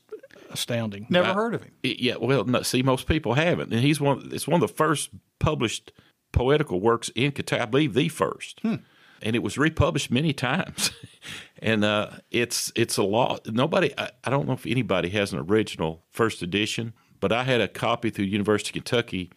astounding. 0.50 1.08
Never 1.10 1.34
heard 1.34 1.54
of 1.56 1.64
him. 1.64 1.72
It- 1.84 2.00
yeah, 2.00 2.16
well, 2.16 2.46
no, 2.46 2.62
see, 2.62 2.82
most 2.82 3.08
people 3.08 3.34
haven't, 3.34 3.72
and 3.74 3.82
he's 3.82 4.00
one. 4.00 4.30
It's 4.32 4.48
one 4.48 4.62
of 4.64 4.68
the 4.68 4.74
first 4.74 5.10
published 5.40 5.92
poetical 6.32 6.80
works 6.80 7.10
in 7.16 7.32
Kentucky. 7.32 7.62
I 7.62 7.66
believe 7.66 7.94
the 7.94 8.10
first, 8.10 8.62
and 8.64 9.36
it 9.36 9.44
was 9.44 9.58
republished 9.58 10.12
many 10.12 10.34
times. 10.34 10.92
and 11.62 11.84
uh, 11.84 12.12
it's 12.32 12.72
it's 12.76 12.98
a 12.98 13.04
lot. 13.04 13.46
Nobody, 13.52 13.94
I, 13.98 14.12
I 14.24 14.30
don't 14.30 14.48
know 14.48 14.54
if 14.54 14.66
anybody 14.66 15.10
has 15.10 15.34
an 15.34 15.40
original 15.40 16.04
first 16.12 16.42
edition, 16.42 16.94
but 17.20 17.32
I 17.32 17.44
had 17.44 17.62
a 17.62 17.68
copy 17.68 18.10
through 18.10 18.26
University 18.26 18.70
of 18.70 18.86
Kentucky 18.86 19.32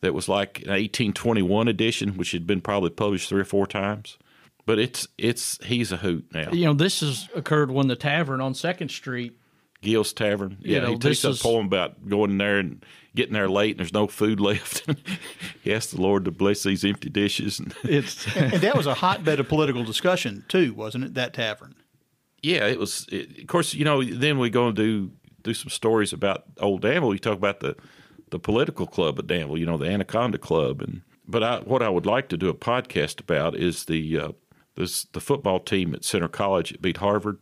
that 0.00 0.14
was 0.14 0.28
like 0.28 0.60
an 0.60 0.70
1821 0.70 1.68
edition, 1.68 2.16
which 2.16 2.32
had 2.32 2.46
been 2.46 2.60
probably 2.62 2.90
published 2.90 3.28
three 3.28 3.42
or 3.42 3.44
four 3.44 3.66
times. 3.66 4.16
But 4.70 4.78
it's 4.78 5.08
it's 5.18 5.58
he's 5.64 5.90
a 5.90 5.96
hoot 5.96 6.26
now. 6.32 6.52
You 6.52 6.66
know, 6.66 6.74
this 6.74 7.00
has 7.00 7.28
occurred 7.34 7.72
when 7.72 7.88
the 7.88 7.96
tavern 7.96 8.40
on 8.40 8.54
Second 8.54 8.90
Street. 8.90 9.32
Gill's 9.82 10.12
Tavern. 10.12 10.58
Yeah, 10.60 10.80
know, 10.80 10.86
he 10.92 10.98
takes 10.98 11.22
this 11.22 11.24
a 11.24 11.28
is- 11.30 11.42
poem 11.42 11.66
about 11.66 12.08
going 12.08 12.38
there 12.38 12.58
and 12.58 12.84
getting 13.16 13.32
there 13.32 13.48
late 13.48 13.72
and 13.72 13.80
there's 13.80 13.92
no 13.92 14.06
food 14.06 14.38
left. 14.48 14.84
he 15.64 15.74
asked 15.74 15.90
the 15.96 16.00
Lord 16.00 16.24
to 16.26 16.30
bless 16.30 16.62
these 16.62 16.84
empty 16.84 17.08
dishes. 17.08 17.58
And 17.58 17.74
It's 17.82 18.24
And 18.36 18.52
that 18.52 18.76
was 18.76 18.86
a 18.86 18.94
hotbed 18.94 19.40
of 19.40 19.48
political 19.48 19.82
discussion 19.82 20.44
too, 20.46 20.72
wasn't 20.74 21.02
it? 21.04 21.14
That 21.14 21.34
tavern. 21.34 21.74
yeah, 22.40 22.66
it 22.68 22.78
was. 22.78 23.06
It, 23.10 23.40
of 23.40 23.46
course, 23.48 23.74
you 23.74 23.84
know. 23.84 24.04
Then 24.04 24.38
we 24.38 24.50
go 24.50 24.68
and 24.68 24.76
do 24.76 25.10
do 25.42 25.52
some 25.52 25.70
stories 25.70 26.12
about 26.12 26.44
old 26.60 26.82
Danville. 26.82 27.08
We 27.08 27.18
talk 27.18 27.36
about 27.38 27.58
the 27.58 27.74
the 28.30 28.38
political 28.38 28.86
club 28.86 29.18
at 29.18 29.26
Danville. 29.26 29.58
You 29.58 29.66
know, 29.66 29.78
the 29.78 29.86
Anaconda 29.90 30.38
Club. 30.38 30.80
And 30.80 31.02
but 31.26 31.42
I, 31.42 31.58
what 31.60 31.82
I 31.82 31.88
would 31.88 32.06
like 32.06 32.28
to 32.28 32.36
do 32.36 32.48
a 32.48 32.54
podcast 32.54 33.18
about 33.20 33.56
is 33.56 33.86
the 33.86 34.18
uh, 34.18 34.32
this 34.76 35.04
the 35.04 35.20
football 35.20 35.60
team 35.60 35.94
at 35.94 36.04
Centre 36.04 36.28
College 36.28 36.80
beat 36.80 36.98
Harvard. 36.98 37.38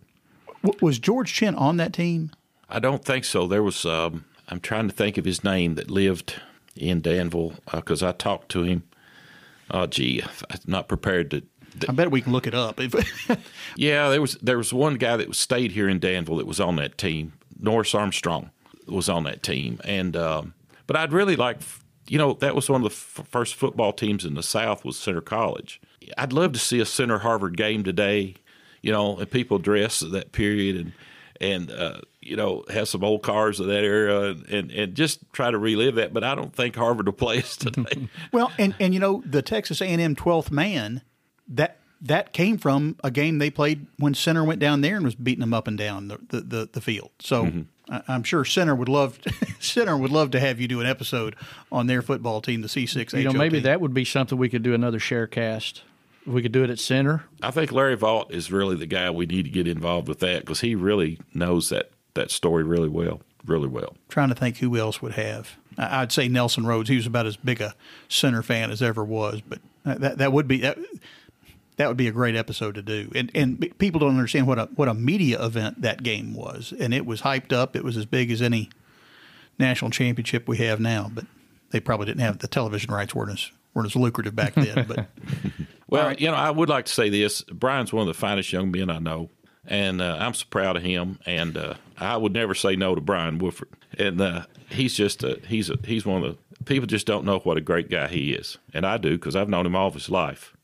W- 0.62 0.78
was 0.80 0.98
George 0.98 1.32
Chinn 1.32 1.54
on 1.54 1.76
that 1.76 1.92
team? 1.92 2.30
I 2.68 2.78
don't 2.80 3.04
think 3.04 3.24
so. 3.24 3.46
There 3.46 3.62
was, 3.62 3.84
um, 3.86 4.24
I'm 4.48 4.60
trying 4.60 4.88
to 4.88 4.94
think 4.94 5.16
of 5.16 5.24
his 5.24 5.42
name 5.42 5.74
that 5.76 5.90
lived 5.90 6.40
in 6.76 7.00
Danville 7.00 7.54
because 7.72 8.02
I 8.02 8.12
talked 8.12 8.50
to 8.50 8.62
him. 8.62 8.82
Oh, 9.70 9.86
gee, 9.86 10.22
I'm 10.50 10.58
not 10.66 10.88
prepared 10.88 11.30
to. 11.32 11.42
I 11.88 11.92
bet 11.92 12.10
we 12.10 12.20
can 12.22 12.32
look 12.32 12.46
it 12.46 12.54
up. 12.54 12.80
Yeah, 13.76 14.08
there 14.08 14.20
was 14.20 14.34
there 14.42 14.58
was 14.58 14.72
one 14.72 14.94
guy 14.94 15.16
that 15.16 15.28
was 15.28 15.38
stayed 15.38 15.72
here 15.72 15.88
in 15.88 15.98
Danville 16.00 16.36
that 16.36 16.46
was 16.46 16.58
on 16.60 16.76
that 16.76 16.98
team. 16.98 17.34
Norris 17.60 17.94
Armstrong 17.94 18.50
was 18.86 19.08
on 19.08 19.24
that 19.24 19.42
team, 19.42 19.80
and 19.84 20.16
um, 20.16 20.54
but 20.86 20.96
I'd 20.96 21.12
really 21.12 21.36
like, 21.36 21.58
you 22.08 22.18
know, 22.18 22.34
that 22.34 22.54
was 22.54 22.68
one 22.70 22.84
of 22.84 22.90
the 22.90 22.94
f- 23.22 23.26
first 23.28 23.54
football 23.54 23.92
teams 23.92 24.24
in 24.24 24.34
the 24.34 24.42
South 24.42 24.84
was 24.84 24.96
Centre 24.96 25.20
College. 25.20 25.80
I'd 26.16 26.32
love 26.32 26.52
to 26.52 26.58
see 26.58 26.80
a 26.80 26.86
Centre 26.86 27.18
Harvard 27.18 27.56
game 27.56 27.84
today, 27.84 28.34
you 28.82 28.92
know, 28.92 29.18
and 29.18 29.30
people 29.30 29.58
dress 29.58 30.02
at 30.02 30.12
that 30.12 30.32
period 30.32 30.76
and 30.76 30.92
and 31.40 31.70
uh, 31.70 32.00
you 32.20 32.34
know, 32.34 32.64
have 32.68 32.88
some 32.88 33.04
old 33.04 33.22
cars 33.22 33.60
of 33.60 33.66
that 33.68 33.84
era 33.84 34.30
and, 34.30 34.46
and, 34.48 34.70
and 34.72 34.94
just 34.96 35.20
try 35.32 35.50
to 35.50 35.58
relive 35.58 35.94
that. 35.94 36.12
But 36.12 36.24
I 36.24 36.34
don't 36.34 36.52
think 36.52 36.74
Harvard 36.74 37.06
will 37.06 37.12
play 37.12 37.38
us 37.38 37.56
today. 37.56 38.08
Well, 38.32 38.50
and 38.58 38.74
and 38.80 38.92
you 38.94 39.00
know 39.00 39.22
the 39.24 39.42
Texas 39.42 39.80
A&M 39.80 40.16
12th 40.16 40.50
man 40.50 41.02
that 41.48 41.78
that 42.00 42.32
came 42.32 42.58
from 42.58 42.96
a 43.04 43.10
game 43.10 43.38
they 43.38 43.50
played 43.50 43.86
when 43.98 44.14
Centre 44.14 44.44
went 44.44 44.60
down 44.60 44.80
there 44.80 44.96
and 44.96 45.04
was 45.04 45.14
beating 45.14 45.40
them 45.40 45.54
up 45.54 45.68
and 45.68 45.76
down 45.78 46.08
the 46.08 46.18
the, 46.28 46.40
the, 46.40 46.68
the 46.72 46.80
field. 46.80 47.10
So 47.20 47.44
Mm-hmm. 47.44 47.62
I, 47.88 48.02
I'm 48.08 48.22
sure 48.22 48.44
Centre 48.44 48.74
would 48.74 48.88
love 48.88 49.18
Centre 49.60 49.96
would 49.96 50.10
love 50.10 50.30
to 50.32 50.40
have 50.40 50.60
you 50.60 50.68
do 50.68 50.80
an 50.80 50.86
episode 50.86 51.36
on 51.72 51.86
their 51.86 52.02
football 52.02 52.40
team, 52.40 52.60
the 52.62 52.68
C6. 52.68 53.16
You 53.16 53.24
know, 53.24 53.32
maybe 53.32 53.60
that 53.60 53.80
would 53.80 53.94
be 53.94 54.04
something 54.04 54.36
we 54.38 54.48
could 54.48 54.62
do 54.62 54.74
another 54.74 54.98
sharecast. 54.98 55.82
We 56.26 56.42
could 56.42 56.52
do 56.52 56.62
it 56.62 56.68
at 56.70 56.78
Centre. 56.78 57.24
I 57.42 57.50
think 57.50 57.72
Larry 57.72 57.96
Vaught 57.96 58.30
is 58.32 58.52
really 58.52 58.76
the 58.76 58.86
guy 58.86 59.08
we 59.10 59.24
need 59.24 59.44
to 59.44 59.50
get 59.50 59.66
involved 59.66 60.08
with 60.08 60.18
that 60.20 60.40
because 60.40 60.60
he 60.60 60.74
really 60.74 61.18
knows 61.32 61.70
that, 61.70 61.90
that 62.14 62.30
story 62.30 62.64
really 62.64 62.88
well, 62.90 63.22
really 63.46 63.68
well. 63.68 63.96
trying 64.10 64.28
to 64.28 64.34
think 64.34 64.58
who 64.58 64.76
else 64.76 65.00
would 65.00 65.12
have. 65.12 65.56
I- 65.78 66.02
I'd 66.02 66.12
say 66.12 66.28
Nelson 66.28 66.66
Rhodes. 66.66 66.90
He 66.90 66.96
was 66.96 67.06
about 67.06 67.24
as 67.24 67.38
big 67.38 67.62
a 67.62 67.74
Centre 68.08 68.42
fan 68.42 68.70
as 68.70 68.82
ever 68.82 69.02
was, 69.04 69.40
but 69.40 69.60
that 69.84 70.18
that 70.18 70.32
would 70.32 70.46
be 70.46 70.58
that. 70.58 70.76
That 71.78 71.88
would 71.88 71.96
be 71.96 72.08
a 72.08 72.12
great 72.12 72.36
episode 72.36 72.74
to 72.74 72.82
do, 72.82 73.10
and 73.14 73.30
and 73.34 73.78
people 73.78 74.00
don't 74.00 74.10
understand 74.10 74.46
what 74.46 74.58
a 74.58 74.64
what 74.74 74.88
a 74.88 74.94
media 74.94 75.42
event 75.44 75.82
that 75.82 76.02
game 76.02 76.34
was, 76.34 76.72
and 76.78 76.92
it 76.92 77.06
was 77.06 77.22
hyped 77.22 77.52
up. 77.52 77.74
It 77.74 77.84
was 77.84 77.96
as 77.96 78.04
big 78.04 78.30
as 78.30 78.42
any 78.42 78.68
national 79.58 79.90
championship 79.90 80.48
we 80.48 80.58
have 80.58 80.80
now, 80.80 81.10
but 81.12 81.24
they 81.70 81.80
probably 81.80 82.06
didn't 82.06 82.20
have 82.20 82.38
the 82.38 82.48
television 82.48 82.92
rights 82.92 83.14
weren't 83.14 83.32
as 83.32 83.50
weren't 83.74 83.86
as 83.86 83.96
lucrative 83.96 84.34
back 84.34 84.54
then. 84.54 84.86
But 84.88 85.06
Well, 85.88 86.12
you 86.14 86.28
know, 86.28 86.34
I 86.34 86.50
would 86.50 86.68
like 86.68 86.84
to 86.84 86.92
say 86.92 87.08
this. 87.08 87.42
Brian's 87.42 87.92
one 87.92 88.02
of 88.02 88.08
the 88.08 88.18
finest 88.18 88.52
young 88.52 88.70
men 88.70 88.90
I 88.90 88.98
know, 88.98 89.30
and 89.66 90.02
uh, 90.02 90.18
I'm 90.20 90.34
so 90.34 90.44
proud 90.50 90.76
of 90.76 90.82
him. 90.82 91.18
And 91.24 91.56
uh, 91.56 91.74
I 91.96 92.16
would 92.16 92.32
never 92.32 92.54
say 92.54 92.76
no 92.76 92.94
to 92.94 93.00
Brian 93.00 93.38
Wofford. 93.38 93.68
And 93.98 94.20
uh, 94.20 94.44
he's 94.68 94.94
just 94.94 95.22
a, 95.22 95.40
he's 95.46 95.70
a, 95.70 95.78
he's 95.84 96.04
one 96.04 96.24
of 96.24 96.36
the 96.36 96.64
people 96.64 96.86
just 96.86 97.06
don't 97.06 97.24
know 97.24 97.38
what 97.38 97.56
a 97.56 97.60
great 97.62 97.88
guy 97.88 98.08
he 98.08 98.32
is, 98.32 98.58
and 98.74 98.84
I 98.84 98.98
do 98.98 99.12
because 99.12 99.34
I've 99.34 99.48
known 99.48 99.64
him 99.64 99.76
all 99.76 99.88
of 99.88 99.94
his 99.94 100.10
life. 100.10 100.54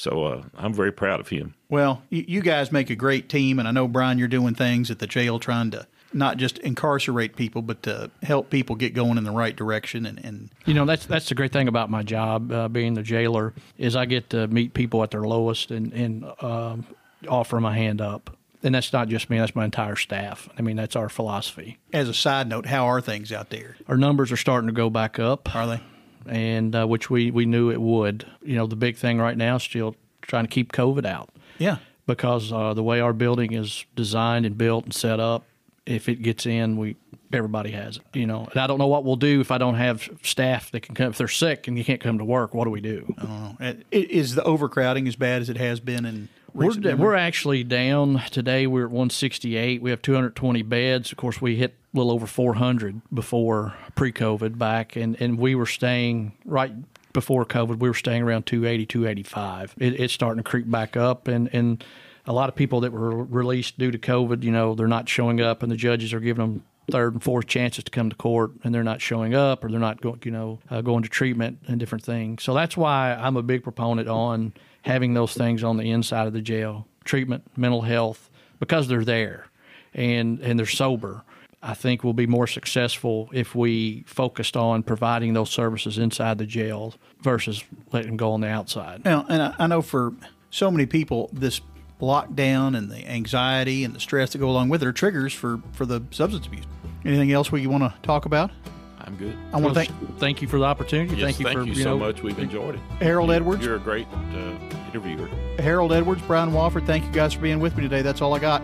So 0.00 0.24
uh, 0.24 0.42
I'm 0.56 0.72
very 0.72 0.92
proud 0.92 1.20
of 1.20 1.28
him. 1.28 1.52
Well, 1.68 2.02
you, 2.08 2.24
you 2.26 2.40
guys 2.40 2.72
make 2.72 2.88
a 2.88 2.96
great 2.96 3.28
team, 3.28 3.58
and 3.58 3.68
I 3.68 3.70
know 3.70 3.86
Brian, 3.86 4.16
you're 4.16 4.28
doing 4.28 4.54
things 4.54 4.90
at 4.90 4.98
the 4.98 5.06
jail 5.06 5.38
trying 5.38 5.72
to 5.72 5.86
not 6.14 6.38
just 6.38 6.56
incarcerate 6.60 7.36
people, 7.36 7.60
but 7.60 7.82
to 7.82 8.10
help 8.22 8.48
people 8.48 8.76
get 8.76 8.94
going 8.94 9.18
in 9.18 9.24
the 9.24 9.30
right 9.30 9.54
direction. 9.54 10.06
And, 10.06 10.18
and 10.24 10.48
You 10.64 10.72
know, 10.72 10.86
that's 10.86 11.04
that's 11.04 11.28
the 11.28 11.34
great 11.34 11.52
thing 11.52 11.68
about 11.68 11.90
my 11.90 12.02
job, 12.02 12.50
uh, 12.50 12.68
being 12.68 12.94
the 12.94 13.02
jailer, 13.02 13.52
is 13.76 13.94
I 13.94 14.06
get 14.06 14.30
to 14.30 14.48
meet 14.48 14.72
people 14.72 15.02
at 15.02 15.10
their 15.10 15.24
lowest 15.24 15.70
and 15.70 15.92
and 15.92 16.24
um, 16.42 16.86
offer 17.28 17.56
them 17.56 17.66
a 17.66 17.74
hand 17.74 18.00
up. 18.00 18.34
And 18.62 18.74
that's 18.74 18.94
not 18.94 19.08
just 19.08 19.28
me; 19.28 19.36
that's 19.36 19.54
my 19.54 19.66
entire 19.66 19.96
staff. 19.96 20.48
I 20.58 20.62
mean, 20.62 20.76
that's 20.76 20.96
our 20.96 21.10
philosophy. 21.10 21.78
as 21.92 22.08
a 22.08 22.14
side 22.14 22.48
note, 22.48 22.64
how 22.64 22.86
are 22.86 23.02
things 23.02 23.32
out 23.32 23.50
there? 23.50 23.76
Our 23.86 23.98
numbers 23.98 24.32
are 24.32 24.38
starting 24.38 24.68
to 24.68 24.74
go 24.74 24.88
back 24.88 25.18
up. 25.18 25.54
Are 25.54 25.66
they? 25.66 25.80
And 26.26 26.74
uh, 26.74 26.86
which 26.86 27.10
we, 27.10 27.30
we 27.30 27.46
knew 27.46 27.70
it 27.70 27.80
would. 27.80 28.26
You 28.42 28.56
know, 28.56 28.66
the 28.66 28.76
big 28.76 28.96
thing 28.96 29.18
right 29.18 29.36
now 29.36 29.56
is 29.56 29.62
still 29.62 29.96
trying 30.22 30.44
to 30.44 30.48
keep 30.50 30.72
COVID 30.72 31.04
out 31.06 31.30
Yeah. 31.58 31.78
because 32.06 32.52
uh, 32.52 32.74
the 32.74 32.82
way 32.82 33.00
our 33.00 33.12
building 33.12 33.52
is 33.52 33.84
designed 33.96 34.46
and 34.46 34.56
built 34.58 34.84
and 34.84 34.94
set 34.94 35.18
up, 35.20 35.44
if 35.86 36.08
it 36.08 36.22
gets 36.22 36.46
in, 36.46 36.76
we 36.76 36.96
everybody 37.32 37.70
has 37.70 37.96
it. 37.96 38.02
You 38.12 38.26
know, 38.26 38.46
and 38.50 38.60
I 38.60 38.66
don't 38.66 38.78
know 38.78 38.86
what 38.88 39.04
we'll 39.04 39.16
do 39.16 39.40
if 39.40 39.50
I 39.50 39.58
don't 39.58 39.76
have 39.76 40.08
staff 40.22 40.70
that 40.72 40.80
can 40.80 40.94
come. 40.94 41.10
If 41.10 41.18
they're 41.18 41.28
sick 41.28 41.68
and 41.68 41.78
you 41.78 41.84
can't 41.84 42.00
come 42.00 42.18
to 42.18 42.24
work, 42.24 42.54
what 42.54 42.64
do 42.64 42.70
we 42.70 42.80
do? 42.80 43.12
Oh, 43.20 43.56
Is 43.90 44.34
the 44.34 44.42
overcrowding 44.44 45.06
as 45.08 45.16
bad 45.16 45.40
as 45.42 45.48
it 45.48 45.56
has 45.56 45.80
been 45.80 46.04
in 46.04 46.28
We're, 46.52 46.74
memory? 46.74 46.94
we're 46.94 47.14
actually 47.14 47.64
down 47.64 48.20
today. 48.30 48.66
We're 48.66 48.84
at 48.86 48.90
168. 48.90 49.80
We 49.80 49.90
have 49.90 50.02
220 50.02 50.62
beds. 50.62 51.12
Of 51.12 51.18
course, 51.18 51.40
we 51.40 51.56
hit 51.56 51.76
little 51.92 52.12
over 52.12 52.26
400 52.26 53.00
before 53.12 53.74
pre-COVID 53.94 54.58
back, 54.58 54.96
and, 54.96 55.20
and 55.20 55.38
we 55.38 55.54
were 55.54 55.66
staying 55.66 56.32
right 56.44 56.72
before 57.12 57.44
COVID. 57.44 57.78
We 57.78 57.88
were 57.88 57.94
staying 57.94 58.22
around 58.22 58.46
280, 58.46 58.86
285. 58.86 59.74
It, 59.78 60.00
it's 60.00 60.12
starting 60.12 60.42
to 60.42 60.48
creep 60.48 60.70
back 60.70 60.96
up, 60.96 61.28
and 61.28 61.48
and 61.52 61.84
a 62.26 62.32
lot 62.32 62.48
of 62.48 62.54
people 62.54 62.80
that 62.80 62.92
were 62.92 63.24
released 63.24 63.78
due 63.78 63.90
to 63.90 63.98
COVID, 63.98 64.44
you 64.44 64.52
know, 64.52 64.74
they're 64.74 64.86
not 64.86 65.08
showing 65.08 65.40
up, 65.40 65.62
and 65.62 65.72
the 65.72 65.76
judges 65.76 66.12
are 66.12 66.20
giving 66.20 66.46
them 66.46 66.64
third 66.90 67.14
and 67.14 67.22
fourth 67.22 67.46
chances 67.46 67.84
to 67.84 67.90
come 67.90 68.10
to 68.10 68.16
court 68.16 68.52
and 68.64 68.74
they're 68.74 68.82
not 68.82 69.00
showing 69.00 69.34
up 69.34 69.64
or 69.64 69.70
they're 69.70 69.78
not 69.78 70.00
going 70.00 70.20
you 70.24 70.30
know 70.30 70.58
uh, 70.70 70.80
going 70.80 71.02
to 71.02 71.08
treatment 71.08 71.58
and 71.68 71.78
different 71.78 72.04
things 72.04 72.42
so 72.42 72.52
that's 72.52 72.76
why 72.76 73.12
i'm 73.14 73.36
a 73.36 73.42
big 73.42 73.62
proponent 73.62 74.08
on 74.08 74.52
having 74.82 75.14
those 75.14 75.32
things 75.32 75.62
on 75.62 75.76
the 75.76 75.90
inside 75.90 76.26
of 76.26 76.32
the 76.32 76.40
jail 76.40 76.86
treatment 77.04 77.44
mental 77.56 77.82
health 77.82 78.28
because 78.58 78.88
they're 78.88 79.04
there 79.04 79.46
and 79.94 80.40
and 80.40 80.58
they're 80.58 80.66
sober 80.66 81.22
i 81.62 81.74
think 81.74 82.02
we'll 82.02 82.12
be 82.12 82.26
more 82.26 82.46
successful 82.46 83.28
if 83.32 83.54
we 83.54 84.02
focused 84.06 84.56
on 84.56 84.82
providing 84.82 85.32
those 85.34 85.50
services 85.50 85.98
inside 85.98 86.38
the 86.38 86.46
jail 86.46 86.94
versus 87.22 87.64
letting 87.92 88.08
them 88.08 88.16
go 88.16 88.32
on 88.32 88.40
the 88.40 88.48
outside 88.48 89.04
Now, 89.04 89.26
and 89.28 89.42
I, 89.42 89.54
I 89.58 89.66
know 89.66 89.82
for 89.82 90.12
so 90.50 90.70
many 90.70 90.86
people, 90.86 91.30
this 91.32 91.60
lockdown 92.00 92.76
and 92.76 92.90
the 92.90 93.06
anxiety 93.08 93.84
and 93.84 93.94
the 93.94 94.00
stress 94.00 94.32
that 94.32 94.38
go 94.38 94.48
along 94.48 94.68
with 94.68 94.82
it 94.82 94.88
are 94.88 94.92
triggers 94.92 95.32
for, 95.32 95.60
for 95.72 95.86
the 95.86 96.02
substance 96.10 96.46
abuse. 96.46 96.64
Anything 97.04 97.30
else 97.30 97.52
we 97.52 97.66
want 97.66 97.82
to 97.84 97.94
talk 98.02 98.24
about? 98.24 98.50
I'm 98.98 99.16
good. 99.16 99.36
I 99.52 99.56
want 99.56 99.62
to 99.62 99.66
Well, 99.66 99.74
thank 99.74 100.18
thank 100.18 100.42
you 100.42 100.48
for 100.48 100.58
the 100.58 100.64
opportunity 100.64 101.14
Yes, 101.14 101.24
thank 101.24 101.40
you 101.40 101.52
for 101.52 101.64
you 101.64 101.74
you 101.74 101.82
so 101.82 101.98
much. 101.98 102.22
We've 102.22 102.38
enjoyed 102.38 102.74
it. 102.76 102.80
Harold 103.00 103.30
Edwards. 103.30 103.64
You're 103.64 103.76
a 103.76 103.80
great 103.80 104.06
uh, 104.12 104.56
interviewer. 104.88 105.28
Harold 105.58 105.92
Edwards, 105.92 106.22
Brian 106.26 106.50
Wofford. 106.50 106.86
Thank 106.86 107.04
you 107.04 107.12
guys 107.12 107.34
for 107.34 107.40
being 107.40 107.60
with 107.60 107.76
me 107.76 107.82
today. 107.82 108.02
That's 108.02 108.20
all 108.20 108.34
I 108.34 108.38
got. 108.38 108.62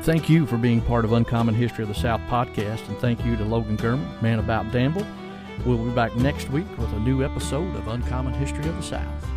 Thank 0.00 0.28
you 0.28 0.46
for 0.46 0.56
being 0.56 0.80
part 0.80 1.04
of 1.04 1.12
Uncommon 1.12 1.54
History 1.54 1.82
of 1.82 1.88
the 1.88 1.94
South 1.94 2.20
podcast, 2.22 2.88
and 2.88 2.98
thank 2.98 3.24
you 3.24 3.36
to 3.36 3.44
Logan 3.44 3.76
Germann, 3.76 4.20
Man 4.20 4.40
About 4.40 4.72
Danville. 4.72 5.06
We'll 5.64 5.78
be 5.78 5.90
back 5.90 6.16
next 6.16 6.48
week 6.50 6.66
with 6.76 6.92
a 6.92 6.98
new 6.98 7.22
episode 7.22 7.76
of 7.76 7.86
Uncommon 7.86 8.34
History 8.34 8.66
of 8.68 8.74
the 8.76 8.82
South. 8.82 9.31